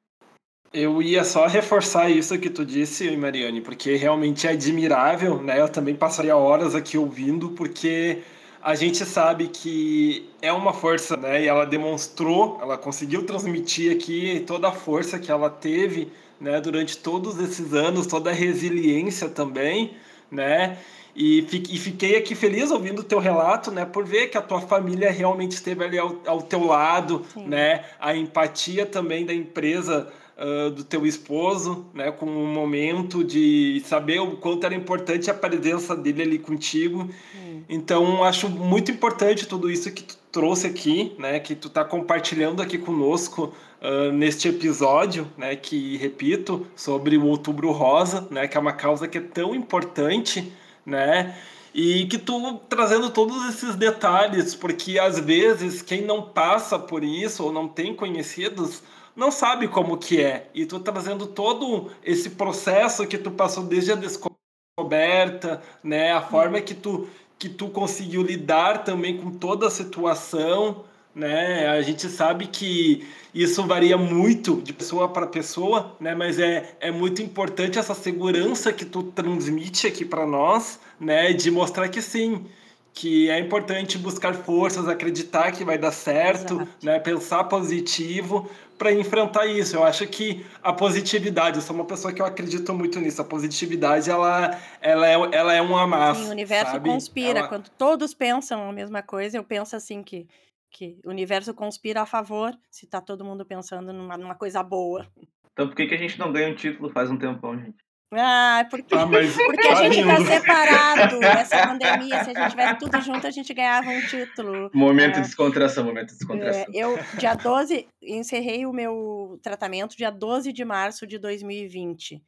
Eu 0.71 1.01
ia 1.01 1.23
só 1.23 1.47
reforçar 1.47 2.09
isso 2.09 2.37
que 2.37 2.49
tu 2.49 2.63
disse, 2.63 3.15
Mariane, 3.17 3.61
porque 3.61 3.95
realmente 3.95 4.45
é 4.45 4.51
admirável, 4.51 5.41
né? 5.41 5.59
Eu 5.59 5.69
também 5.69 5.95
passaria 5.95 6.35
horas 6.35 6.75
aqui 6.75 6.95
ouvindo, 6.95 7.51
porque 7.51 8.21
a 8.61 8.75
gente 8.75 9.03
sabe 9.03 9.47
que 9.47 10.29
é 10.41 10.51
uma 10.51 10.73
força, 10.73 11.17
né? 11.17 11.43
E 11.43 11.47
ela 11.47 11.65
demonstrou, 11.65 12.59
ela 12.61 12.77
conseguiu 12.77 13.25
transmitir 13.25 13.91
aqui 13.95 14.43
toda 14.45 14.67
a 14.67 14.71
força 14.71 15.17
que 15.17 15.31
ela 15.31 15.49
teve, 15.49 16.11
né? 16.39 16.61
Durante 16.61 16.97
todos 16.97 17.39
esses 17.39 17.73
anos, 17.73 18.05
toda 18.05 18.29
a 18.29 18.33
resiliência 18.33 19.27
também, 19.27 19.95
né? 20.29 20.77
E, 21.15 21.41
fiquei 21.77 22.15
aqui 22.15 22.35
feliz 22.35 22.71
ouvindo 22.71 22.99
o 22.99 23.03
teu 23.03 23.19
relato, 23.19 23.71
né? 23.71 23.85
Por 23.85 24.05
ver 24.05 24.27
que 24.27 24.37
a 24.37 24.41
tua 24.41 24.61
família 24.61 25.11
realmente 25.11 25.51
esteve 25.51 25.83
ali 25.83 25.97
ao, 25.97 26.17
ao 26.25 26.41
teu 26.41 26.65
lado, 26.65 27.25
Sim. 27.33 27.45
né? 27.47 27.83
A 27.99 28.15
empatia 28.15 28.85
também 28.85 29.25
da 29.25 29.33
empresa 29.33 30.07
uh, 30.39 30.69
do 30.71 30.83
teu 30.83 31.05
esposo, 31.05 31.85
né, 31.93 32.11
com 32.11 32.25
um 32.25 32.47
momento 32.47 33.23
de 33.23 33.81
saber 33.85 34.19
o 34.19 34.37
quanto 34.37 34.65
era 34.65 34.73
importante 34.73 35.29
a 35.29 35.33
presença 35.33 35.95
dele 35.95 36.21
ali 36.21 36.39
contigo. 36.39 37.09
Hum. 37.35 37.61
Então, 37.67 38.23
acho 38.23 38.49
muito 38.49 38.89
importante 38.89 39.45
tudo 39.47 39.69
isso 39.69 39.91
que 39.91 40.03
tu 40.03 40.17
trouxe 40.31 40.67
aqui, 40.67 41.13
né, 41.17 41.39
que 41.39 41.55
tu 41.55 41.67
está 41.67 41.83
compartilhando 41.83 42.61
aqui 42.61 42.77
conosco 42.77 43.53
uh, 43.81 44.11
neste 44.11 44.47
episódio, 44.47 45.27
né, 45.37 45.55
que, 45.55 45.97
repito, 45.97 46.65
sobre 46.75 47.17
o 47.17 47.25
Outubro 47.25 47.71
Rosa, 47.71 48.27
né, 48.31 48.47
que 48.47 48.57
é 48.57 48.59
uma 48.59 48.73
causa 48.73 49.07
que 49.07 49.17
é 49.17 49.21
tão 49.21 49.53
importante, 49.53 50.51
né, 50.85 51.37
e 51.73 52.05
que 52.07 52.17
tu 52.17 52.57
trazendo 52.69 53.09
todos 53.09 53.47
esses 53.47 53.75
detalhes, 53.75 54.55
porque 54.55 54.97
às 54.97 55.19
vezes 55.19 55.81
quem 55.81 56.03
não 56.03 56.21
passa 56.21 56.79
por 56.79 57.03
isso 57.03 57.43
ou 57.43 57.51
não 57.51 57.67
tem 57.67 57.95
conhecidos 57.95 58.81
não 59.15 59.31
sabe 59.31 59.67
como 59.67 59.97
que 59.97 60.21
é. 60.21 60.49
E 60.53 60.65
tu 60.65 60.79
trazendo 60.79 61.27
todo 61.27 61.91
esse 62.03 62.31
processo 62.31 63.05
que 63.05 63.17
tu 63.17 63.31
passou 63.31 63.65
desde 63.65 63.91
a 63.91 63.95
descoberta, 63.95 65.61
né, 65.83 66.13
a 66.13 66.21
forma 66.21 66.61
que 66.61 66.73
tu 66.73 67.07
que 67.37 67.47
tu 67.47 67.69
conseguiu 67.69 68.21
lidar 68.21 68.83
também 68.83 69.17
com 69.17 69.31
toda 69.31 69.67
a 69.67 69.71
situação, 69.71 70.83
né? 71.19 71.67
A 71.67 71.81
gente 71.81 72.07
sabe 72.07 72.47
que 72.47 73.05
isso 73.33 73.65
varia 73.67 73.97
muito 73.97 74.61
de 74.61 74.73
pessoa 74.73 75.09
para 75.09 75.27
pessoa, 75.27 75.95
né? 75.99 76.15
Mas 76.15 76.39
é, 76.39 76.75
é 76.79 76.91
muito 76.91 77.21
importante 77.21 77.77
essa 77.77 77.93
segurança 77.93 78.71
que 78.71 78.85
tu 78.85 79.03
transmite 79.03 79.85
aqui 79.85 80.05
para 80.05 80.25
nós, 80.25 80.79
né? 80.99 81.33
De 81.33 81.51
mostrar 81.51 81.89
que 81.89 82.01
sim, 82.01 82.45
que 82.93 83.29
é 83.29 83.37
importante 83.37 83.97
buscar 83.97 84.33
forças, 84.33 84.87
acreditar 84.87 85.51
que 85.51 85.63
vai 85.63 85.77
dar 85.77 85.91
certo, 85.91 86.55
Exato. 86.55 86.69
né? 86.81 86.99
Pensar 86.99 87.43
positivo, 87.43 88.49
para 88.79 88.93
enfrentar 88.93 89.45
isso. 89.45 89.75
Eu 89.75 89.83
acho 89.83 90.07
que 90.07 90.45
a 90.63 90.71
positividade, 90.71 91.57
eu 91.57 91.61
sou 91.61 91.75
uma 91.75 91.85
pessoa 91.85 92.13
que 92.13 92.21
eu 92.21 92.25
acredito 92.25 92.73
muito 92.73 92.97
nisso. 92.99 93.21
A 93.21 93.25
positividade, 93.25 94.09
ela, 94.09 94.57
ela, 94.81 95.07
é, 95.07 95.13
ela 95.33 95.53
é 95.53 95.61
uma 95.61 95.85
massa. 95.85 96.21
Sim, 96.21 96.29
o 96.29 96.31
universo 96.31 96.71
sabe? 96.71 96.89
conspira. 96.89 97.39
Ela... 97.39 97.47
Quando 97.49 97.69
todos 97.77 98.13
pensam 98.13 98.69
a 98.69 98.71
mesma 98.71 99.03
coisa, 99.03 99.37
eu 99.37 99.43
penso 99.43 99.75
assim 99.75 100.01
que, 100.01 100.25
que 100.71 100.99
o 101.05 101.09
universo 101.09 101.53
conspira 101.53 102.01
a 102.01 102.05
favor 102.05 102.57
se 102.69 102.87
tá 102.87 103.01
todo 103.01 103.25
mundo 103.25 103.45
pensando 103.45 103.91
numa, 103.91 104.17
numa 104.17 104.35
coisa 104.35 104.61
boa. 104.63 105.07
Então 105.53 105.67
por 105.67 105.75
que, 105.75 105.87
que 105.87 105.95
a 105.95 105.97
gente 105.97 106.17
não 106.19 106.31
ganha 106.31 106.49
um 106.49 106.55
título 106.55 106.89
faz 106.89 107.09
um 107.09 107.17
tempão, 107.17 107.57
gente? 107.57 107.77
Ah, 108.11 108.65
porque, 108.71 108.95
ah, 108.95 109.05
porque 109.45 109.67
a 109.67 109.75
gente 109.75 110.03
tá 110.03 110.25
separado 110.25 111.19
nessa 111.19 111.67
pandemia. 111.67 112.23
Se 112.23 112.31
a 112.31 112.33
gente 112.33 112.49
tivesse 112.49 112.79
tudo 112.79 113.01
junto, 113.01 113.27
a 113.27 113.31
gente 113.31 113.53
ganhava 113.53 113.89
um 113.89 114.01
título. 114.01 114.71
Momento 114.73 115.17
é, 115.17 115.21
de 115.21 115.27
descontração, 115.27 115.83
momento 115.83 116.07
de 116.07 116.17
descontração. 116.17 116.61
É, 116.61 116.65
eu, 116.73 116.97
dia 117.17 117.35
12, 117.35 117.87
encerrei 118.01 118.65
o 118.65 118.73
meu 118.73 119.39
tratamento 119.43 119.95
dia 119.95 120.09
12 120.09 120.51
de 120.51 120.65
março 120.65 121.05
de 121.05 121.19
2020. 121.19 122.23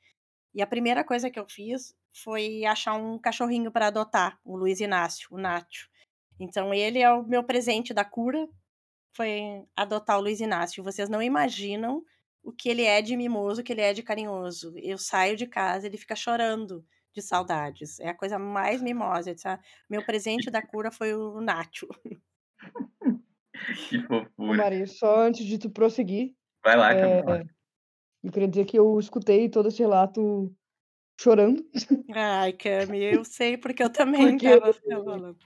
E 0.53 0.61
a 0.61 0.67
primeira 0.67 1.03
coisa 1.03 1.31
que 1.31 1.39
eu 1.39 1.45
fiz 1.49 1.95
foi 2.13 2.63
achar 2.65 2.93
um 2.93 3.17
cachorrinho 3.17 3.71
para 3.71 3.87
adotar, 3.87 4.37
o 4.43 4.57
Luiz 4.57 4.79
Inácio, 4.79 5.29
o 5.31 5.37
Nacho. 5.37 5.89
Então 6.41 6.73
ele 6.73 6.99
é 6.99 7.11
o 7.13 7.23
meu 7.23 7.43
presente 7.43 7.93
da 7.93 8.03
cura, 8.03 8.49
foi 9.15 9.63
adotar 9.75 10.17
o 10.17 10.21
Luiz 10.21 10.39
Inácio. 10.39 10.83
Vocês 10.83 11.07
não 11.07 11.21
imaginam 11.21 12.03
o 12.43 12.51
que 12.51 12.67
ele 12.67 12.83
é 12.83 13.01
de 13.01 13.15
mimoso, 13.15 13.61
o 13.61 13.63
que 13.63 13.71
ele 13.71 13.81
é 13.81 13.93
de 13.93 14.01
carinhoso. 14.01 14.73
Eu 14.77 14.97
saio 14.97 15.37
de 15.37 15.45
casa, 15.45 15.85
ele 15.85 15.97
fica 15.97 16.15
chorando 16.15 16.83
de 17.13 17.21
saudades. 17.21 17.99
É 17.99 18.09
a 18.09 18.15
coisa 18.15 18.39
mais 18.39 18.81
mimosa. 18.81 19.35
Disse, 19.35 19.47
ah, 19.47 19.59
meu 19.87 20.03
presente 20.03 20.49
da 20.49 20.61
cura 20.61 20.91
foi 20.91 21.13
o 21.13 21.39
Nacho. 21.39 21.87
Que 23.89 24.01
fofura. 24.07 24.57
Mari, 24.57 24.87
só 24.87 25.19
antes 25.19 25.45
de 25.45 25.59
tu 25.59 25.69
prosseguir, 25.69 26.35
Vai 26.63 26.75
lá, 26.75 26.93
é, 26.93 27.21
Camila. 27.21 27.45
eu 28.23 28.31
queria 28.31 28.47
dizer 28.47 28.65
que 28.65 28.77
eu 28.77 28.99
escutei 28.99 29.49
todo 29.49 29.67
esse 29.67 29.79
relato 29.79 30.51
chorando, 31.19 31.63
Ai, 32.13 32.53
Cami, 32.53 33.03
eu 33.03 33.23
sei 33.23 33.57
porque 33.57 33.83
eu 33.83 33.89
também 33.93 34.31
porque 34.31 34.47
estava 34.47 34.73
falando. 34.73 35.37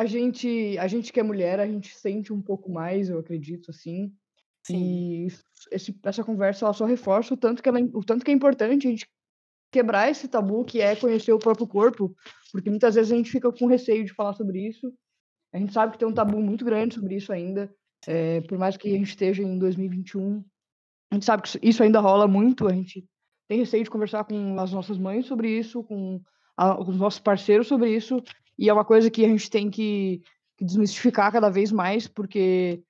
A 0.00 0.06
gente, 0.06 0.76
a 0.78 0.86
gente 0.86 1.12
que 1.12 1.20
é 1.20 1.22
mulher, 1.22 1.60
a 1.60 1.66
gente 1.66 1.94
sente 1.94 2.32
um 2.32 2.40
pouco 2.40 2.70
mais, 2.72 3.08
eu 3.10 3.18
acredito, 3.18 3.70
assim. 3.70 4.12
Sim, 4.66 5.24
E 5.24 5.26
esse, 5.70 5.94
essa 6.02 6.24
conversa 6.24 6.64
ela 6.64 6.72
só 6.74 6.84
reforça 6.86 7.34
o 7.34 7.36
tanto, 7.36 7.62
que 7.62 7.68
ela, 7.68 7.78
é- 7.80 7.88
o 7.92 8.02
tanto 8.02 8.24
que 8.24 8.30
é 8.30 8.34
importante 8.34 8.86
a 8.86 8.90
gente 8.90 9.06
quebrar 9.72 10.10
esse 10.10 10.26
tabu 10.26 10.64
que 10.64 10.80
é 10.80 10.96
conhecer 10.96 11.32
o 11.32 11.38
próprio 11.38 11.66
corpo, 11.66 12.14
porque 12.52 12.70
muitas 12.70 12.94
vezes 12.94 13.12
a 13.12 13.16
gente 13.16 13.30
fica 13.30 13.52
com 13.52 13.66
receio 13.66 14.04
de 14.04 14.12
falar 14.12 14.32
sobre 14.34 14.66
isso. 14.66 14.92
A 15.52 15.58
gente 15.58 15.72
sabe 15.72 15.92
que 15.92 15.98
tem 15.98 16.08
um 16.08 16.14
tabu 16.14 16.40
muito 16.40 16.64
grande 16.64 16.94
sobre 16.94 17.16
isso 17.16 17.32
ainda, 17.32 17.70
é, 18.06 18.40
por 18.42 18.56
mais 18.58 18.76
que 18.76 18.88
a 18.88 18.96
gente 18.96 19.08
esteja 19.08 19.42
em 19.42 19.58
2021, 19.58 20.42
a 21.10 21.14
gente 21.14 21.24
sabe 21.26 21.42
que 21.42 21.48
isso- 21.48 21.58
isso 21.62 21.82
ainda 21.82 22.00
rola 22.00 22.26
muito, 22.26 22.66
a 22.66 22.72
gente 22.72 23.04
tem 23.48 23.58
receio 23.58 23.84
de 23.84 23.90
conversar 23.90 24.24
com 24.24 24.58
as 24.58 24.72
nossas 24.72 24.96
mães 24.96 25.26
sobre 25.26 25.50
isso, 25.58 25.82
com, 25.84 26.20
a- 26.56 26.76
com 26.76 26.90
os 26.90 26.96
nossos 26.98 27.20
parceiros 27.20 27.66
sobre 27.68 27.94
isso, 27.94 28.22
e 28.60 28.68
é 28.68 28.72
uma 28.72 28.84
coisa 28.84 29.10
que 29.10 29.24
a 29.24 29.28
gente 29.28 29.48
tem 29.48 29.70
que, 29.70 30.22
que 30.58 30.66
desmistificar 30.66 31.32
cada 31.32 31.48
vez 31.48 31.72
mais, 31.72 32.06
porque 32.06 32.84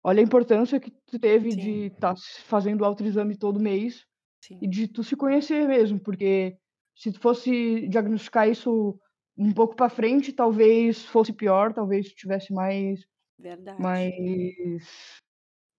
olha 0.00 0.20
a 0.20 0.24
importância 0.24 0.78
que 0.78 0.92
tu 1.04 1.18
teve 1.18 1.50
Sim. 1.50 1.58
de 1.58 1.70
estar 1.86 2.14
fazendo 2.44 2.82
o 2.82 2.84
autoexame 2.84 3.36
todo 3.36 3.58
mês 3.58 4.06
sim. 4.40 4.60
e 4.62 4.68
de 4.68 4.86
tu 4.86 5.02
se 5.02 5.16
conhecer 5.16 5.66
mesmo, 5.66 5.98
porque 5.98 6.56
se 6.94 7.10
tu 7.10 7.18
fosse 7.18 7.88
diagnosticar 7.88 8.48
isso 8.48 8.96
um 9.36 9.52
pouco 9.52 9.74
para 9.74 9.90
frente, 9.90 10.32
talvez 10.32 11.04
fosse 11.04 11.32
pior, 11.32 11.72
talvez 11.72 12.08
tivesse 12.14 12.52
mais 12.52 13.04
Verdade. 13.40 13.82
mais 13.82 15.20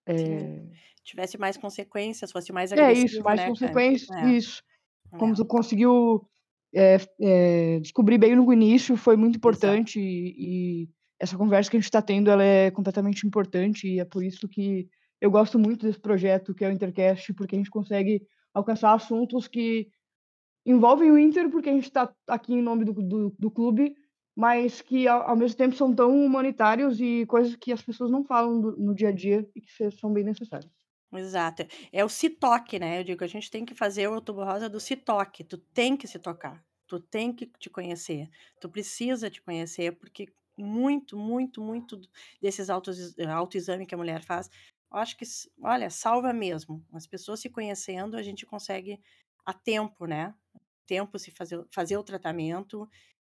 é, 0.05 0.17
Sim. 0.17 0.71
Tivesse 1.01 1.37
mais 1.37 1.55
consequências, 1.55 2.31
fosse 2.31 2.51
mais 2.51 2.73
é 2.73 2.75
agressivo, 2.75 3.05
isso, 3.05 3.23
mais 3.23 3.39
né, 3.39 3.47
consequências, 3.47 4.09
É, 4.17 4.31
isso. 4.31 4.61
Como 5.17 5.31
é. 5.31 5.35
tu 5.35 5.45
conseguiu 5.45 6.29
é, 6.73 6.97
é, 7.21 7.79
descobrir 7.79 8.17
bem 8.17 8.35
no 8.35 8.51
início, 8.53 8.95
foi 8.95 9.15
muito 9.17 9.37
importante 9.37 9.99
e, 9.99 10.83
e 10.83 10.89
essa 11.19 11.37
conversa 11.37 11.69
que 11.69 11.77
a 11.77 11.79
gente 11.79 11.87
está 11.87 12.01
tendo, 12.01 12.29
ela 12.29 12.43
é 12.43 12.71
completamente 12.71 13.25
importante 13.25 13.87
e 13.87 13.99
é 13.99 14.05
por 14.05 14.23
isso 14.23 14.47
que 14.47 14.87
eu 15.19 15.29
gosto 15.29 15.59
muito 15.59 15.85
desse 15.85 15.99
projeto 15.99 16.53
que 16.53 16.63
é 16.63 16.69
o 16.69 16.71
Intercast, 16.71 17.33
porque 17.33 17.55
a 17.55 17.57
gente 17.57 17.69
consegue 17.69 18.21
alcançar 18.53 18.93
assuntos 18.93 19.47
que 19.47 19.89
envolvem 20.65 21.11
o 21.11 21.17
Inter, 21.17 21.49
porque 21.49 21.69
a 21.69 21.73
gente 21.73 21.85
está 21.85 22.13
aqui 22.27 22.53
em 22.53 22.61
nome 22.61 22.85
do, 22.85 22.93
do, 22.93 23.35
do 23.37 23.51
clube, 23.51 23.95
mas 24.35 24.81
que 24.81 25.07
ao, 25.07 25.29
ao 25.29 25.35
mesmo 25.35 25.57
tempo 25.57 25.75
são 25.75 25.93
tão 25.93 26.25
humanitários 26.25 27.01
e 27.01 27.25
coisas 27.25 27.55
que 27.55 27.73
as 27.73 27.81
pessoas 27.81 28.09
não 28.09 28.23
falam 28.23 28.61
do- 28.61 28.77
no 28.77 28.95
dia 28.95 29.09
a 29.09 29.11
dia 29.11 29.47
e 29.55 29.61
que 29.61 29.91
são 29.91 30.13
bem 30.13 30.23
necessárias. 30.23 30.71
Exato. 31.11 31.63
É 31.91 32.05
o 32.05 32.09
se 32.09 32.29
toque, 32.29 32.77
né? 32.77 32.99
Eu 32.99 33.03
digo, 33.03 33.23
a 33.23 33.27
gente 33.27 33.49
tem 33.49 33.65
que 33.65 33.73
fazer 33.73 34.07
o 34.07 34.13
Outubro 34.13 34.45
Rosa 34.45 34.69
do 34.69 34.79
se 34.79 34.95
toque. 34.95 35.43
Tu 35.43 35.57
tem 35.57 35.97
que 35.97 36.07
se 36.07 36.19
tocar. 36.19 36.63
Tu 36.87 36.99
tem 36.99 37.33
que 37.33 37.47
te 37.47 37.69
conhecer. 37.69 38.29
Tu 38.61 38.69
precisa 38.69 39.29
te 39.29 39.41
conhecer, 39.41 39.93
porque 39.97 40.27
muito, 40.57 41.17
muito, 41.17 41.61
muito 41.61 41.99
desses 42.41 42.69
autos, 42.69 43.17
autoexame 43.19 43.85
que 43.87 43.95
a 43.95 43.97
mulher 43.97 44.21
faz, 44.23 44.49
eu 44.91 44.97
acho 44.99 45.15
que, 45.17 45.25
olha, 45.63 45.89
salva 45.89 46.31
mesmo. 46.33 46.85
As 46.93 47.07
pessoas 47.07 47.39
se 47.39 47.49
conhecendo, 47.49 48.15
a 48.17 48.21
gente 48.23 48.45
consegue 48.45 48.99
a 49.45 49.53
tempo, 49.53 50.05
né? 50.05 50.33
Tempo 50.85 51.17
se 51.17 51.31
fazer, 51.31 51.65
fazer 51.71 51.97
o 51.97 52.03
tratamento 52.03 52.87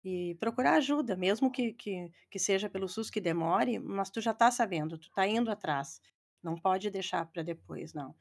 e 0.03 0.35
procurar 0.39 0.75
ajuda, 0.75 1.15
mesmo 1.15 1.51
que, 1.51 1.73
que, 1.73 2.11
que 2.29 2.39
seja 2.39 2.69
pelo 2.69 2.87
SUS 2.89 3.09
que 3.09 3.21
demore, 3.21 3.79
mas 3.79 4.09
tu 4.09 4.19
já 4.21 4.33
tá 4.33 4.51
sabendo, 4.51 4.97
tu 4.97 5.09
tá 5.11 5.25
indo 5.27 5.49
atrás. 5.51 6.01
Não 6.43 6.55
pode 6.55 6.89
deixar 6.89 7.25
para 7.25 7.41
depois, 7.41 7.93
não. 7.93 8.13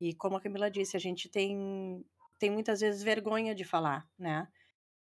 E 0.00 0.14
como 0.14 0.36
a 0.36 0.40
Camila 0.40 0.70
disse, 0.70 0.96
a 0.96 1.00
gente 1.00 1.28
tem, 1.28 2.04
tem 2.38 2.50
muitas 2.50 2.80
vezes 2.80 3.02
vergonha 3.02 3.54
de 3.54 3.64
falar, 3.64 4.08
né? 4.18 4.48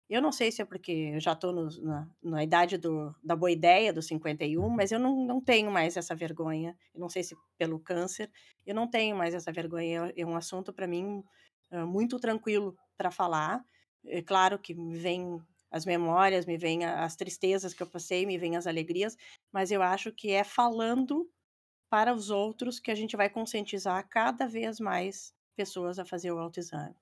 Eu 0.09 0.23
não 0.23 0.31
sei 0.31 0.51
se 0.51 0.59
é 0.59 0.65
porque 0.65 1.11
eu 1.13 1.19
já 1.19 1.33
estou 1.33 1.53
na, 1.53 2.09
na 2.23 2.43
idade 2.43 2.77
do, 2.77 3.15
da 3.23 3.35
boa 3.35 3.51
ideia, 3.51 3.93
dos 3.93 4.07
51, 4.07 4.67
mas 4.67 4.91
eu 4.91 4.99
não, 4.99 5.23
não 5.23 5.39
tenho 5.39 5.69
mais 5.69 5.95
essa 5.95 6.15
vergonha. 6.15 6.75
Eu 6.95 6.99
não 6.99 7.09
sei 7.09 7.21
se 7.21 7.35
pelo 7.59 7.79
câncer, 7.79 8.31
eu 8.65 8.73
não 8.73 8.87
tenho 8.89 9.15
mais 9.15 9.35
essa 9.35 9.51
vergonha. 9.51 10.11
É, 10.15 10.21
é 10.21 10.25
um 10.25 10.35
assunto 10.35 10.73
para 10.73 10.87
mim 10.87 11.23
é, 11.69 11.83
muito 11.83 12.19
tranquilo 12.19 12.75
para 12.97 13.11
falar. 13.11 13.63
É 14.03 14.21
claro 14.21 14.57
que 14.57 14.73
me 14.73 14.97
vem 14.97 15.39
as 15.69 15.85
memórias, 15.85 16.47
me 16.47 16.57
vêm 16.57 16.85
as 16.85 17.15
tristezas 17.15 17.75
que 17.75 17.83
eu 17.83 17.87
passei, 17.87 18.25
me 18.25 18.37
vêm 18.39 18.55
as 18.55 18.65
alegrias, 18.65 19.15
mas 19.51 19.69
eu 19.69 19.83
acho 19.83 20.11
que 20.11 20.31
é 20.31 20.43
falando 20.43 21.29
para 21.89 22.13
os 22.13 22.29
outros 22.29 22.79
que 22.79 22.91
a 22.91 22.95
gente 22.95 23.17
vai 23.17 23.29
conscientizar 23.29 24.07
cada 24.07 24.47
vez 24.47 24.79
mais 24.79 25.33
pessoas 25.55 25.99
a 25.99 26.05
fazer 26.05 26.31
o 26.31 26.39
autoexame. 26.39 26.95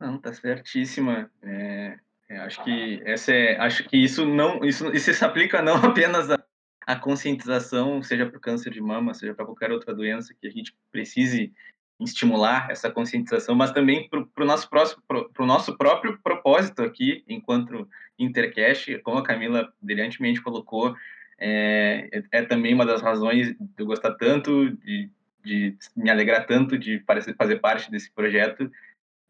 Não, 0.00 0.18
tá 0.18 0.32
certíssima. 0.32 1.30
É, 1.42 1.98
é, 2.28 2.38
acho 2.38 2.62
que 2.64 3.02
essa 3.04 3.32
é, 3.32 3.56
acho 3.58 3.84
que 3.84 3.96
isso 3.96 4.24
não, 4.26 4.64
isso, 4.64 4.90
isso 4.94 5.12
se 5.12 5.24
aplica 5.24 5.62
não 5.62 5.76
apenas 5.84 6.30
à, 6.30 6.42
à 6.86 6.96
conscientização, 6.96 8.02
seja 8.02 8.26
para 8.26 8.38
o 8.38 8.40
câncer 8.40 8.70
de 8.70 8.80
mama, 8.80 9.14
seja 9.14 9.34
para 9.34 9.44
qualquer 9.44 9.70
outra 9.70 9.94
doença 9.94 10.34
que 10.34 10.46
a 10.46 10.50
gente 10.50 10.74
precise 10.90 11.52
estimular 12.00 12.70
essa 12.70 12.90
conscientização, 12.90 13.54
mas 13.54 13.70
também 13.70 14.08
para 14.08 14.20
o 14.20 14.46
nosso 14.46 14.68
próximo, 14.68 15.02
para 15.06 15.42
o 15.42 15.46
nosso 15.46 15.76
próprio 15.76 16.18
propósito 16.22 16.82
aqui, 16.82 17.24
enquanto 17.28 17.88
Intercast, 18.18 18.98
como 19.00 19.18
a 19.18 19.22
Camila 19.22 19.72
brilhantemente 19.80 20.42
colocou, 20.42 20.94
é, 21.38 22.08
é, 22.12 22.38
é 22.38 22.42
também 22.42 22.74
uma 22.74 22.86
das 22.86 23.02
razões 23.02 23.48
de 23.58 23.68
eu 23.78 23.86
gostar 23.86 24.12
tanto, 24.14 24.70
de, 24.76 25.10
de 25.44 25.76
me 25.96 26.10
alegrar 26.10 26.46
tanto 26.46 26.78
de 26.78 27.02
fazer 27.36 27.60
parte 27.60 27.90
desse 27.90 28.10
projeto, 28.10 28.70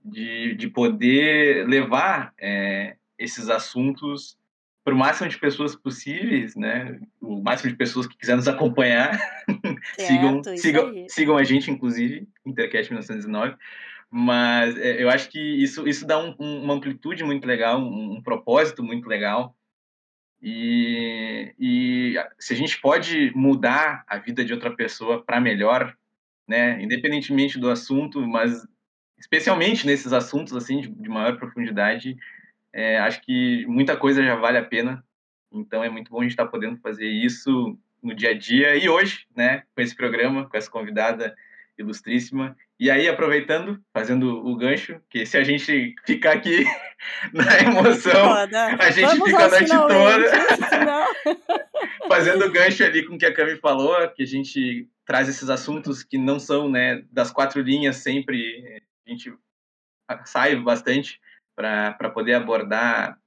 de, 0.04 0.54
de 0.54 0.68
poder 0.68 1.66
levar 1.66 2.32
é, 2.38 2.96
esses 3.18 3.48
assuntos 3.48 4.36
para 4.84 4.94
o 4.94 4.98
máximo 4.98 5.28
de 5.30 5.38
pessoas 5.38 5.74
possíveis, 5.74 6.54
né? 6.54 7.00
O 7.18 7.40
máximo 7.40 7.70
de 7.70 7.76
pessoas 7.76 8.06
que 8.06 8.18
quiserem 8.18 8.36
nos 8.36 8.48
acompanhar, 8.48 9.18
sigam, 9.96 10.42
sigam, 10.56 10.88
aí. 10.88 11.06
sigam 11.08 11.36
a 11.38 11.42
gente, 11.42 11.70
inclusive, 11.70 12.28
Intercast 12.44 12.92
1909. 12.92 13.56
Mas 14.10 14.76
é, 14.76 15.02
eu 15.02 15.08
acho 15.08 15.30
que 15.30 15.40
isso, 15.40 15.88
isso 15.88 16.06
dá 16.06 16.22
um, 16.22 16.36
um, 16.38 16.62
uma 16.62 16.74
amplitude 16.74 17.24
muito 17.24 17.46
legal, 17.46 17.80
um, 17.80 18.16
um 18.16 18.22
propósito 18.22 18.84
muito 18.84 19.08
legal. 19.08 19.56
E, 20.46 21.54
e 21.58 22.14
se 22.38 22.52
a 22.52 22.56
gente 22.56 22.78
pode 22.78 23.32
mudar 23.34 24.04
a 24.06 24.18
vida 24.18 24.44
de 24.44 24.52
outra 24.52 24.70
pessoa 24.70 25.24
para 25.24 25.40
melhor, 25.40 25.96
né? 26.46 26.82
Independentemente 26.82 27.58
do 27.58 27.70
assunto, 27.70 28.20
mas 28.26 28.62
especialmente 29.18 29.86
nesses 29.86 30.12
assuntos 30.12 30.54
assim 30.54 30.82
de, 30.82 30.88
de 30.88 31.08
maior 31.08 31.38
profundidade, 31.38 32.14
é, 32.74 32.98
acho 32.98 33.22
que 33.22 33.64
muita 33.64 33.96
coisa 33.96 34.22
já 34.22 34.36
vale 34.36 34.58
a 34.58 34.64
pena. 34.64 35.02
Então 35.50 35.82
é 35.82 35.88
muito 35.88 36.10
bom 36.10 36.20
a 36.20 36.24
gente 36.24 36.32
estar 36.32 36.46
podendo 36.46 36.76
fazer 36.76 37.08
isso 37.08 37.78
no 38.02 38.14
dia 38.14 38.32
a 38.32 38.34
dia 38.34 38.76
e 38.76 38.86
hoje, 38.86 39.26
né, 39.34 39.62
com 39.74 39.80
esse 39.80 39.96
programa, 39.96 40.46
com 40.46 40.56
essa 40.58 40.70
convidada 40.70 41.34
ilustríssima. 41.78 42.54
E 42.78 42.90
aí, 42.90 43.08
aproveitando, 43.08 43.80
fazendo 43.92 44.44
o 44.44 44.56
gancho, 44.56 45.00
que 45.08 45.24
se 45.24 45.38
a 45.38 45.44
gente 45.44 45.94
ficar 46.04 46.32
aqui 46.32 46.64
na 47.32 47.60
emoção, 47.60 48.32
a 48.32 48.90
gente 48.90 49.06
Vamos 49.06 49.30
fica 49.30 49.44
a 49.44 49.48
noite 49.48 49.70
toda 49.70 51.44
fazendo 52.08 52.50
gancho 52.50 52.84
ali 52.84 53.04
com 53.04 53.14
o 53.14 53.18
que 53.18 53.26
a 53.26 53.34
Cami 53.34 53.56
falou, 53.56 54.08
que 54.10 54.22
a 54.22 54.26
gente 54.26 54.88
traz 55.04 55.28
esses 55.28 55.48
assuntos 55.48 56.02
que 56.02 56.18
não 56.18 56.38
são 56.38 56.68
né, 56.68 57.02
das 57.10 57.30
quatro 57.30 57.60
linhas 57.60 57.96
sempre, 57.96 58.82
a 59.06 59.10
gente 59.10 59.34
sai 60.24 60.56
bastante 60.56 61.20
para 61.56 62.10
poder 62.10 62.34
abordar 62.34 63.18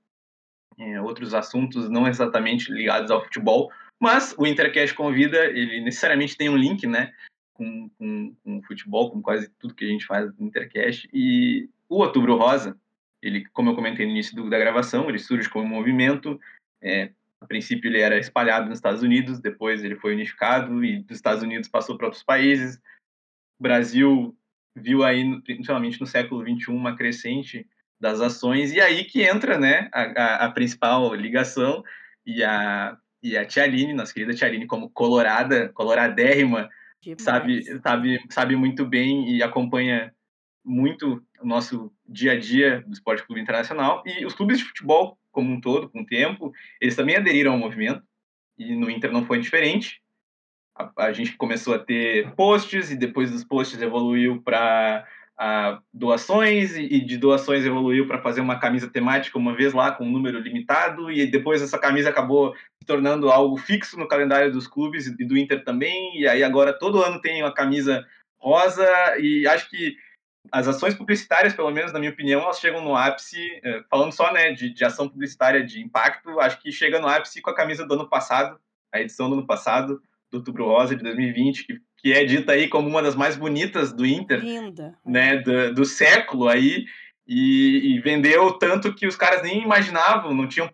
é, 0.80 1.02
outros 1.02 1.34
assuntos 1.34 1.89
não 1.89 2.08
exatamente 2.08 2.72
ligados 2.72 3.10
ao 3.12 3.24
futebol, 3.24 3.72
mas 4.00 4.36
o 4.38 4.45
Intercast 4.45 4.95
Convida, 4.95 5.45
ele 5.45 5.82
necessariamente 5.82 6.38
tem 6.38 6.50
um 6.50 6.58
link, 6.58 6.86
né, 6.86 7.12
com, 7.58 7.89
com, 7.97 8.36
com 8.43 8.62
futebol, 8.64 9.12
com 9.12 9.22
quase 9.22 9.49
tudo 9.60 9.74
que 9.74 9.84
a 9.84 9.88
gente 9.89 10.05
faz 10.05 10.32
no 10.38 10.47
Intercast, 10.47 11.10
e 11.12 11.70
o 11.89 12.01
Outubro 12.01 12.38
Rosa, 12.38 12.78
ele, 13.22 13.45
como 13.47 13.72
eu 13.72 13.76
comentei 13.76 14.05
no 14.05 14.12
início 14.12 14.36
do, 14.36 14.49
da 14.49 14.60
gravação, 14.60 15.10
ele 15.10 15.20
surge 15.20 15.49
como 15.49 15.66
um 15.66 15.70
movimento, 15.70 16.39
é, 16.82 17.12
a 17.41 17.45
princípio 17.45 17.89
ele 17.89 17.99
era 17.99 18.18
espalhado 18.18 18.68
nos 18.70 18.78
Estados 18.78 19.01
Unidos, 19.01 19.39
depois 19.39 19.84
ele 19.84 19.95
foi 19.95 20.14
unificado 20.14 20.84
e 20.84 20.99
dos 21.03 21.18
Estados 21.18 21.43
Unidos 21.43 21.70
passou 21.70 21.97
para 21.97 22.08
outros 22.08 22.24
países. 22.24 22.78
O 23.60 23.64
Brasil 23.64 24.36
viu 24.76 25.03
aí, 25.03 25.41
principalmente 25.41 25.99
no 25.99 26.08
século 26.08 26.41
XXI, 26.41 26.72
uma 26.72 26.95
crescente 26.95 27.68
das 27.99 28.22
ações, 28.22 28.72
e 28.74 28.80
aí 28.80 29.03
que 29.05 29.24
entra 29.24 29.58
né, 29.58 29.89
a, 29.91 30.01
a, 30.01 30.45
a 30.45 30.51
principal 30.51 31.14
ligação 31.16 31.84
e 32.26 32.43
a, 32.43 32.95
e 33.24 33.36
a 33.36 33.45
Tia 33.45 33.64
Aline, 33.64 33.93
nossa 33.93 34.14
querida 34.14 34.34
Tia 34.34 34.47
Aline, 34.47 34.68
como 34.68 34.89
colorada, 34.89 35.70
coloradérrima, 35.70 36.70
sabe, 37.18 37.64
sabe, 37.82 38.20
sabe 38.30 38.55
muito 38.55 38.86
bem 38.86 39.30
e 39.36 39.43
acompanha 39.43 40.14
muito 40.64 41.24
o 41.39 41.47
nosso 41.47 41.93
dia 42.08 42.34
a 42.34 42.39
dia 42.39 42.82
do 42.86 42.93
Esporte 42.93 43.26
Clube 43.26 43.41
Internacional 43.41 44.03
e 44.05 44.26
os 44.26 44.34
clubes 44.34 44.58
de 44.58 44.66
futebol 44.66 45.18
como 45.32 45.53
um 45.53 45.62
todo, 45.62 45.88
com 45.89 46.01
o 46.01 46.05
tempo, 46.05 46.51
eles 46.82 46.95
também 46.95 47.16
aderiram 47.16 47.53
ao 47.53 47.60
movimento 47.60 48.03
e 48.58 48.76
no 48.76 48.89
Inter 48.89 49.12
não 49.12 49.24
foi 49.24 49.39
diferente. 49.39 50.01
A, 50.76 51.05
a 51.05 51.14
gente 51.14 51.38
começou 51.38 51.76
a 51.76 51.80
ter 51.80 52.34
posts 52.34 52.89
e 52.89 52.95
depois 52.95 53.30
dos 53.30 53.43
posts 53.43 53.80
evoluiu 53.80 54.41
para 54.41 55.08
doações 55.94 56.76
e, 56.76 57.00
de 57.00 57.18
doações 57.18 57.64
evoluiu 57.64 58.08
para 58.08 58.22
fazer 58.22 58.42
uma 58.42 58.60
camisa 58.60 58.90
temática 58.90 59.38
uma 59.38 59.56
vez 59.56 59.72
lá 59.72 59.92
com 59.92 60.04
um 60.04 60.12
número 60.12 60.40
limitado 60.40 61.12
e 61.12 61.26
depois 61.28 61.62
essa 61.62 61.78
camisa 61.78 62.10
acabou 62.10 62.56
se 62.56 62.88
tornando 62.88 63.30
algo 63.30 63.56
fixo 63.58 64.00
no 64.00 64.08
calendário 64.08 64.52
dos 64.52 64.66
clubes 64.68 65.06
e 65.06 65.26
do 65.26 65.38
Inter 65.38 65.64
também 65.64 66.20
e 66.20 66.28
aí 66.28 66.44
agora 66.44 66.74
todo 66.74 67.04
ano 67.04 67.22
tem 67.22 67.44
uma 67.44 67.54
camisa 67.54 68.04
rosa 68.40 68.88
e 69.20 69.46
acho 69.48 69.70
que 69.70 69.96
as 70.52 70.68
ações 70.68 70.96
publicitárias, 70.96 71.54
pelo 71.54 71.72
menos 71.72 71.92
na 71.92 72.00
minha 72.00 72.12
opinião, 72.12 72.42
elas 72.42 72.60
chegam 72.60 72.82
no 72.82 72.96
ápice, 72.96 73.38
eh, 73.64 73.84
falando 73.90 74.14
só 74.14 74.32
né, 74.32 74.52
de, 74.52 74.70
de 74.70 74.86
ação 74.86 75.10
publicitária 75.10 75.64
de 75.64 75.82
impacto, 75.82 76.40
acho 76.40 76.62
que 76.62 76.72
chega 76.72 77.00
no 77.00 77.08
ápice 77.08 77.42
com 77.42 77.50
a 77.50 77.56
camisa 77.56 77.86
do 77.86 77.94
ano 77.94 78.10
passado, 78.10 78.60
a 78.94 79.02
edição 79.02 79.30
do 79.30 79.36
ano 79.36 79.46
passado, 79.46 80.02
do 80.32 80.38
Outubro 80.38 80.66
Rosa 80.66 80.96
de 80.96 81.04
2020, 81.04 81.66
que, 81.66 81.82
que 81.98 82.14
é 82.14 82.24
dita 82.24 82.54
aí 82.54 82.68
como 82.68 82.88
uma 82.88 83.02
das 83.02 83.16
mais 83.16 83.36
bonitas 83.36 83.91
do 83.91 84.06
Inter, 84.06 84.39
Linda. 84.39 84.98
né, 85.06 85.38
do, 85.38 85.74
do 85.74 85.86
século 85.86 86.48
aí, 86.48 86.86
e, 87.28 87.95
e, 87.95 88.00
vendeu 88.00 88.54
tanto 88.54 88.93
que 88.93 89.06
os 89.06 89.16
caras 89.16 89.41
nem 89.43 89.62
imaginavam, 89.62 90.34
não 90.34 90.48
tinham 90.48 90.72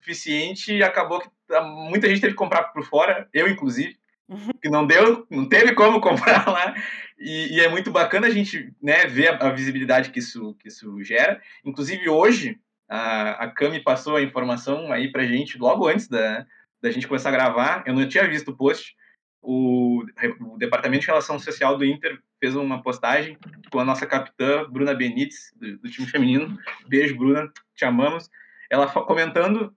suficiente 0.00 0.74
e 0.74 0.82
acabou 0.82 1.18
que 1.20 1.28
muita 1.88 2.08
gente 2.08 2.20
teve 2.20 2.34
que 2.34 2.38
comprar 2.38 2.64
por 2.64 2.84
fora, 2.84 3.26
eu 3.32 3.48
inclusive, 3.48 3.96
uhum. 4.28 4.50
que 4.60 4.68
não 4.68 4.86
deu, 4.86 5.26
não 5.30 5.48
teve 5.48 5.72
como 5.72 6.00
comprar 6.02 6.46
lá, 6.46 6.74
e, 7.18 7.54
e 7.54 7.60
é 7.60 7.68
muito 7.68 7.90
bacana 7.90 8.26
a 8.26 8.30
gente 8.30 8.74
né, 8.82 9.06
ver 9.06 9.28
a, 9.28 9.48
a, 9.48 9.50
visibilidade 9.50 10.10
que 10.10 10.18
isso, 10.18 10.54
que 10.60 10.68
isso 10.68 11.02
gera. 11.02 11.40
Inclusive 11.64 12.08
hoje, 12.08 12.58
a, 12.88 13.44
a 13.44 13.48
Cami 13.48 13.80
passou 13.80 14.16
a 14.16 14.22
informação 14.22 14.92
aí 14.92 15.10
pra 15.10 15.24
gente 15.24 15.56
logo 15.56 15.88
antes 15.88 16.08
da, 16.08 16.44
da 16.82 16.90
gente 16.90 17.08
começar 17.08 17.30
a 17.30 17.32
gravar, 17.32 17.82
eu 17.86 17.94
não 17.94 18.06
tinha 18.06 18.28
visto 18.28 18.50
o 18.50 18.56
post, 18.56 18.94
o, 19.44 20.04
o, 20.40 20.58
Departamento 20.58 21.02
de 21.02 21.06
Relação 21.06 21.38
Social 21.38 21.76
do 21.76 21.84
Inter 21.84 22.18
fez 22.40 22.56
uma 22.56 22.82
postagem 22.82 23.38
com 23.70 23.78
a 23.78 23.84
nossa 23.84 24.06
capitã, 24.06 24.64
Bruna 24.68 24.94
Benites, 24.94 25.52
do, 25.56 25.78
do 25.78 25.90
time 25.90 26.06
feminino. 26.06 26.58
Beijo, 26.88 27.16
Bruna, 27.16 27.52
te 27.74 27.84
amamos. 27.84 28.30
Ela 28.70 28.86
comentando 28.86 29.74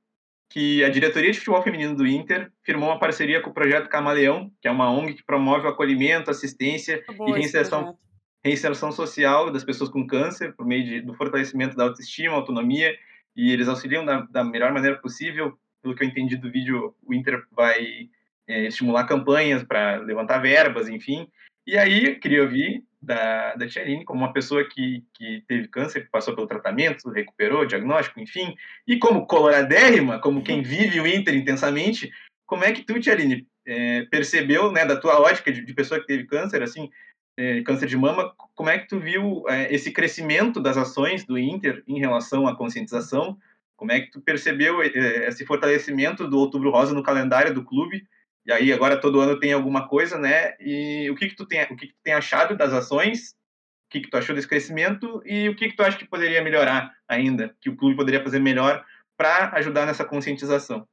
que 0.49 0.83
a 0.83 0.89
diretoria 0.89 1.31
de 1.31 1.37
futebol 1.37 1.61
feminino 1.61 1.95
do 1.95 2.07
Inter 2.07 2.51
firmou 2.63 2.89
uma 2.89 2.99
parceria 2.99 3.41
com 3.41 3.49
o 3.49 3.53
projeto 3.53 3.89
Camaleão, 3.89 4.51
que 4.61 4.67
é 4.67 4.71
uma 4.71 4.89
ONG 4.89 5.13
que 5.13 5.23
promove 5.23 5.67
o 5.67 5.69
acolhimento, 5.69 6.31
assistência 6.31 7.03
e 7.27 7.31
reinserção, 7.31 7.97
reinserção 8.43 8.91
social 8.91 9.51
das 9.51 9.63
pessoas 9.63 9.89
com 9.89 10.07
câncer 10.07 10.55
por 10.55 10.65
meio 10.65 10.85
de, 10.85 11.01
do 11.01 11.13
fortalecimento 11.13 11.75
da 11.75 11.83
autoestima, 11.83 12.35
autonomia, 12.35 12.97
e 13.35 13.51
eles 13.51 13.67
auxiliam 13.67 14.05
da, 14.05 14.21
da 14.21 14.43
melhor 14.43 14.71
maneira 14.71 14.97
possível 14.97 15.57
pelo 15.81 15.95
que 15.95 16.03
eu 16.03 16.07
entendi 16.07 16.35
do 16.35 16.51
vídeo, 16.51 16.95
o 17.05 17.13
Inter 17.13 17.43
vai 17.51 18.09
é, 18.47 18.67
estimular 18.67 19.05
campanhas 19.05 19.63
para 19.63 19.97
levantar 19.97 20.39
verbas, 20.39 20.87
enfim. 20.87 21.27
E 21.65 21.77
aí, 21.77 22.15
queria 22.15 22.43
ouvir 22.43 22.83
da, 23.01 23.55
da 23.55 23.67
Tialine, 23.67 24.05
como 24.05 24.21
uma 24.21 24.33
pessoa 24.33 24.63
que, 24.63 25.03
que 25.13 25.43
teve 25.47 25.67
câncer, 25.67 26.05
que 26.05 26.11
passou 26.11 26.33
pelo 26.33 26.47
tratamento, 26.47 27.09
recuperou, 27.09 27.65
diagnóstico, 27.65 28.19
enfim, 28.19 28.55
e 28.87 28.97
como 28.97 29.27
coloradérrima, 29.27 30.19
como 30.19 30.43
quem 30.43 30.61
vive 30.61 30.99
o 30.99 31.07
Inter 31.07 31.35
intensamente, 31.35 32.11
como 32.45 32.63
é 32.63 32.71
que 32.71 32.83
tu, 32.83 32.99
Tialine, 32.99 33.45
é, 33.65 34.03
percebeu, 34.05 34.71
né, 34.71 34.85
da 34.85 34.95
tua 34.95 35.19
ótica 35.19 35.51
de, 35.51 35.63
de 35.63 35.73
pessoa 35.73 35.99
que 35.99 36.07
teve 36.07 36.25
câncer, 36.25 36.63
assim, 36.63 36.89
é, 37.37 37.61
câncer 37.61 37.87
de 37.87 37.97
mama, 37.97 38.33
como 38.55 38.69
é 38.69 38.79
que 38.79 38.87
tu 38.87 38.99
viu 38.99 39.43
é, 39.49 39.73
esse 39.73 39.91
crescimento 39.91 40.59
das 40.59 40.77
ações 40.77 41.25
do 41.25 41.37
Inter 41.37 41.83
em 41.85 41.99
relação 41.99 42.47
à 42.47 42.55
conscientização 42.55 43.37
como 43.77 43.91
é 43.91 44.01
que 44.01 44.11
tu 44.11 44.19
percebeu 44.19 44.81
eh, 44.81 45.27
esse 45.27 45.45
fortalecimento 45.45 46.27
do 46.27 46.39
Outubro 46.39 46.71
Rosa 46.71 46.93
no 46.93 47.03
calendário 47.03 47.53
do 47.53 47.63
clube? 47.63 48.05
E 48.47 48.51
aí 48.53 48.71
agora 48.71 48.99
todo 48.99 49.19
ano 49.19 49.37
tem 49.37 49.51
alguma 49.51 49.89
coisa, 49.89 50.17
né? 50.17 50.55
E 50.61 51.09
o 51.11 51.15
que 51.15 51.27
que 51.27 51.35
tu 51.35 51.45
tem, 51.45 51.63
o 51.63 51.75
que 51.75 51.87
que 51.87 51.93
tu 51.93 52.01
tem 52.01 52.13
achado 52.13 52.55
das 52.55 52.71
ações? 52.71 53.31
O 53.31 53.89
que 53.89 53.99
que 53.99 54.09
tu 54.09 54.15
achou 54.15 54.33
desse 54.33 54.47
crescimento 54.47 55.21
e 55.25 55.49
o 55.49 55.55
que 55.55 55.67
que 55.67 55.75
tu 55.75 55.83
acha 55.83 55.97
que 55.97 56.07
poderia 56.07 56.41
melhorar 56.41 56.95
ainda, 57.07 57.53
que 57.59 57.69
o 57.69 57.75
clube 57.75 57.97
poderia 57.97 58.23
fazer 58.23 58.39
melhor 58.39 58.85
para 59.17 59.51
ajudar 59.57 59.85
nessa 59.85 60.05
conscientização? 60.05 60.87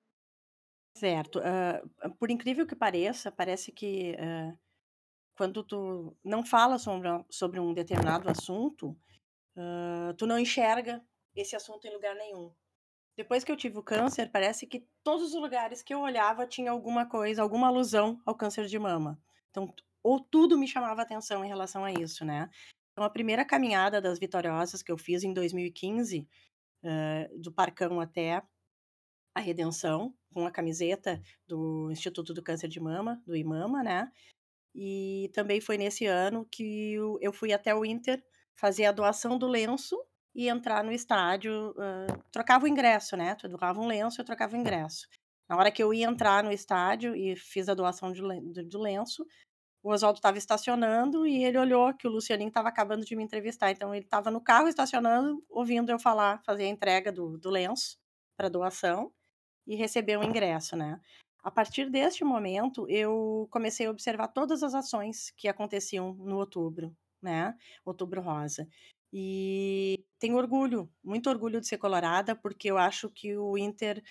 Certo. 0.96 1.38
Uh, 1.38 2.14
por 2.16 2.28
incrível 2.28 2.66
que 2.66 2.74
pareça, 2.74 3.30
parece 3.30 3.70
que 3.70 4.16
uh, 4.18 4.58
quando 5.36 5.62
tu 5.62 6.16
não 6.24 6.44
fala 6.44 6.76
sobre, 6.76 7.08
sobre 7.30 7.60
um 7.60 7.72
determinado 7.72 8.28
assunto, 8.28 8.96
uh, 9.56 10.12
tu 10.16 10.26
não 10.26 10.38
enxerga 10.38 11.00
esse 11.36 11.54
assunto 11.54 11.86
em 11.86 11.92
lugar 11.92 12.16
nenhum. 12.16 12.52
Depois 13.16 13.44
que 13.44 13.52
eu 13.52 13.56
tive 13.56 13.78
o 13.78 13.82
câncer, 13.82 14.30
parece 14.30 14.66
que 14.66 14.86
todos 15.02 15.34
os 15.34 15.40
lugares 15.40 15.82
que 15.82 15.94
eu 15.94 16.00
olhava 16.00 16.46
tinha 16.46 16.70
alguma 16.70 17.06
coisa, 17.06 17.42
alguma 17.42 17.68
alusão 17.68 18.20
ao 18.26 18.34
câncer 18.34 18.66
de 18.66 18.78
mama. 18.78 19.20
Então, 19.50 19.72
ou 20.02 20.20
tudo 20.20 20.58
me 20.58 20.66
chamava 20.66 21.02
atenção 21.02 21.44
em 21.44 21.48
relação 21.48 21.84
a 21.84 21.92
isso, 21.92 22.24
né? 22.24 22.50
Então, 22.92 23.04
a 23.04 23.10
primeira 23.10 23.44
caminhada 23.44 24.00
das 24.00 24.18
Vitoriosas 24.18 24.82
que 24.82 24.90
eu 24.90 24.98
fiz 24.98 25.22
em 25.22 25.32
2015, 25.32 26.28
uh, 26.84 27.38
do 27.40 27.52
Parcão 27.52 28.00
até 28.00 28.42
a 29.34 29.40
Redenção, 29.40 30.14
com 30.32 30.46
a 30.46 30.50
camiseta 30.50 31.20
do 31.46 31.90
Instituto 31.90 32.34
do 32.34 32.42
Câncer 32.42 32.68
de 32.68 32.80
Mama, 32.80 33.22
do 33.26 33.36
IMAMA, 33.36 33.82
né? 33.82 34.12
E 34.74 35.30
também 35.32 35.60
foi 35.60 35.78
nesse 35.78 36.06
ano 36.06 36.46
que 36.50 36.94
eu 37.20 37.32
fui 37.32 37.52
até 37.52 37.74
o 37.74 37.84
Inter 37.84 38.22
fazer 38.56 38.86
a 38.86 38.92
doação 38.92 39.38
do 39.38 39.46
lenço 39.46 39.96
e 40.34 40.48
entrar 40.48 40.82
no 40.82 40.92
estádio, 40.92 41.70
uh, 41.70 42.22
trocava 42.32 42.64
o 42.64 42.68
ingresso, 42.68 43.16
né? 43.16 43.34
Tu 43.36 43.48
doava 43.48 43.80
um 43.80 43.86
lenço, 43.86 44.20
eu 44.20 44.24
trocava 44.24 44.56
o 44.56 44.58
ingresso. 44.58 45.06
Na 45.48 45.56
hora 45.56 45.70
que 45.70 45.82
eu 45.82 45.92
ia 45.92 46.06
entrar 46.06 46.42
no 46.42 46.50
estádio 46.50 47.14
e 47.14 47.36
fiz 47.36 47.68
a 47.68 47.74
doação 47.74 48.12
de, 48.12 48.22
do 48.64 48.78
lenço, 48.80 49.24
o 49.82 49.90
Oswaldo 49.92 50.18
estava 50.18 50.38
estacionando 50.38 51.26
e 51.26 51.44
ele 51.44 51.58
olhou 51.58 51.92
que 51.94 52.08
o 52.08 52.10
Lucianinho 52.10 52.48
estava 52.48 52.68
acabando 52.68 53.04
de 53.04 53.14
me 53.14 53.22
entrevistar. 53.22 53.70
Então 53.70 53.94
ele 53.94 54.04
estava 54.04 54.30
no 54.30 54.40
carro 54.40 54.66
estacionando, 54.66 55.44
ouvindo 55.48 55.90
eu 55.90 55.98
falar, 55.98 56.42
fazer 56.42 56.64
a 56.64 56.68
entrega 56.68 57.12
do, 57.12 57.36
do 57.36 57.50
lenço 57.50 57.98
para 58.36 58.48
doação 58.48 59.12
e 59.66 59.76
receber 59.76 60.18
o 60.18 60.24
ingresso, 60.24 60.74
né? 60.74 60.98
A 61.42 61.50
partir 61.50 61.90
deste 61.90 62.24
momento, 62.24 62.88
eu 62.88 63.46
comecei 63.50 63.86
a 63.86 63.90
observar 63.90 64.28
todas 64.28 64.62
as 64.62 64.74
ações 64.74 65.30
que 65.36 65.46
aconteciam 65.46 66.14
no 66.14 66.38
outubro, 66.38 66.96
né? 67.20 67.54
Outubro 67.84 68.22
Rosa. 68.22 68.66
E 69.16 70.04
tenho 70.18 70.36
orgulho, 70.36 70.90
muito 71.02 71.30
orgulho 71.30 71.60
de 71.60 71.68
ser 71.68 71.78
colorada, 71.78 72.34
porque 72.34 72.68
eu 72.68 72.76
acho 72.76 73.08
que 73.08 73.36
o 73.36 73.56
Inter 73.56 74.02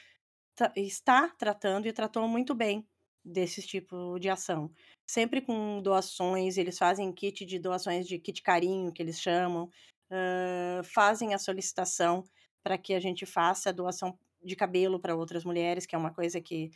está 0.77 1.27
tratando 1.27 1.87
e 1.87 1.91
tratou 1.91 2.25
muito 2.25 2.55
bem 2.55 2.87
desse 3.23 3.61
tipo 3.61 4.17
de 4.17 4.29
ação. 4.29 4.71
Sempre 5.05 5.41
com 5.41 5.81
doações, 5.81 6.57
eles 6.57 6.77
fazem 6.77 7.11
kit 7.11 7.45
de 7.45 7.59
doações 7.59 8.07
de 8.07 8.17
kit 8.17 8.41
carinho, 8.41 8.93
que 8.93 9.01
eles 9.01 9.19
chamam, 9.19 9.69
uh, 10.09 10.81
fazem 10.85 11.33
a 11.33 11.37
solicitação 11.37 12.23
para 12.63 12.77
que 12.77 12.93
a 12.93 12.99
gente 13.01 13.25
faça 13.25 13.69
a 13.69 13.73
doação 13.73 14.17
de 14.41 14.55
cabelo 14.55 15.01
para 15.01 15.17
outras 15.17 15.43
mulheres, 15.43 15.85
que 15.85 15.95
é 15.95 15.97
uma 15.97 16.13
coisa 16.13 16.39
que 16.39 16.71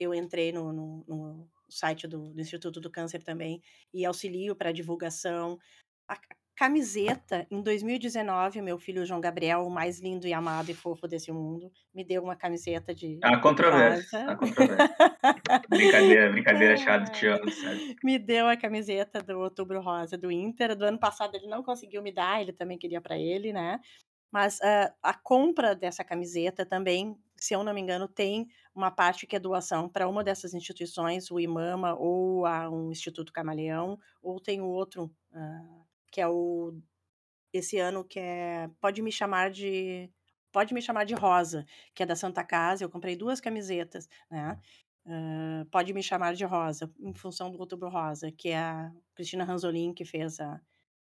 eu 0.00 0.14
entrei 0.14 0.50
no, 0.50 0.72
no, 0.72 1.04
no 1.06 1.50
site 1.68 2.06
do, 2.06 2.32
do, 2.32 2.40
Instituto 2.40 2.80
do 2.80 2.90
Câncer 2.90 3.22
também 3.22 3.62
e 3.92 4.06
auxilio 4.06 4.56
para 4.56 4.72
divulgação. 4.72 5.58
A, 6.08 6.18
camiseta. 6.54 7.46
Em 7.50 7.60
2019, 7.60 8.62
meu 8.62 8.78
filho 8.78 9.04
João 9.04 9.20
Gabriel, 9.20 9.66
o 9.66 9.70
mais 9.70 10.00
lindo 10.00 10.26
e 10.26 10.32
amado 10.32 10.70
e 10.70 10.74
fofo 10.74 11.08
desse 11.08 11.32
mundo, 11.32 11.70
me 11.94 12.04
deu 12.04 12.22
uma 12.22 12.36
camiseta 12.36 12.94
de. 12.94 13.18
A 13.22 13.38
controvérsia. 13.38 14.30
A 14.30 14.36
controvérsia. 14.36 14.96
brincadeira, 15.68 16.30
brincadeira 16.30 16.76
chata, 16.76 17.10
te 17.10 17.26
amo, 17.26 17.50
sabe? 17.50 17.96
Me 18.02 18.18
deu 18.18 18.48
a 18.48 18.56
camiseta 18.56 19.20
do 19.20 19.40
Outubro 19.40 19.80
Rosa 19.80 20.16
do 20.16 20.30
Inter. 20.30 20.76
Do 20.76 20.84
ano 20.84 20.98
passado 20.98 21.34
ele 21.34 21.48
não 21.48 21.62
conseguiu 21.62 22.02
me 22.02 22.12
dar, 22.12 22.40
ele 22.40 22.52
também 22.52 22.78
queria 22.78 23.00
para 23.00 23.18
ele, 23.18 23.52
né? 23.52 23.80
Mas 24.30 24.58
uh, 24.58 24.92
a 25.00 25.14
compra 25.14 25.76
dessa 25.76 26.02
camiseta 26.02 26.66
também, 26.66 27.16
se 27.36 27.54
eu 27.54 27.62
não 27.62 27.72
me 27.72 27.80
engano, 27.80 28.08
tem 28.08 28.48
uma 28.74 28.90
parte 28.90 29.28
que 29.28 29.36
é 29.36 29.38
doação 29.38 29.88
para 29.88 30.08
uma 30.08 30.24
dessas 30.24 30.54
instituições, 30.54 31.30
o 31.30 31.38
IMAMA 31.38 31.94
ou 31.94 32.44
a 32.44 32.68
um 32.68 32.90
Instituto 32.90 33.32
Camaleão, 33.32 33.96
ou 34.20 34.40
tem 34.40 34.60
o 34.60 34.66
outro. 34.66 35.04
Uh, 35.32 35.83
que 36.14 36.20
é 36.20 36.28
o 36.28 36.72
esse 37.52 37.76
ano 37.78 38.04
que 38.04 38.20
é 38.20 38.70
pode 38.80 39.02
me 39.02 39.10
chamar 39.10 39.50
de 39.50 40.08
pode 40.52 40.72
me 40.72 40.80
chamar 40.80 41.04
de 41.04 41.14
Rosa, 41.14 41.66
que 41.92 42.04
é 42.04 42.06
da 42.06 42.14
Santa 42.14 42.44
Casa. 42.44 42.84
Eu 42.84 42.90
comprei 42.90 43.16
duas 43.16 43.40
camisetas, 43.40 44.08
né? 44.30 44.56
Uh, 45.04 45.66
pode 45.72 45.92
me 45.92 46.02
chamar 46.02 46.34
de 46.34 46.44
Rosa, 46.44 46.88
em 47.00 47.12
função 47.14 47.50
do 47.50 47.58
Outubro 47.58 47.88
Rosa, 47.88 48.30
que 48.30 48.50
é 48.50 48.58
a 48.58 48.92
Cristina 49.16 49.44
Ranzolin 49.44 49.92
que 49.92 50.04
fez 50.04 50.38
a, 50.38 50.60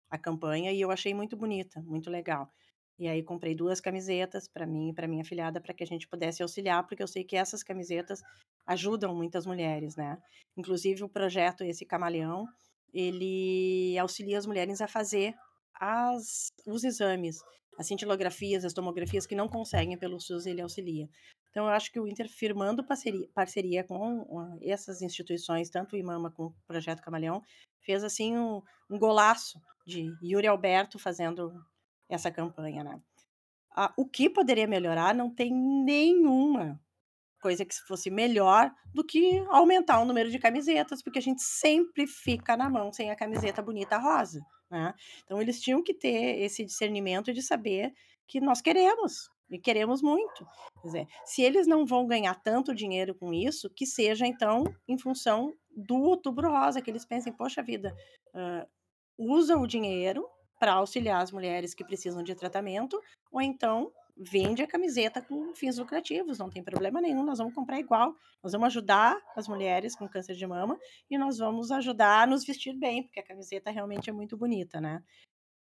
a 0.09 0.17
campanha 0.17 0.71
e 0.71 0.81
eu 0.81 0.89
achei 0.89 1.13
muito 1.13 1.37
bonita, 1.37 1.79
muito 1.83 2.09
legal. 2.09 2.51
E 2.97 3.07
aí 3.07 3.21
comprei 3.21 3.53
duas 3.53 3.79
camisetas 3.79 4.47
para 4.47 4.65
mim 4.65 4.89
e 4.89 4.93
para 4.93 5.07
minha 5.07 5.23
filhada 5.23 5.61
para 5.61 5.73
que 5.73 5.83
a 5.83 5.87
gente 5.87 6.07
pudesse 6.07 6.41
auxiliar, 6.41 6.87
porque 6.87 7.03
eu 7.03 7.07
sei 7.07 7.23
que 7.23 7.35
essas 7.35 7.61
camisetas 7.61 8.23
ajudam 8.65 9.15
muitas 9.15 9.45
mulheres, 9.45 9.95
né? 9.95 10.17
Inclusive 10.57 11.03
o 11.03 11.09
projeto 11.09 11.63
esse 11.63 11.85
Camaleão, 11.85 12.47
ele 12.95 13.97
auxilia 13.99 14.37
as 14.37 14.45
mulheres 14.45 14.79
a 14.79 14.87
fazer 14.87 15.35
as, 15.75 16.47
os 16.65 16.85
exames, 16.85 17.41
as 17.77 17.87
cintilografias, 17.87 18.63
as 18.63 18.73
tomografias 18.73 19.27
que 19.27 19.35
não 19.35 19.49
conseguem 19.49 19.97
pelo 19.97 20.19
SUS, 20.19 20.45
ele 20.45 20.61
auxilia. 20.61 21.09
Então, 21.51 21.65
eu 21.65 21.71
acho 21.71 21.91
que 21.91 21.99
o 21.99 22.07
Inter, 22.07 22.29
firmando 22.29 22.85
parceria, 22.85 23.27
parceria 23.33 23.83
com 23.83 24.57
essas 24.61 25.01
instituições, 25.01 25.69
tanto 25.69 25.95
o 25.95 25.97
IMAMA 25.97 26.31
como 26.31 26.49
o 26.49 26.55
Projeto 26.67 27.01
Camaleão, 27.01 27.41
fez 27.81 28.03
assim 28.03 28.37
um, 28.37 28.61
um 28.89 28.97
golaço 28.97 29.61
de 29.85 30.11
Yuri 30.23 30.47
Alberto 30.47 30.97
fazendo 30.97 31.53
essa 32.09 32.31
campanha, 32.31 32.83
né? 32.83 33.01
Ah, 33.71 33.93
o 33.97 34.07
que 34.07 34.29
poderia 34.29 34.67
melhorar 34.67 35.13
não 35.13 35.29
tem 35.29 35.53
nenhuma 35.53 36.79
coisa 37.45 37.63
que 37.63 37.75
fosse 37.87 38.09
melhor 38.09 38.71
do 38.91 39.05
que 39.05 39.37
aumentar 39.49 39.99
o 39.99 40.05
número 40.05 40.31
de 40.31 40.39
camisetas, 40.39 41.03
porque 41.03 41.19
a 41.19 41.21
gente 41.21 41.43
sempre 41.43 42.07
fica 42.07 42.57
na 42.57 42.67
mão 42.67 42.91
sem 42.91 43.11
a 43.11 43.15
camiseta 43.15 43.61
bonita 43.61 43.99
rosa, 43.99 44.41
né? 44.67 44.91
Então 45.23 45.39
eles 45.39 45.61
tinham 45.61 45.83
que 45.83 45.93
ter 45.93 46.39
esse 46.41 46.65
discernimento 46.65 47.31
de 47.31 47.43
saber 47.43 47.93
que 48.27 48.41
nós 48.41 48.61
queremos 48.61 49.29
e 49.47 49.59
queremos 49.59 50.01
muito. 50.01 50.43
Quer 50.81 50.87
dizer, 50.87 51.07
se 51.23 51.43
eles 51.43 51.67
não 51.67 51.85
vão 51.85 52.07
ganhar 52.07 52.33
tanto 52.41 52.73
dinheiro 52.73 53.13
com 53.13 53.31
isso, 53.31 53.69
que 53.69 53.85
seja 53.85 54.25
então 54.25 54.63
em 54.87 54.97
função 54.97 55.53
do 55.69 55.97
Outubro 55.97 56.49
Rosa, 56.49 56.81
que 56.81 56.89
eles 56.89 57.05
pensem, 57.05 57.31
poxa 57.31 57.61
vida, 57.61 57.95
uh, 58.33 58.67
usa 59.19 59.55
o 59.55 59.67
dinheiro 59.67 60.27
para 60.59 60.73
auxiliar 60.73 61.21
as 61.21 61.31
mulheres 61.31 61.75
que 61.75 61.85
precisam 61.85 62.23
de 62.23 62.33
tratamento, 62.33 62.99
ou 63.31 63.39
então 63.39 63.91
vende 64.17 64.61
a 64.61 64.67
camiseta 64.67 65.21
com 65.21 65.53
fins 65.53 65.77
lucrativos, 65.77 66.39
não 66.39 66.49
tem 66.49 66.63
problema 66.63 67.01
nenhum, 67.01 67.23
nós 67.23 67.37
vamos 67.37 67.53
comprar 67.53 67.79
igual. 67.79 68.15
Nós 68.41 68.53
vamos 68.53 68.67
ajudar 68.67 69.19
as 69.35 69.47
mulheres 69.47 69.95
com 69.95 70.07
câncer 70.07 70.35
de 70.35 70.47
mama 70.47 70.79
e 71.09 71.17
nós 71.17 71.37
vamos 71.37 71.71
ajudar 71.71 72.23
a 72.23 72.27
nos 72.27 72.45
vestir 72.45 72.77
bem, 72.77 73.03
porque 73.03 73.19
a 73.19 73.25
camiseta 73.25 73.71
realmente 73.71 74.09
é 74.09 74.13
muito 74.13 74.37
bonita, 74.37 74.79
né? 74.79 75.03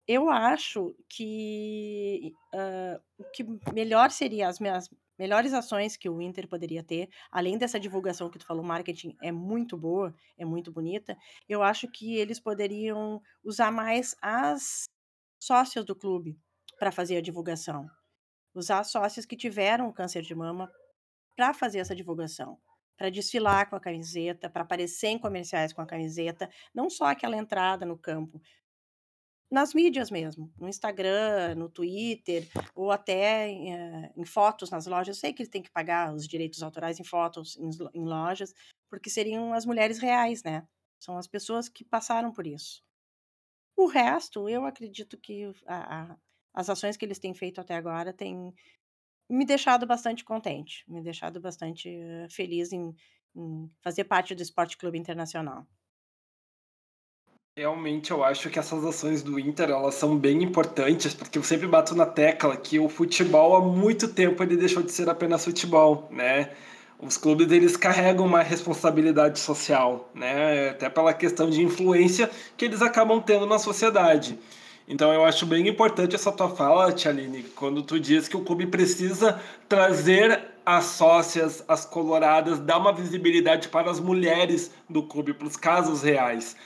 Eu 0.07 0.31
acho 0.31 0.95
que 1.09 2.33
uh, 2.55 3.03
o 3.19 3.25
que 3.33 3.45
melhor 3.73 4.11
seria 4.11 4.49
as 4.49 4.61
minhas 4.61 4.89
melhores 5.19 5.53
ações 5.55 5.97
que 5.97 6.09
o 6.09 6.21
Inter 6.21 6.47
poderia 6.47 6.83
ter, 6.83 7.09
além 7.31 7.57
dessa 7.57 7.81
divulgação 7.81 8.29
que 8.31 8.39
tu 8.39 8.47
falou, 8.47 8.63
marketing 8.63 9.17
é 9.23 9.33
muito 9.33 9.77
boa, 9.77 10.15
é 10.37 10.45
muito 10.45 10.71
bonita, 10.71 11.17
eu 11.49 11.63
acho 11.63 11.89
que 11.89 12.17
eles 12.17 12.39
poderiam 12.39 13.21
usar 13.43 13.73
mais 13.73 14.15
as 14.21 14.85
sócias 15.41 15.85
do 15.85 15.97
clube 15.97 16.39
para 16.79 16.93
fazer 16.93 17.17
a 17.17 17.23
divulgação. 17.23 17.89
Usar 18.57 18.83
sócias 18.85 19.27
que 19.27 19.37
tiveram 19.37 19.93
câncer 19.93 20.23
de 20.23 20.35
mama 20.35 20.73
para 21.37 21.55
fazer 21.55 21.79
essa 21.79 21.95
divulgação 21.95 22.59
para 22.97 23.11
desfilar 23.11 23.69
com 23.69 23.77
a 23.77 23.81
camiseta, 23.81 24.49
para 24.49 24.63
aparecer 24.63 25.09
em 25.09 25.19
comerciais 25.19 25.73
com 25.73 25.83
a 25.83 25.87
camiseta, 25.87 26.51
não 26.75 26.89
só 26.89 27.05
aquela 27.05 27.37
entrada 27.37 27.85
no 27.85 27.99
campo, 27.99 28.41
nas 29.51 29.75
mídias 29.75 30.11
mesmo, 30.11 30.53
no 30.59 30.69
Instagram, 30.69 31.55
no 31.55 31.69
Twitter, 31.69 32.49
ou 32.75 32.91
até 32.91 33.49
em, 33.49 33.75
uh, 33.75 34.13
em, 34.17 34.25
fotos 34.25 34.71
nas 34.71 34.87
lojas. 34.87 35.17
Eu 35.17 35.21
sei 35.21 35.33
que 35.33 35.43
ele 35.43 35.51
tem 35.51 35.63
que 35.63 35.71
pagar 35.71 36.13
os 36.13 36.27
direitos 36.27 36.63
autorais 36.63 36.99
em 36.99 37.05
fotos 37.05 37.57
em, 37.57 37.71
em, 37.95 38.05
lojas, 38.05 38.53
porque 38.91 39.09
seriam 39.09 39.53
as 39.53 39.65
mulheres 39.65 39.99
reais, 39.99 40.43
né? 40.43 40.67
São 40.99 41.17
as 41.17 41.29
pessoas 41.29 41.69
que 41.69 41.85
passaram 41.85 42.33
por 42.33 42.47
isso. 42.47 42.83
O 43.77 43.87
resto, 43.87 44.49
eu 44.49 44.65
acredito 44.65 45.17
que 45.19 45.53
a, 45.67 46.13
a, 46.13 46.17
as 46.57 46.71
ações 46.71 46.97
que 46.97 47.05
eles 47.05 47.19
têm 47.19 47.35
feito 47.35 47.61
até 47.61 47.77
agora 47.77 48.15
têm 48.15 48.55
me 49.29 49.45
deixado 49.45 49.87
bastante 49.87 50.25
contente, 50.25 50.85
me 50.89 51.03
deixado 51.03 51.39
bastante 51.39 51.89
uh, 51.89 52.33
feliz 52.33 52.73
em, 52.73 52.95
em 53.35 53.71
fazer 53.83 54.05
parte 54.05 54.35
do 54.35 54.43
Esporte 54.43 54.79
Clube 54.79 54.99
Internacional. 54.99 55.67
Realmente 57.59 58.11
eu 58.11 58.23
acho 58.23 58.51
que 58.51 58.59
essas 58.59 58.85
ações 58.85 59.23
do 59.23 59.39
Inter 59.39 59.71
elas 59.71 59.95
são 59.95 60.17
bem 60.17 60.43
importantes, 60.43 61.15
porque 61.15 61.39
eu 61.39 61.43
sempre 61.43 61.67
bato 61.67 61.95
na 61.95 62.07
tecla 62.07 62.57
que 62.57 62.79
o 62.79 62.89
futebol 62.89 63.57
há 63.57 63.61
muito 63.61 64.13
tempo 64.13 64.43
ele 64.43 64.57
deixou 64.57 64.83
de 64.83 64.93
ser 64.93 65.09
apenas 65.09 65.45
futebol, 65.45 66.07
né? 66.11 66.55
Os 66.99 67.17
clubes 67.17 67.51
eles 67.51 67.77
carregam 67.77 68.27
uma 68.27 68.43
responsabilidade 68.43 69.39
social, 69.39 70.11
né? 70.15 70.71
Até 70.71 70.89
pela 70.91 71.13
questão 71.15 71.49
de 71.49 71.63
influência 71.63 72.31
que 72.57 72.65
eles 72.67 72.83
acabam 72.83 73.21
tendo 73.23 73.47
na 73.47 73.59
sociedade. 73.59 74.39
Então 74.89 75.13
eu 75.13 75.25
acho 75.25 75.45
bem 75.45 75.67
importante 75.67 76.15
essa 76.15 76.31
tua 76.31 76.49
fala, 76.49 76.93
Tialine, 76.93 77.43
quando 77.55 77.83
tu 77.83 77.99
diz 77.99 78.29
que 78.29 78.37
o 78.37 78.45
clube 78.45 78.67
precisa 78.67 79.41
trazer 79.69 80.43
as 80.65 80.85
sócias, 80.85 81.65
as 81.67 81.85
coloradas, 81.85 82.59
dar 82.59 82.79
uma 82.79 82.93
visibilidade 82.93 83.69
para 83.69 83.91
as 83.91 83.99
mulheres 83.99 84.71
do 84.89 85.03
clube, 85.03 85.35
para 85.35 85.47
os 85.47 85.57
casos 85.57 86.03
reais 86.03 86.57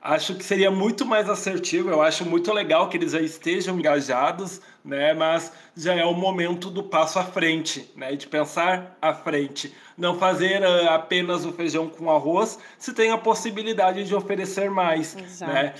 acho 0.00 0.34
que 0.34 0.44
seria 0.44 0.70
muito 0.70 1.04
mais 1.04 1.28
assertivo. 1.28 1.90
Eu 1.90 2.02
acho 2.02 2.24
muito 2.24 2.52
legal 2.52 2.88
que 2.88 2.96
eles 2.96 3.12
já 3.12 3.20
estejam 3.20 3.78
engajados, 3.78 4.60
né? 4.84 5.12
Mas 5.12 5.52
já 5.76 5.94
é 5.94 6.04
o 6.04 6.14
momento 6.14 6.70
do 6.70 6.82
passo 6.82 7.18
à 7.18 7.24
frente, 7.24 7.90
né? 7.96 8.14
De 8.14 8.26
pensar 8.26 8.96
à 9.00 9.12
frente, 9.12 9.74
não 9.96 10.18
fazer 10.18 10.62
uh, 10.62 10.90
apenas 10.90 11.44
o 11.44 11.52
feijão 11.52 11.88
com 11.88 12.10
arroz, 12.10 12.58
se 12.78 12.92
tem 12.92 13.10
a 13.10 13.18
possibilidade 13.18 14.04
de 14.04 14.14
oferecer 14.14 14.70
mais, 14.70 15.16
Exato. 15.16 15.52
né? 15.52 15.74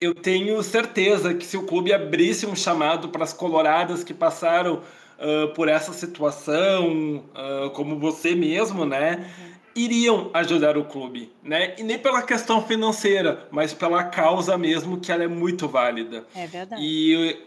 Eu 0.00 0.14
tenho 0.14 0.62
certeza 0.62 1.34
que 1.34 1.44
se 1.44 1.56
o 1.56 1.66
clube 1.66 1.92
abrisse 1.92 2.46
um 2.46 2.54
chamado 2.54 3.08
para 3.08 3.24
as 3.24 3.32
coloradas 3.32 4.04
que 4.04 4.14
passaram 4.14 4.82
uh, 5.18 5.52
por 5.54 5.68
essa 5.68 5.92
situação, 5.92 7.24
uh, 7.34 7.70
como 7.70 7.98
você 7.98 8.34
mesmo, 8.34 8.84
né? 8.84 9.16
Uhum 9.16 9.58
iriam 9.78 10.30
ajudar 10.34 10.76
o 10.76 10.84
clube, 10.84 11.32
né? 11.42 11.74
E 11.78 11.82
nem 11.82 11.98
pela 11.98 12.22
questão 12.22 12.62
financeira, 12.66 13.46
mas 13.50 13.72
pela 13.72 14.04
causa 14.04 14.58
mesmo 14.58 14.98
que 14.98 15.12
ela 15.12 15.22
é 15.22 15.28
muito 15.28 15.68
válida. 15.68 16.26
É 16.34 16.46
verdade. 16.46 16.82
E 16.82 17.40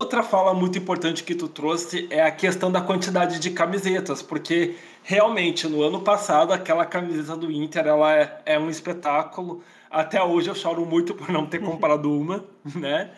outra 0.00 0.22
fala 0.22 0.54
muito 0.54 0.78
importante 0.78 1.22
que 1.22 1.34
tu 1.34 1.48
trouxe 1.48 2.06
é 2.10 2.22
a 2.22 2.30
questão 2.30 2.72
da 2.72 2.80
quantidade 2.80 3.38
de 3.38 3.50
camisetas, 3.50 4.22
porque 4.22 4.76
realmente 5.02 5.68
no 5.68 5.82
ano 5.82 6.00
passado 6.00 6.52
aquela 6.52 6.86
camiseta 6.86 7.36
do 7.36 7.52
Inter 7.52 7.86
ela 7.86 8.16
é, 8.16 8.40
é 8.46 8.58
um 8.58 8.70
espetáculo. 8.70 9.62
Até 9.90 10.22
hoje 10.22 10.48
eu 10.48 10.54
choro 10.54 10.86
muito 10.86 11.14
por 11.14 11.28
não 11.30 11.46
ter 11.46 11.58
comprado 11.58 12.16
uma, 12.16 12.44
né? 12.76 13.10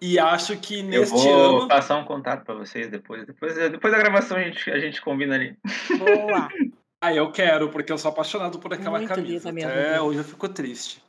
E 0.00 0.18
acho 0.18 0.56
que 0.58 0.82
neste 0.82 1.16
ano. 1.16 1.28
Eu 1.28 1.50
vou 1.50 1.58
ano... 1.60 1.68
passar 1.68 1.96
um 1.96 2.04
contato 2.04 2.44
para 2.44 2.54
vocês 2.54 2.90
depois. 2.90 3.26
Depois, 3.26 3.54
depois 3.54 3.92
da 3.92 3.98
gravação 3.98 4.36
a 4.36 4.42
gente, 4.42 4.70
a 4.70 4.78
gente 4.78 5.00
combina 5.00 5.34
ali. 5.34 5.56
Boa! 5.98 6.48
Ah, 7.00 7.12
eu 7.12 7.30
quero, 7.30 7.68
porque 7.68 7.92
eu 7.92 7.98
sou 7.98 8.10
apaixonado 8.10 8.58
por 8.58 8.72
aquela 8.72 8.96
Muito 8.96 9.14
camisa. 9.14 9.50
Até 9.50 10.00
hoje 10.00 10.20
eu 10.20 10.24
fico 10.24 10.48
triste. 10.48 11.04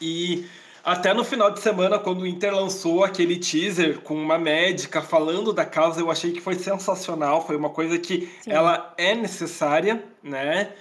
E 0.00 0.44
até 0.86 1.14
no 1.14 1.24
final 1.24 1.52
de 1.52 1.60
semana, 1.60 2.00
quando 2.00 2.22
o 2.22 2.26
Inter 2.26 2.52
lançou 2.52 3.04
aquele 3.04 3.36
teaser 3.38 4.00
com 4.00 4.14
uma 4.14 4.38
médica 4.38 5.00
falando 5.00 5.52
da 5.52 5.64
causa, 5.64 6.00
eu 6.00 6.10
achei 6.10 6.32
que 6.32 6.40
foi 6.40 6.56
sensacional. 6.56 7.46
Foi 7.46 7.54
uma 7.54 7.70
coisa 7.70 7.96
que 7.96 8.28
Sim. 8.40 8.50
ela 8.50 8.92
é 8.98 9.14
necessária, 9.14 10.02
né? 10.20 10.72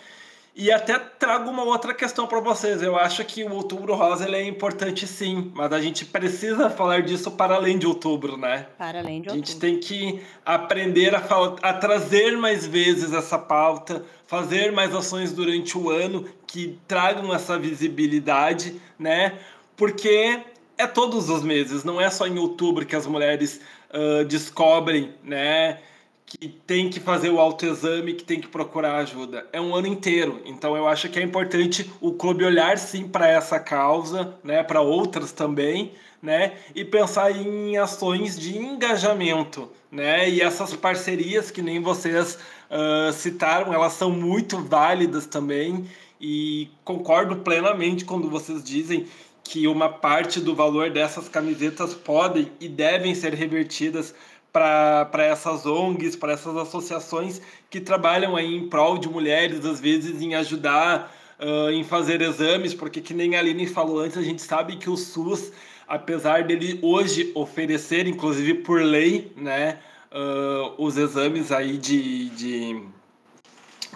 E 0.58 0.72
até 0.72 0.98
trago 0.98 1.50
uma 1.50 1.64
outra 1.64 1.94
questão 1.94 2.26
para 2.26 2.40
vocês. 2.40 2.82
Eu 2.82 2.96
acho 2.96 3.26
que 3.26 3.44
o 3.44 3.52
Outubro 3.52 3.94
Rosa 3.94 4.26
é 4.34 4.48
importante 4.48 5.06
sim, 5.06 5.52
mas 5.54 5.74
a 5.74 5.82
gente 5.82 6.06
precisa 6.06 6.70
falar 6.70 7.02
disso 7.02 7.30
para 7.30 7.56
além 7.56 7.78
de 7.78 7.86
outubro, 7.86 8.38
né? 8.38 8.68
Para 8.78 9.00
além 9.00 9.22
de 9.22 9.28
outubro. 9.28 9.34
A 9.34 9.36
gente 9.36 9.60
tem 9.60 9.78
que 9.78 10.22
aprender 10.46 11.14
a, 11.14 11.22
a 11.62 11.74
trazer 11.74 12.38
mais 12.38 12.66
vezes 12.66 13.12
essa 13.12 13.38
pauta, 13.38 14.06
fazer 14.26 14.72
mais 14.72 14.96
ações 14.96 15.34
durante 15.34 15.78
o 15.78 15.90
ano 15.90 16.26
que 16.48 16.80
tragam 16.88 17.36
essa 17.36 17.60
visibilidade, 17.60 18.80
né? 18.98 19.38
Porque 19.76 20.40
é 20.78 20.88
todos 20.88 21.30
os 21.30 21.44
meses, 21.44 21.84
não 21.84 22.00
é 22.00 22.10
só 22.10 22.26
em 22.28 22.40
outubro 22.40 22.86
que 22.86 22.96
as 22.96 23.06
mulheres 23.06 23.60
uh, 23.90 24.24
descobrem, 24.24 25.14
né? 25.22 25.80
Que 26.26 26.48
tem 26.48 26.90
que 26.90 27.00
fazer 27.00 27.30
o 27.30 27.40
autoexame, 27.40 28.14
que 28.14 28.24
tem 28.24 28.42
que 28.42 28.48
procurar 28.48 28.98
ajuda. 28.98 29.46
É 29.54 29.62
um 29.62 29.76
ano 29.76 29.88
inteiro. 29.88 30.42
Então 30.46 30.76
eu 30.76 30.88
acho 30.88 31.08
que 31.10 31.20
é 31.20 31.22
importante 31.22 31.90
o 32.02 32.14
clube 32.14 32.44
olhar 32.44 32.78
sim 32.78 33.08
para 33.08 33.28
essa 33.28 33.60
causa, 33.60 34.36
né, 34.44 34.64
para 34.64 34.82
outras 34.82 35.32
também, 35.32 35.92
né, 36.22 36.54
e 36.74 36.84
pensar 36.84 37.32
em 37.32 37.78
ações 37.78 38.40
de 38.40 38.58
engajamento, 38.58 39.70
né? 39.92 40.28
E 40.28 40.42
essas 40.42 40.74
parcerias 40.74 41.52
que 41.52 41.62
nem 41.62 41.80
vocês 41.80 42.40
uh, 42.72 43.14
citaram, 43.14 43.72
elas 43.72 43.94
são 43.94 44.10
muito 44.10 44.58
válidas 44.58 45.28
também 45.28 45.86
e 46.20 46.70
concordo 46.84 47.38
plenamente 47.38 48.04
quando 48.04 48.28
vocês 48.30 48.64
dizem 48.64 49.06
que 49.44 49.68
uma 49.68 49.88
parte 49.88 50.40
do 50.40 50.56
valor 50.56 50.90
dessas 50.90 51.30
camisetas 51.30 51.94
podem 51.94 52.52
e 52.60 52.68
devem 52.68 53.14
ser 53.14 53.36
revertidas 53.36 54.16
para 54.56 55.26
essas 55.26 55.66
ONGs, 55.66 56.16
para 56.16 56.32
essas 56.32 56.56
associações 56.56 57.42
que 57.70 57.82
trabalham 57.82 58.38
aí 58.38 58.56
em 58.56 58.70
prol 58.70 58.98
de 58.98 59.10
mulheres, 59.10 59.66
às 59.66 59.82
vezes 59.82 60.22
em 60.22 60.34
ajudar 60.34 61.14
uh, 61.38 61.70
em 61.72 61.84
fazer 61.84 62.22
exames, 62.22 62.74
porque 62.74 63.02
que 63.02 63.14
nem 63.14 63.36
a 63.36 63.40
Aline 63.40 63.68
falou 63.68 64.00
antes, 64.00 64.18
a 64.18 64.22
gente 64.22 64.42
sabe 64.42 64.78
que 64.78 64.90
o 64.90 64.96
SUS, 64.96 65.52
apesar 65.86 66.46
dele 66.46 66.80
hoje 66.82 67.34
oferecer, 67.36 68.08
inclusive 68.08 68.54
por 68.54 68.82
lei, 68.82 69.30
né, 69.36 69.78
uh, 70.10 70.74
os 70.82 70.96
exames 70.96 71.52
aí 71.52 71.78
de, 71.78 72.30
de 72.30 72.84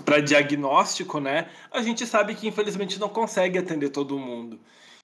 para 0.04 0.20
diagnóstico, 0.20 1.22
né, 1.22 1.48
a 1.72 1.82
gente 1.82 2.06
sabe 2.06 2.36
que 2.36 2.50
infelizmente 2.50 3.00
não 3.00 3.08
consegue 3.08 3.58
atender 3.58 3.92
todo 3.92 4.20
mundo. 4.20 4.60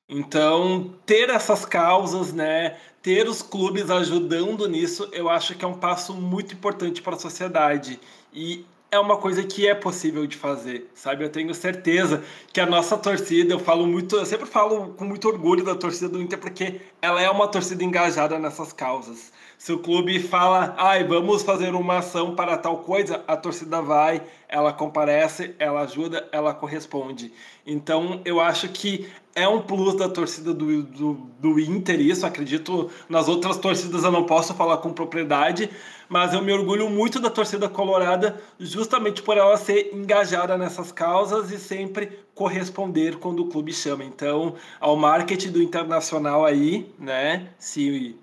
Então, 0.07 0.93
ter 1.05 1.29
essas 1.29 1.65
causas, 1.65 2.31
né, 2.31 2.77
ter 3.01 3.27
os 3.27 3.41
clubes 3.41 3.89
ajudando 3.89 4.67
nisso, 4.67 5.09
eu 5.11 5.29
acho 5.29 5.55
que 5.55 5.65
é 5.65 5.67
um 5.67 5.73
passo 5.79 6.13
muito 6.13 6.53
importante 6.53 7.01
para 7.01 7.15
a 7.15 7.19
sociedade. 7.19 7.99
E 8.31 8.65
é 8.91 8.99
uma 8.99 9.17
coisa 9.17 9.43
que 9.43 9.67
é 9.67 9.73
possível 9.73 10.27
de 10.27 10.37
fazer, 10.37 10.89
sabe? 10.93 11.23
Eu 11.23 11.29
tenho 11.29 11.53
certeza 11.55 12.23
que 12.53 12.61
a 12.61 12.65
nossa 12.67 12.97
torcida, 12.97 13.53
eu 13.53 13.59
falo 13.59 13.87
muito, 13.87 14.15
eu 14.15 14.25
sempre 14.25 14.45
falo 14.45 14.93
com 14.93 15.05
muito 15.05 15.27
orgulho 15.27 15.63
da 15.65 15.75
torcida 15.75 16.07
do 16.07 16.21
Inter 16.21 16.39
porque 16.39 16.81
ela 17.01 17.21
é 17.21 17.29
uma 17.29 17.47
torcida 17.47 17.83
engajada 17.83 18.37
nessas 18.37 18.71
causas. 18.71 19.31
Se 19.57 19.71
o 19.71 19.79
clube 19.79 20.19
fala, 20.19 20.75
ai, 20.77 21.03
vamos 21.03 21.41
fazer 21.41 21.73
uma 21.73 21.99
ação 21.99 22.35
para 22.35 22.57
tal 22.57 22.79
coisa, 22.79 23.23
a 23.27 23.37
torcida 23.37 23.81
vai, 23.81 24.21
ela 24.47 24.73
comparece, 24.73 25.55
ela 25.57 25.81
ajuda, 25.81 26.27
ela 26.31 26.53
corresponde. 26.53 27.33
Então, 27.65 28.21
eu 28.25 28.39
acho 28.39 28.69
que 28.69 29.09
é 29.35 29.47
um 29.47 29.61
plus 29.61 29.95
da 29.95 30.07
torcida 30.07 30.53
do, 30.53 30.83
do, 30.83 31.13
do 31.39 31.59
Inter, 31.59 31.99
isso. 31.99 32.25
Acredito 32.25 32.89
nas 33.09 33.27
outras 33.27 33.57
torcidas, 33.57 34.03
eu 34.03 34.11
não 34.11 34.25
posso 34.25 34.53
falar 34.53 34.77
com 34.77 34.93
propriedade, 34.93 35.69
mas 36.07 36.33
eu 36.33 36.41
me 36.41 36.53
orgulho 36.53 36.89
muito 36.89 37.19
da 37.19 37.29
torcida 37.29 37.67
colorada, 37.67 38.41
justamente 38.59 39.21
por 39.21 39.37
ela 39.37 39.57
ser 39.57 39.91
engajada 39.93 40.57
nessas 40.57 40.91
causas 40.91 41.51
e 41.51 41.57
sempre 41.57 42.19
corresponder 42.33 43.17
quando 43.17 43.41
o 43.41 43.47
clube 43.47 43.73
chama. 43.73 44.05
Então, 44.05 44.55
ao 44.79 44.95
marketing 44.95 45.51
do 45.51 45.61
Internacional 45.61 46.45
aí, 46.45 46.89
né, 46.97 47.49
se 47.57 48.15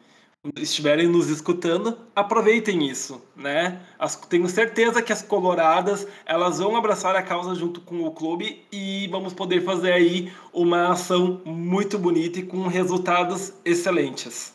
estiverem 0.57 1.07
nos 1.07 1.29
escutando, 1.29 1.97
aproveitem 2.17 2.89
isso, 2.89 3.25
né? 3.37 3.81
As, 3.99 4.17
tenho 4.17 4.49
certeza 4.49 5.03
que 5.03 5.13
as 5.13 5.23
coloradas 5.23 6.07
elas 6.27 6.59
vão 6.59 6.77
abraçar 6.77 7.15
a 7.15 7.23
causa 7.23 7.55
junto 7.55 7.81
com 7.81 8.03
o 8.03 8.13
clube 8.13 8.67
e 8.73 9.07
vamos 9.09 9.33
poder 9.33 9.63
fazer 9.63 9.93
aí 9.93 10.33
uma 10.53 10.91
ação 10.91 11.41
muito 11.45 11.99
bonita 11.99 12.41
e 12.41 12.47
com 12.47 12.67
resultados 12.67 13.55
excelentes. 13.65 14.55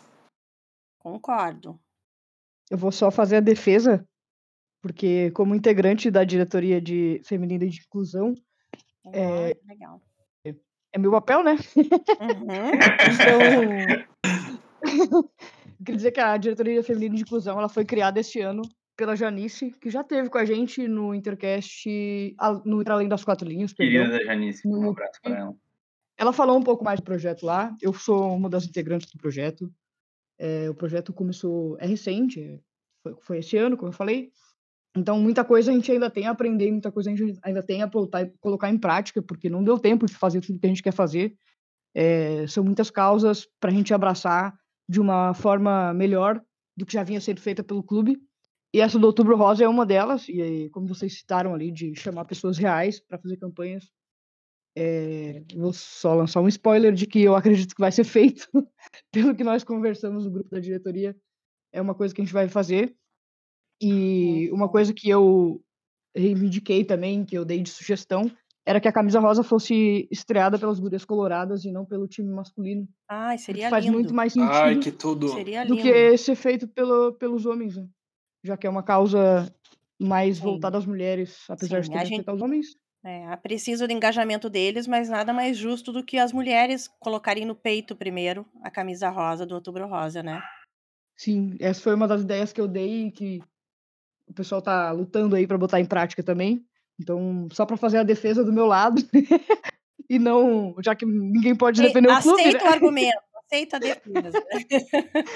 Concordo. 1.00 1.80
Eu 2.70 2.78
vou 2.78 2.92
só 2.92 3.10
fazer 3.10 3.38
a 3.38 3.42
defesa, 3.42 4.06
porque 4.82 5.32
como 5.32 5.56
integrante 5.56 6.12
da 6.12 6.26
diretoria 6.26 6.82
de 6.82 7.22
feminina 7.24 7.66
de 7.66 7.80
inclusão, 7.80 8.34
é, 9.14 9.56
legal. 9.66 10.02
É 10.92 11.00
meu 11.00 11.12
papel, 11.12 11.44
né? 11.44 11.56
Uhum. 12.20 12.72
então, 14.82 15.30
queria 15.78 15.98
dizer 15.98 16.12
que 16.12 16.20
a 16.20 16.38
diretoria 16.38 16.84
feminina 16.84 17.16
de 17.16 17.22
inclusão 17.22 17.58
ela 17.58 17.70
foi 17.70 17.86
criada 17.86 18.20
este 18.20 18.40
ano 18.42 18.62
pela 18.96 19.16
Janice, 19.16 19.72
que 19.80 19.90
já 19.90 20.04
teve 20.04 20.30
com 20.30 20.40
a 20.40 20.46
gente 20.46 20.88
no 20.88 21.14
Intercast, 21.14 21.88
no 22.66 22.84
Além 22.88 23.08
das 23.08 23.24
Quatro 23.24 23.48
Linhas. 23.48 23.72
Querida 23.72 24.10
da 24.10 24.24
Janice, 24.24 24.68
um 24.68 24.90
abraço 24.90 25.22
para 25.22 25.38
ela. 25.38 25.56
Ela 26.18 26.34
falou 26.34 26.58
um 26.58 26.64
pouco 26.64 26.84
mais 26.84 27.00
do 27.00 27.04
projeto 27.04 27.46
lá. 27.46 27.76
Eu 27.80 27.94
sou 27.94 28.36
uma 28.36 28.50
das 28.50 28.66
integrantes 28.66 29.12
do 29.12 29.20
projeto. 29.20 29.72
É, 30.40 30.68
o 30.68 30.74
projeto 30.74 31.14
começou, 31.14 31.78
é 31.80 31.86
recente, 31.86 32.60
foi, 33.04 33.16
foi 33.22 33.38
esse 33.38 33.56
ano, 33.56 33.78
como 33.78 33.90
eu 33.90 33.94
falei. 33.94 34.32
Então, 34.96 35.20
muita 35.20 35.44
coisa 35.44 35.72
a 35.72 35.74
gente 35.76 35.92
ainda 35.92 36.10
tem 36.10 36.26
a 36.26 36.32
aprender, 36.32 36.72
muita 36.72 36.92
coisa 36.92 37.12
a 37.12 37.16
gente 37.16 37.38
ainda 37.44 37.62
tem 37.62 37.84
a 37.84 37.90
colocar 38.40 38.70
em 38.70 38.80
prática, 38.80 39.22
porque 39.22 39.48
não 39.48 39.64
deu 39.64 39.78
tempo 39.78 40.08
de 40.08 40.16
fazer 40.16 40.42
tudo 40.42 40.60
que 40.60 40.66
a 40.66 40.70
gente 40.70 40.82
quer 40.82 40.94
fazer. 40.94 41.36
É, 41.94 42.48
são 42.48 42.64
muitas 42.64 42.90
causas 42.90 43.48
para 43.60 43.70
a 43.70 43.74
gente 43.74 43.94
abraçar 43.94 44.58
de 44.88 45.00
uma 45.00 45.34
forma 45.34 45.94
melhor 45.94 46.42
do 46.76 46.86
que 46.86 46.94
já 46.94 47.04
vinha 47.04 47.20
sendo 47.20 47.42
feita 47.42 47.64
pelo 47.64 47.84
clube. 47.84 48.18
E 48.74 48.82
essa 48.82 49.00
do 49.00 49.08
Outubro 49.08 49.36
Rosa 49.36 49.64
é 49.64 49.68
uma 49.68 49.86
delas, 49.86 50.28
e 50.28 50.70
como 50.72 50.88
vocês 50.88 51.18
citaram 51.18 51.54
ali, 51.54 51.72
de 51.72 51.96
chamar 51.96 52.26
pessoas 52.26 52.58
reais 52.58 53.00
para 53.00 53.18
fazer 53.18 53.38
campanhas. 53.38 53.90
É, 54.76 55.44
vou 55.56 55.74
só 55.74 56.14
lançar 56.14 56.40
um 56.42 56.48
spoiler 56.48 56.94
de 56.94 57.08
que 57.08 57.22
eu 57.24 57.36
acredito 57.36 57.74
que 57.74 57.82
vai 57.82 57.92
ser 57.92 58.04
feito, 58.04 58.48
pelo 59.12 59.36
que 59.36 59.44
nós 59.44 59.64
conversamos 59.64 60.26
no 60.26 60.32
grupo 60.32 60.50
da 60.52 60.60
diretoria. 60.60 61.16
É 61.74 61.82
uma 61.82 61.96
coisa 61.96 62.14
que 62.14 62.22
a 62.22 62.24
gente 62.24 62.34
vai 62.34 62.48
fazer. 62.48 62.96
E 63.82 64.50
uma 64.52 64.70
coisa 64.70 64.94
que 64.94 65.10
eu 65.10 65.64
reivindiquei 66.16 66.84
também, 66.84 67.26
que 67.26 67.38
eu 67.38 67.46
dei 67.46 67.62
de 67.62 67.70
sugestão, 67.70 68.32
era 68.68 68.82
que 68.82 68.88
a 68.88 68.92
camisa 68.92 69.22
rosa 69.22 69.44
fosse 69.44 70.10
estreada 70.12 70.60
pelas 70.60 70.78
gurias 70.78 71.06
coloradas 71.06 71.64
e 71.64 71.72
não 71.72 71.86
pelo 71.86 72.06
time 72.06 72.30
masculino. 72.30 72.86
Ai, 73.08 73.38
seria 73.38 73.70
faz 73.70 73.86
lindo. 73.86 73.98
muito 73.98 74.14
mais 74.14 74.34
sentido 74.34 74.52
Ai, 74.52 74.76
que 74.78 74.92
tudo. 74.92 75.30
Seria 75.30 75.66
do 75.66 75.78
que 75.78 76.18
ser 76.18 76.36
feito 76.36 76.68
pelo, 76.68 77.14
pelos 77.14 77.46
homens, 77.46 77.78
né? 77.78 77.88
já 78.44 78.58
que 78.58 78.68
é 78.68 78.70
uma 78.70 78.84
causa 78.84 79.50
mais 79.98 80.38
Sim. 80.38 80.44
voltada 80.44 80.78
às 80.78 80.86
mulheres, 80.86 81.46
apesar 81.50 81.82
Sim, 81.82 81.90
de 81.90 81.98
ter 81.98 82.06
gente- 82.06 82.16
feito 82.18 82.30
aos 82.30 82.42
homens. 82.42 82.68
É, 83.06 83.34
preciso 83.38 83.88
do 83.88 83.94
engajamento 83.94 84.50
deles, 84.50 84.86
mas 84.86 85.08
nada 85.08 85.32
mais 85.32 85.56
justo 85.58 85.94
do 85.94 86.04
que 86.04 86.18
as 86.18 86.34
mulheres 86.34 86.90
colocarem 87.00 87.46
no 87.46 87.56
peito 87.56 87.96
primeiro 87.96 88.46
a 88.62 88.70
camisa 88.70 89.08
rosa 89.10 89.46
do 89.46 89.56
Outubro 89.56 89.88
Rosa, 89.88 90.22
né? 90.22 90.42
Sim, 91.16 91.56
essa 91.62 91.82
foi 91.82 91.96
uma 91.96 92.08
das 92.08 92.22
ideias 92.22 92.52
que 92.52 92.60
eu 92.60 92.68
dei 92.68 93.06
e 93.06 93.12
que 93.12 93.40
o 94.28 94.34
pessoal 94.34 94.62
tá 94.62 94.92
lutando 94.92 95.38
aí 95.38 95.48
para 95.48 95.58
botar 95.58 95.80
em 95.80 95.86
prática 95.86 96.22
também. 96.22 96.67
Então, 97.00 97.48
só 97.52 97.66
para 97.66 97.78
fazer 97.78 97.98
a 98.00 98.04
defesa 98.04 98.44
do 98.44 98.52
meu 98.52 98.66
lado 98.66 99.02
e 100.10 100.18
não, 100.18 100.76
já 100.84 100.96
que 100.96 101.06
ninguém 101.06 101.56
pode 101.56 101.82
defender 101.82 102.10
o 102.10 102.22
clube, 102.22 102.42
Aceita 102.42 102.64
né? 102.64 102.70
o 102.70 102.74
argumento, 102.74 103.20
aceita 103.46 103.78
a 103.78 103.80
defesa. 103.80 104.42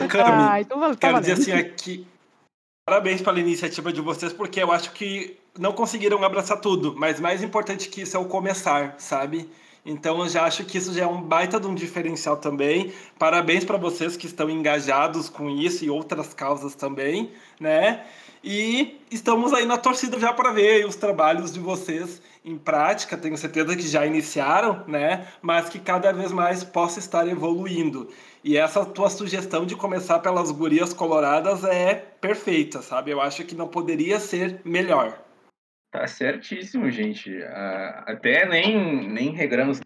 Cami, 0.09 0.23
Ah, 0.23 0.61
então 0.61 0.79
tá 0.79 0.95
quero 0.95 1.19
dizer 1.19 1.35
valendo. 1.35 1.41
assim 1.41 1.51
aqui, 1.51 2.07
parabéns 2.85 3.21
pela 3.21 3.39
iniciativa 3.39 3.93
de 3.93 4.01
vocês, 4.01 4.33
porque 4.33 4.61
eu 4.61 4.71
acho 4.71 4.91
que 4.91 5.37
não 5.59 5.73
conseguiram 5.73 6.23
abraçar 6.23 6.59
tudo, 6.61 6.95
mas 6.97 7.19
mais 7.19 7.43
importante 7.43 7.89
que 7.89 8.01
isso 8.01 8.17
é 8.17 8.19
o 8.19 8.25
começar, 8.25 8.95
sabe? 8.97 9.49
Então 9.85 10.19
eu 10.19 10.29
já 10.29 10.43
acho 10.43 10.63
que 10.63 10.77
isso 10.77 10.93
já 10.93 11.03
é 11.03 11.07
um 11.07 11.21
baita 11.21 11.59
de 11.59 11.67
um 11.67 11.73
diferencial 11.73 12.37
também. 12.37 12.93
Parabéns 13.17 13.65
para 13.65 13.77
vocês 13.77 14.15
que 14.15 14.27
estão 14.27 14.49
engajados 14.49 15.27
com 15.27 15.49
isso 15.49 15.83
e 15.83 15.89
outras 15.89 16.33
causas 16.33 16.75
também, 16.75 17.31
né? 17.59 18.05
E 18.43 18.99
estamos 19.11 19.53
aí 19.53 19.65
na 19.65 19.77
torcida 19.77 20.19
já 20.19 20.33
para 20.33 20.51
ver 20.51 20.85
os 20.85 20.95
trabalhos 20.95 21.53
de 21.53 21.59
vocês 21.59 22.21
em 22.43 22.57
prática. 22.57 23.17
Tenho 23.17 23.37
certeza 23.37 23.75
que 23.75 23.87
já 23.87 24.05
iniciaram, 24.05 24.83
né? 24.87 25.27
Mas 25.41 25.69
que 25.69 25.79
cada 25.79 26.11
vez 26.11 26.31
mais 26.31 26.63
possa 26.63 26.99
estar 26.99 27.27
evoluindo. 27.27 28.09
E 28.43 28.57
essa 28.57 28.83
tua 28.83 29.09
sugestão 29.09 29.65
de 29.65 29.75
começar 29.75 30.19
pelas 30.19 30.49
gurias 30.51 30.93
coloradas 30.93 31.63
é 31.63 31.93
perfeita, 31.93 32.81
sabe? 32.81 33.11
Eu 33.11 33.21
acho 33.21 33.43
que 33.43 33.55
não 33.55 33.67
poderia 33.67 34.19
ser 34.19 34.61
melhor. 34.65 35.30
Tá 35.91 36.07
certíssimo, 36.07 36.89
gente. 36.89 37.43
Ah, 37.43 38.05
até 38.07 38.47
nem, 38.47 39.09
nem 39.09 39.31
regramos 39.31 39.81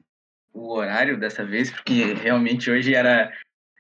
o 0.53 0.72
horário 0.74 1.20
dessa 1.20 1.43
vez, 1.43 1.72
porque 1.72 2.14
realmente 2.14 2.70
hoje 2.70 2.93
era, 2.93 3.34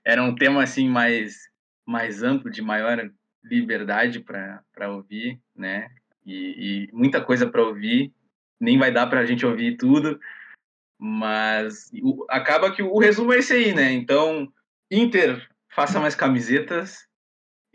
era 0.03 0.23
um 0.23 0.33
tema 0.33 0.63
assim 0.63 0.89
mais, 0.89 1.47
mais 1.85 2.23
amplo, 2.23 2.49
de 2.49 2.61
maior 2.63 3.09
liberdade 3.43 4.19
para 4.19 4.89
ouvir, 4.91 5.39
né? 5.55 5.87
E, 6.25 6.87
e 6.87 6.89
muita 6.91 7.21
coisa 7.23 7.47
para 7.47 7.61
ouvir. 7.63 8.11
Nem 8.59 8.77
vai 8.79 8.91
dar 8.91 9.05
para 9.07 9.19
a 9.19 9.25
gente 9.25 9.45
ouvir 9.45 9.77
tudo, 9.77 10.19
mas 10.97 11.91
o- 12.01 12.25
acaba 12.29 12.73
que 12.73 12.81
o 12.81 12.97
resumo 12.97 13.33
é 13.33 13.37
esse 13.39 13.53
aí, 13.53 13.73
né? 13.73 13.91
Então, 13.91 14.51
Inter, 14.89 15.47
faça 15.69 15.99
mais 15.99 16.15
camisetas 16.15 17.05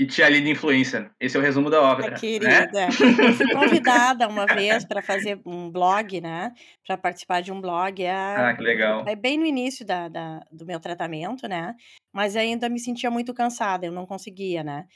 e 0.01 0.07
Tia 0.07 0.25
Aline 0.25 0.53
Influencer. 0.53 1.11
Esse 1.21 1.37
é 1.37 1.41
o 1.41 1.43
resumo 1.43 1.69
da 1.69 1.83
obra. 1.83 2.13
Né? 2.13 2.17
querida, 2.17 2.89
eu 2.89 3.35
fui 3.35 3.53
convidada 3.53 4.27
uma 4.27 4.47
vez 4.47 4.83
para 4.83 5.03
fazer 5.03 5.39
um 5.45 5.71
blog, 5.71 6.23
né? 6.23 6.55
Para 6.87 6.97
participar 6.97 7.43
de 7.43 7.53
um 7.53 7.61
blog. 7.61 8.03
É, 8.03 8.11
Ah, 8.11 8.55
que 8.57 8.63
legal. 8.63 9.05
é 9.07 9.15
bem 9.15 9.37
no 9.37 9.45
início 9.45 9.85
da, 9.85 10.09
da- 10.09 10.43
do 10.51 10.65
meu 10.65 10.81
tratamento, 10.81 11.47
né? 11.47 11.75
Mas 12.11 12.35
ainda 12.35 12.67
me 12.71 12.81
sentia 12.81 13.11
muito 13.11 13.35
cansada, 13.35 13.85
eu 13.85 13.93
não 13.93 14.07
conseguia, 14.07 14.65
né? 14.65 14.87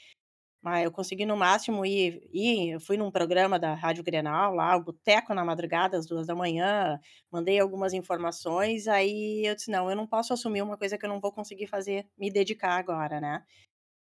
Mas 0.59 0.83
eu 0.83 0.91
consegui 0.91 1.23
no 1.27 1.37
máximo 1.37 1.85
ir, 1.85 2.27
ir. 2.33 2.71
Eu 2.71 2.79
fui 2.79 2.97
num 2.97 3.11
programa 3.11 3.59
da 3.59 3.75
Rádio 3.75 4.03
Grenal, 4.03 4.55
lá, 4.55 4.75
o 4.75 4.83
Boteco 4.83 5.35
na 5.35 5.45
Madrugada, 5.45 5.95
às 5.99 6.07
duas 6.07 6.25
da 6.25 6.33
manhã, 6.33 6.99
mandei 7.31 7.59
algumas 7.59 7.93
informações, 7.93 8.87
aí 8.87 9.45
eu 9.45 9.53
disse, 9.53 9.69
não, 9.69 9.87
eu 9.87 9.95
não 9.95 10.07
posso 10.07 10.33
assumir 10.33 10.63
uma 10.63 10.75
coisa 10.75 10.97
que 10.97 11.05
eu 11.05 11.09
não 11.09 11.19
vou 11.19 11.31
conseguir 11.31 11.67
fazer, 11.67 12.07
me 12.17 12.31
dedicar 12.31 12.71
agora, 12.79 13.21
né? 13.21 13.43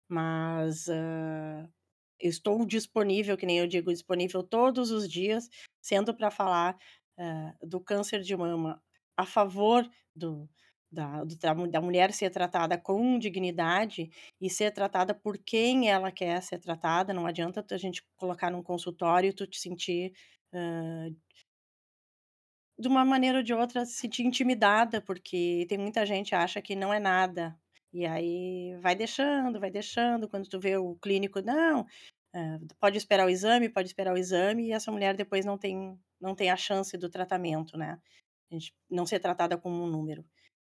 Mas 0.09 0.89
eu 2.21 2.31
estou 2.31 2.65
disponível, 2.67 3.37
que 3.37 3.47
nem 3.47 3.59
eu 3.59 3.67
digo, 3.67 3.93
disponível 3.93 4.43
todos 4.43 4.91
os 4.91 5.09
dias, 5.09 5.49
sendo 5.81 6.15
para 6.15 6.31
falar 6.31 6.77
ah, 7.19 7.55
do 7.63 7.81
câncer 7.81 8.21
de 8.23 8.37
mama 8.37 8.83
a 9.17 9.25
favor 9.27 9.89
do, 10.15 10.49
da, 10.91 11.25
do 11.25 11.37
da 11.69 11.81
mulher 11.81 12.13
ser 12.13 12.31
tratada 12.31 12.79
com 12.79 13.19
dignidade 13.19 14.11
e 14.41 14.51
ser 14.51 14.73
tratada 14.73 15.15
por 15.15 15.39
quem 15.39 15.91
ela 15.91 16.11
quer 16.13 16.43
ser 16.43 16.59
tratada. 16.59 17.13
Não 17.13 17.27
adianta 17.27 17.65
a 17.71 17.79
gente 17.79 18.03
colocar 18.17 18.51
num 18.51 18.63
consultório 18.63 19.31
e 19.31 19.33
tu 19.33 19.47
te 19.47 19.59
sentir 19.61 20.13
ah, 20.53 21.09
de 22.79 22.89
uma 22.89 23.05
maneira 23.05 23.39
ou 23.39 23.45
de 23.45 23.53
outra, 23.53 23.85
se 23.85 23.95
sentir 23.95 24.23
intimidada, 24.25 25.01
porque 25.01 25.67
tem 25.69 25.77
muita 25.79 26.07
gente 26.07 26.29
que 26.31 26.35
acha 26.35 26.63
que 26.63 26.77
não 26.77 26.93
é 26.95 27.01
nada. 27.01 27.59
E 27.93 28.05
aí 28.05 28.77
vai 28.81 28.95
deixando, 28.95 29.61
vai 29.61 29.71
deixando, 29.71 30.29
quando 30.29 30.49
tu 30.49 30.61
vê 30.61 30.77
o 30.77 30.97
clínico, 30.97 31.41
não, 31.41 31.87
eh, 32.35 32.59
pode 32.79 32.99
esperar 32.99 33.27
o 33.27 33.31
exame, 33.31 33.69
pode 33.69 33.89
esperar 33.89 34.13
o 34.15 34.19
exame, 34.19 34.67
e 34.67 34.73
essa 34.73 34.93
mulher 34.93 35.17
depois 35.17 35.45
não 35.45 35.57
tem, 35.57 35.99
não 36.21 36.35
tem 36.35 36.51
a 36.51 36.57
chance 36.57 36.97
do 36.99 37.09
tratamento, 37.09 37.77
né? 37.79 37.99
A 38.51 38.55
gente 38.55 38.75
não 38.91 39.07
ser 39.07 39.21
tratada 39.21 39.57
como 39.57 39.83
um 39.83 39.87
número. 39.87 40.25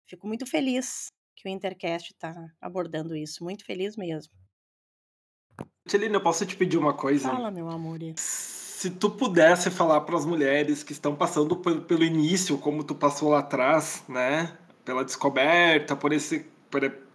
Fico 0.08 0.28
muito 0.28 0.46
feliz 0.46 1.08
que 1.36 1.48
o 1.48 1.52
Intercast 1.52 2.12
está 2.14 2.34
abordando 2.62 3.16
isso, 3.16 3.44
muito 3.44 3.66
feliz 3.66 3.96
mesmo. 3.96 4.34
Tilina, 5.88 6.16
eu 6.16 6.22
posso 6.22 6.46
te 6.46 6.56
pedir 6.56 6.78
uma 6.78 6.94
coisa? 6.94 7.30
Fala, 7.30 7.52
meu 7.52 7.70
amor. 7.70 8.00
Se 8.16 8.90
tu 8.90 9.12
pudesse 9.12 9.70
falar 9.70 10.02
para 10.02 10.18
as 10.18 10.26
mulheres 10.26 10.84
que 10.84 10.92
estão 10.92 11.16
passando 11.16 11.56
pelo, 11.56 12.04
início, 12.04 12.58
como 12.58 12.84
tu 12.84 12.96
passou 12.96 13.30
lá 13.30 13.40
atrás, 13.40 14.04
né? 14.08 14.58
Pela 14.86 15.04
descoberta, 15.04 15.96
por 15.96 16.12
esse, 16.14 16.46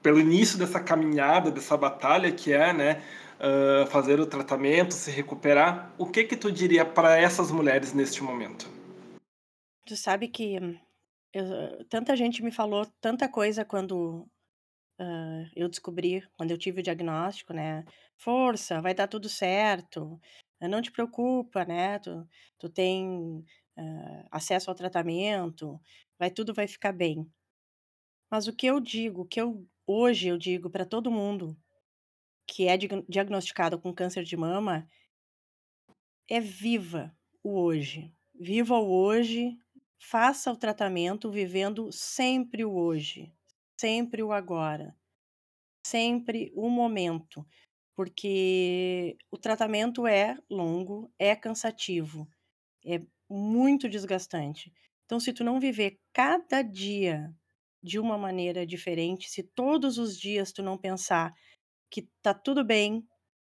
pelo 0.03 0.21
início 0.21 0.59
dessa 0.59 0.81
caminhada, 0.81 1.51
dessa 1.51 1.77
batalha 1.77 2.31
que 2.31 2.53
é, 2.53 2.73
né? 2.73 3.03
Uh, 3.37 3.87
fazer 3.89 4.19
o 4.19 4.27
tratamento, 4.27 4.95
se 4.95 5.11
recuperar, 5.11 5.95
o 5.99 6.07
que 6.07 6.25
que 6.25 6.37
tu 6.37 6.51
diria 6.51 6.87
para 6.87 7.19
essas 7.19 7.51
mulheres 7.51 7.93
neste 7.93 8.23
momento? 8.23 8.67
Tu 9.85 9.95
sabe 9.95 10.29
que 10.29 10.57
eu, 11.35 11.85
tanta 11.91 12.17
gente 12.17 12.43
me 12.43 12.51
falou 12.51 12.87
tanta 12.99 13.29
coisa 13.29 13.63
quando 13.63 14.27
uh, 15.01 15.51
eu 15.55 15.69
descobri, 15.69 16.27
quando 16.37 16.51
eu 16.51 16.59
tive 16.59 16.81
o 16.81 16.83
diagnóstico, 16.83 17.53
né? 17.53 17.85
Força, 18.17 18.81
vai 18.81 18.95
dar 18.95 19.07
tudo 19.07 19.29
certo, 19.29 20.19
não 20.63 20.81
te 20.81 20.91
preocupa, 20.91 21.65
né? 21.65 21.99
Tu, 21.99 22.27
tu 22.59 22.69
tem 22.69 23.45
uh, 23.79 24.25
acesso 24.31 24.71
ao 24.71 24.77
tratamento, 24.77 25.79
vai 26.19 26.31
tudo 26.31 26.55
vai 26.55 26.67
ficar 26.67 26.93
bem. 26.93 27.31
Mas 28.31 28.47
o 28.47 28.53
que 28.53 28.67
eu 28.67 28.81
digo, 28.81 29.23
o 29.23 29.27
que 29.27 29.41
eu 29.41 29.67
hoje 29.87 30.29
eu 30.29 30.37
digo 30.37 30.69
para 30.69 30.85
todo 30.85 31.11
mundo 31.11 31.57
que 32.47 32.69
é 32.69 32.77
diagnosticado 32.77 33.79
com 33.79 33.95
câncer 33.95 34.25
de 34.25 34.37
mama 34.37 34.89
é 36.29 36.41
viva 36.41 37.17
o 37.43 37.61
hoje. 37.61 38.13
Viva 38.35 38.75
o 38.75 38.91
hoje, 38.91 39.57
faça 39.99 40.53
o 40.53 40.57
tratamento 40.57 41.31
vivendo 41.31 41.91
sempre 41.91 42.65
o 42.65 42.75
hoje, 42.75 43.33
sempre 43.81 44.23
o 44.23 44.33
agora, 44.33 44.97
sempre 45.87 46.53
o 46.55 46.69
momento, 46.69 47.47
porque 47.95 49.17
o 49.31 49.39
tratamento 49.39 50.07
é 50.07 50.37
longo, 50.51 51.11
é 51.19 51.35
cansativo, 51.35 52.29
é 52.85 53.01
muito 53.29 53.89
desgastante. 53.89 54.73
Então, 55.05 55.19
se 55.19 55.33
tu 55.33 55.43
não 55.43 55.59
viver 55.59 56.01
cada 56.13 56.63
dia 56.63 57.35
de 57.87 58.01
uma 58.01 58.19
maneira 58.19 58.67
diferente, 58.67 59.31
se 59.31 59.45
todos 59.45 59.97
os 59.97 60.19
dias 60.19 60.51
tu 60.53 60.61
não 60.61 60.77
pensar 60.77 61.33
que 61.89 62.03
tá 62.21 62.35
tudo 62.35 62.65
bem, 62.65 63.07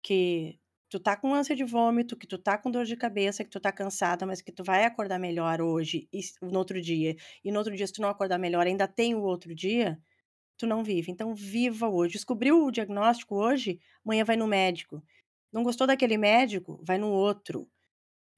que 0.02 0.56
tu 0.88 1.00
tá 1.00 1.16
com 1.16 1.34
ânsia 1.34 1.56
de 1.56 1.64
vômito, 1.64 2.16
que 2.16 2.28
tu 2.28 2.38
tá 2.38 2.56
com 2.56 2.70
dor 2.70 2.84
de 2.84 2.96
cabeça, 2.96 3.42
que 3.42 3.50
tu 3.50 3.58
tá 3.58 3.72
cansada, 3.72 4.24
mas 4.24 4.40
que 4.40 4.52
tu 4.52 4.62
vai 4.62 4.84
acordar 4.84 5.18
melhor 5.18 5.60
hoje 5.60 6.08
e 6.12 6.20
no 6.40 6.58
outro 6.58 6.80
dia, 6.80 7.16
e 7.44 7.50
no 7.50 7.58
outro 7.58 7.74
dia 7.76 7.86
se 7.86 7.92
tu 7.92 8.00
não 8.02 8.08
acordar 8.08 8.38
melhor, 8.38 8.66
ainda 8.66 8.86
tem 8.86 9.16
o 9.16 9.22
outro 9.22 9.52
dia, 9.52 10.00
tu 10.56 10.66
não 10.66 10.84
vive. 10.84 11.10
Então 11.10 11.34
viva 11.34 11.88
hoje. 11.88 12.12
Descobriu 12.14 12.64
o 12.64 12.70
diagnóstico 12.70 13.34
hoje, 13.34 13.80
amanhã 14.04 14.24
vai 14.24 14.36
no 14.36 14.46
médico. 14.46 15.02
Não 15.52 15.64
gostou 15.64 15.88
daquele 15.88 16.16
médico, 16.16 16.80
vai 16.84 16.98
no 16.98 17.10
outro. 17.10 17.68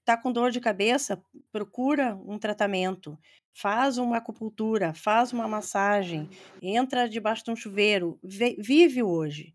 Tá 0.05 0.17
com 0.17 0.33
dor 0.33 0.51
de 0.51 0.61
cabeça, 0.61 1.23
procura 1.53 2.17
um 2.17 2.39
tratamento, 2.39 3.17
faz 3.55 3.99
uma 3.99 4.17
acupuntura, 4.17 4.93
faz 4.93 5.33
uma 5.33 5.47
massagem, 5.47 6.29
entra 6.61 7.09
debaixo 7.09 7.45
de 7.45 7.51
um 7.53 7.57
chuveiro, 7.57 8.19
vive 8.23 9.03
hoje. 9.03 9.55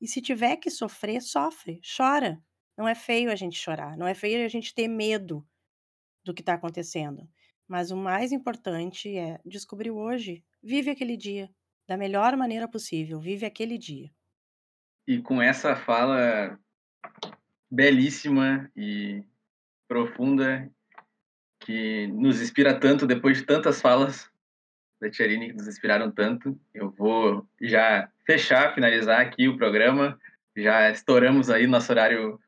E 0.00 0.06
se 0.06 0.20
tiver 0.22 0.56
que 0.56 0.70
sofrer, 0.70 1.20
sofre, 1.20 1.80
chora. 1.96 2.40
Não 2.76 2.86
é 2.86 2.94
feio 2.94 3.32
a 3.32 3.34
gente 3.34 3.58
chorar, 3.58 3.96
não 3.96 4.06
é 4.06 4.14
feio 4.14 4.44
a 4.44 4.48
gente 4.48 4.72
ter 4.72 4.86
medo 4.86 5.44
do 6.24 6.32
que 6.32 6.42
está 6.42 6.54
acontecendo. 6.54 7.28
Mas 7.66 7.90
o 7.90 7.96
mais 7.96 8.30
importante 8.30 9.16
é 9.16 9.40
descobrir 9.44 9.90
hoje, 9.90 10.44
vive 10.62 10.90
aquele 10.90 11.16
dia 11.16 11.50
da 11.88 11.96
melhor 11.96 12.36
maneira 12.36 12.68
possível, 12.68 13.18
vive 13.18 13.44
aquele 13.44 13.76
dia. 13.76 14.12
E 15.08 15.20
com 15.20 15.42
essa 15.42 15.74
fala 15.74 16.56
belíssima 17.68 18.70
e 18.76 19.24
profunda 19.88 20.70
que 21.60 22.06
nos 22.08 22.40
inspira 22.40 22.78
tanto 22.78 23.06
depois 23.06 23.38
de 23.38 23.44
tantas 23.44 23.80
falas 23.80 24.30
da 25.00 25.10
Tiarini 25.10 25.48
que 25.48 25.54
nos 25.54 25.66
inspiraram 25.66 26.10
tanto. 26.10 26.58
Eu 26.74 26.90
vou 26.90 27.46
já 27.60 28.08
fechar, 28.26 28.74
finalizar 28.74 29.20
aqui 29.20 29.48
o 29.48 29.56
programa. 29.56 30.18
Já 30.56 30.90
estouramos 30.90 31.50
aí 31.50 31.66
nosso 31.66 31.90
horário 31.90 32.38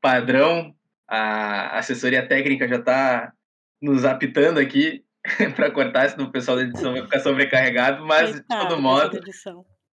padrão. 0.00 0.74
A 1.08 1.78
assessoria 1.78 2.26
técnica 2.26 2.68
já 2.68 2.76
está 2.76 3.32
nos 3.80 4.04
apitando 4.04 4.58
aqui 4.58 5.04
para 5.54 5.70
cortar, 5.70 6.08
senão 6.08 6.26
o 6.26 6.32
pessoal 6.32 6.56
da 6.56 6.64
edição 6.64 6.92
vai 6.92 7.02
ficar 7.02 7.20
sobrecarregado. 7.20 8.04
Mas, 8.04 8.34
de 8.34 8.42
todo 8.42 8.80
modo, 8.80 9.20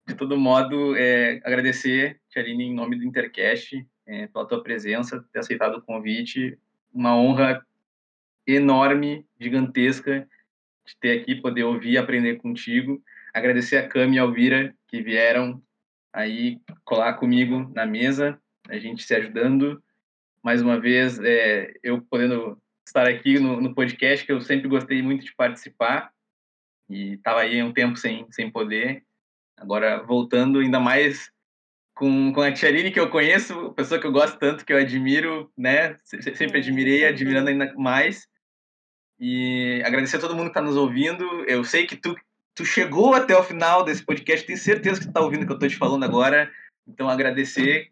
de 0.08 0.16
todo 0.16 0.38
modo 0.38 0.96
é, 0.96 1.40
agradecer, 1.44 2.20
Tiarini, 2.30 2.66
em 2.66 2.74
nome 2.74 2.98
do 2.98 3.06
Intercast, 3.06 3.86
é, 4.08 4.28
pela 4.28 4.48
tua 4.48 4.64
presença, 4.64 5.24
ter 5.32 5.40
aceitado 5.40 5.76
o 5.76 5.82
convite. 5.82 6.58
Uma 6.94 7.16
honra 7.16 7.66
enorme, 8.46 9.26
gigantesca 9.40 10.28
de 10.86 10.98
ter 11.00 11.20
aqui, 11.20 11.36
poder 11.36 11.64
ouvir 11.64 11.92
e 11.92 11.98
aprender 11.98 12.38
contigo. 12.38 13.02
Agradecer 13.34 13.78
a 13.78 13.88
Cami 13.88 14.16
e 14.16 14.20
a 14.20 14.24
Alvira 14.24 14.76
que 14.88 15.02
vieram 15.02 15.62
aí 16.12 16.60
colar 16.84 17.14
comigo 17.14 17.72
na 17.76 17.86
mesa, 17.86 18.40
a 18.68 18.78
gente 18.78 19.04
se 19.04 19.14
ajudando. 19.14 19.82
Mais 20.44 20.62
uma 20.62 20.80
vez, 20.80 21.20
é, 21.20 21.74
eu 21.84 22.02
podendo 22.02 22.60
estar 22.86 23.08
aqui 23.08 23.40
no, 23.40 23.62
no, 23.62 23.76
podcast, 23.76 24.26
que 24.26 24.32
eu 24.32 24.42
sempre 24.42 24.68
gostei 24.68 25.02
muito 25.02 25.24
de 25.24 25.36
participar, 25.36 26.12
e 26.90 27.14
estava 27.14 27.42
aí 27.42 27.62
um 27.62 27.72
tempo 27.72 27.98
sem, 27.98 28.26
sem 28.32 28.50
poder. 28.50 29.04
Agora, 29.56 30.02
voltando 30.02 30.60
ainda 30.60 30.80
mais 30.80 31.32
com, 32.00 32.32
com 32.32 32.42
a 32.42 32.50
Tialine, 32.50 32.92
que 32.92 33.00
eu 33.00 33.10
conheço, 33.10 33.74
pessoa 33.74 34.00
que 34.00 34.08
eu 34.08 34.12
gosto 34.14 34.40
tanto, 34.40 34.66
que 34.66 34.72
eu 34.72 34.78
admiro, 34.78 35.52
né? 35.58 35.98
Sempre 36.06 36.60
admirei, 36.60 37.06
admirando 37.06 37.50
ainda 37.50 37.74
mais. 37.76 38.26
E 39.20 39.84
agradecer 39.86 40.16
a 40.16 40.20
todo 40.22 40.34
mundo 40.34 40.46
que 40.46 40.52
está 40.52 40.62
nos 40.62 40.78
ouvindo. 40.78 41.26
Eu 41.46 41.62
sei 41.66 41.86
que 41.86 41.98
tu, 41.98 42.16
tu 42.56 42.64
chegou 42.64 43.14
até 43.14 43.36
o 43.36 43.44
final 43.44 43.84
desse 43.84 44.02
podcast, 44.02 44.48
tenho 44.48 44.58
certeza 44.58 44.98
que 44.98 45.08
tu 45.08 45.10
está 45.10 45.20
ouvindo 45.20 45.44
o 45.44 45.46
que 45.46 45.52
eu 45.52 45.56
estou 45.56 45.68
te 45.68 45.76
falando 45.76 46.06
agora. 46.06 46.50
Então, 46.88 47.10
agradecer 47.10 47.92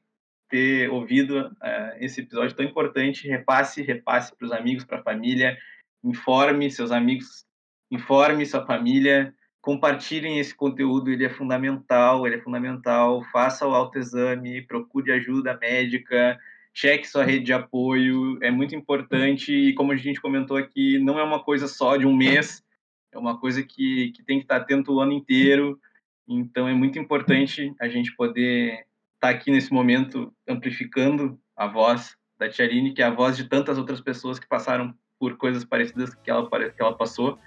ter 0.49 0.89
ouvido 0.89 1.47
uh, 1.47 1.97
esse 1.99 2.21
episódio 2.21 2.55
tão 2.55 2.65
importante. 2.65 3.27
Repasse, 3.27 3.81
repasse 3.81 4.33
para 4.37 4.45
os 4.45 4.53
amigos, 4.53 4.85
para 4.85 4.99
a 4.99 5.03
família. 5.03 5.57
Informe 6.01 6.71
seus 6.71 6.93
amigos, 6.93 7.45
informe 7.91 8.45
sua 8.45 8.65
família. 8.65 9.35
Compartilhem 9.67 10.39
esse 10.39 10.55
conteúdo, 10.55 11.11
ele 11.11 11.25
é 11.25 11.29
fundamental, 11.29 12.25
ele 12.25 12.37
é 12.37 12.39
fundamental. 12.39 13.21
Faça 13.33 13.67
o 13.67 13.75
autoexame, 13.75 14.61
procure 14.61 15.11
ajuda 15.11 15.57
médica, 15.57 16.39
cheque 16.73 17.05
sua 17.05 17.25
rede 17.25 17.43
de 17.43 17.51
apoio, 17.51 18.41
é 18.41 18.49
muito 18.49 18.73
importante 18.73 19.51
e 19.53 19.73
como 19.73 19.91
a 19.91 19.97
gente 19.97 20.21
comentou 20.21 20.55
aqui, 20.55 20.97
não 20.99 21.19
é 21.19 21.23
uma 21.23 21.43
coisa 21.43 21.67
só 21.67 21.97
de 21.97 22.07
um 22.07 22.15
mês, 22.15 22.63
é 23.11 23.17
uma 23.17 23.37
coisa 23.37 23.61
que, 23.61 24.11
que 24.11 24.23
tem 24.23 24.37
que 24.37 24.45
estar 24.45 24.55
atento 24.55 24.93
o 24.93 25.01
ano 25.01 25.11
inteiro, 25.11 25.77
então 26.25 26.65
é 26.65 26.73
muito 26.73 26.97
importante 26.97 27.75
a 27.77 27.89
gente 27.89 28.15
poder 28.15 28.85
estar 29.15 29.31
aqui 29.31 29.51
nesse 29.51 29.73
momento 29.73 30.33
amplificando 30.47 31.37
a 31.57 31.67
voz 31.67 32.15
da 32.39 32.47
Tiarine, 32.47 32.93
que 32.93 33.01
é 33.01 33.05
a 33.05 33.13
voz 33.13 33.35
de 33.35 33.43
tantas 33.49 33.77
outras 33.77 33.99
pessoas 33.99 34.39
que 34.39 34.47
passaram 34.47 34.95
por 35.19 35.35
coisas 35.35 35.65
parecidas 35.65 36.15
que 36.15 36.31
ela, 36.31 36.47
que 36.47 36.81
ela 36.81 36.95
passou. 36.95 37.37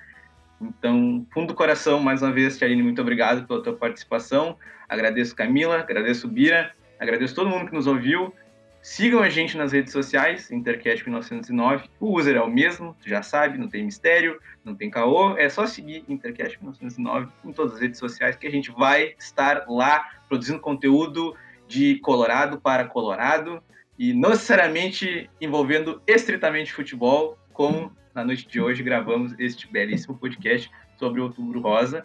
Então, 0.60 1.26
fundo 1.32 1.48
do 1.48 1.54
coração, 1.54 2.00
mais 2.00 2.22
uma 2.22 2.32
vez, 2.32 2.58
Tiarine, 2.58 2.82
muito 2.82 3.00
obrigado 3.00 3.46
pela 3.46 3.62
tua 3.62 3.74
participação. 3.74 4.58
Agradeço 4.88 5.34
Camila, 5.34 5.78
agradeço 5.78 6.28
Bira, 6.28 6.72
agradeço 6.98 7.34
todo 7.34 7.48
mundo 7.48 7.66
que 7.66 7.74
nos 7.74 7.86
ouviu. 7.86 8.34
Sigam 8.82 9.22
a 9.22 9.28
gente 9.28 9.56
nas 9.56 9.72
redes 9.72 9.92
sociais, 9.92 10.50
Intercast 10.50 11.04
1909. 11.04 11.88
O 11.98 12.18
user 12.18 12.36
é 12.36 12.40
o 12.40 12.50
mesmo, 12.50 12.96
tu 13.00 13.08
já 13.08 13.22
sabe, 13.22 13.58
não 13.58 13.68
tem 13.68 13.84
mistério, 13.84 14.40
não 14.64 14.74
tem 14.74 14.90
caô. 14.90 15.36
É 15.36 15.48
só 15.48 15.66
seguir 15.66 16.04
Intercast 16.08 16.58
1909 16.58 17.28
em 17.44 17.52
todas 17.52 17.74
as 17.74 17.80
redes 17.80 17.98
sociais 17.98 18.36
que 18.36 18.46
a 18.46 18.50
gente 18.50 18.70
vai 18.70 19.14
estar 19.18 19.66
lá 19.68 20.08
produzindo 20.28 20.60
conteúdo 20.60 21.34
de 21.68 21.98
Colorado 22.00 22.60
para 22.60 22.84
Colorado 22.86 23.62
e 23.98 24.14
não 24.14 24.30
necessariamente 24.30 25.28
envolvendo 25.40 26.00
estritamente 26.06 26.72
futebol, 26.72 27.38
como 27.52 27.92
na 28.14 28.24
noite 28.24 28.46
de 28.46 28.60
hoje 28.60 28.82
gravamos 28.82 29.34
este 29.38 29.70
belíssimo 29.70 30.16
podcast 30.16 30.70
sobre 30.98 31.20
Outubro 31.20 31.60
Rosa. 31.60 32.04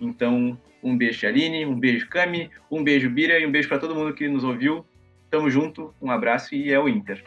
Então, 0.00 0.58
um 0.82 0.96
beijo, 0.96 1.26
Aline, 1.26 1.64
um 1.64 1.78
beijo, 1.78 2.08
Cami, 2.08 2.50
um 2.70 2.82
beijo, 2.82 3.08
Bira, 3.08 3.38
e 3.38 3.46
um 3.46 3.50
beijo 3.50 3.68
para 3.68 3.78
todo 3.78 3.94
mundo 3.94 4.14
que 4.14 4.28
nos 4.28 4.44
ouviu. 4.44 4.84
Tamo 5.30 5.48
junto, 5.50 5.94
um 6.00 6.10
abraço 6.10 6.54
e 6.54 6.72
é 6.72 6.78
o 6.78 6.88
Inter. 6.88 7.24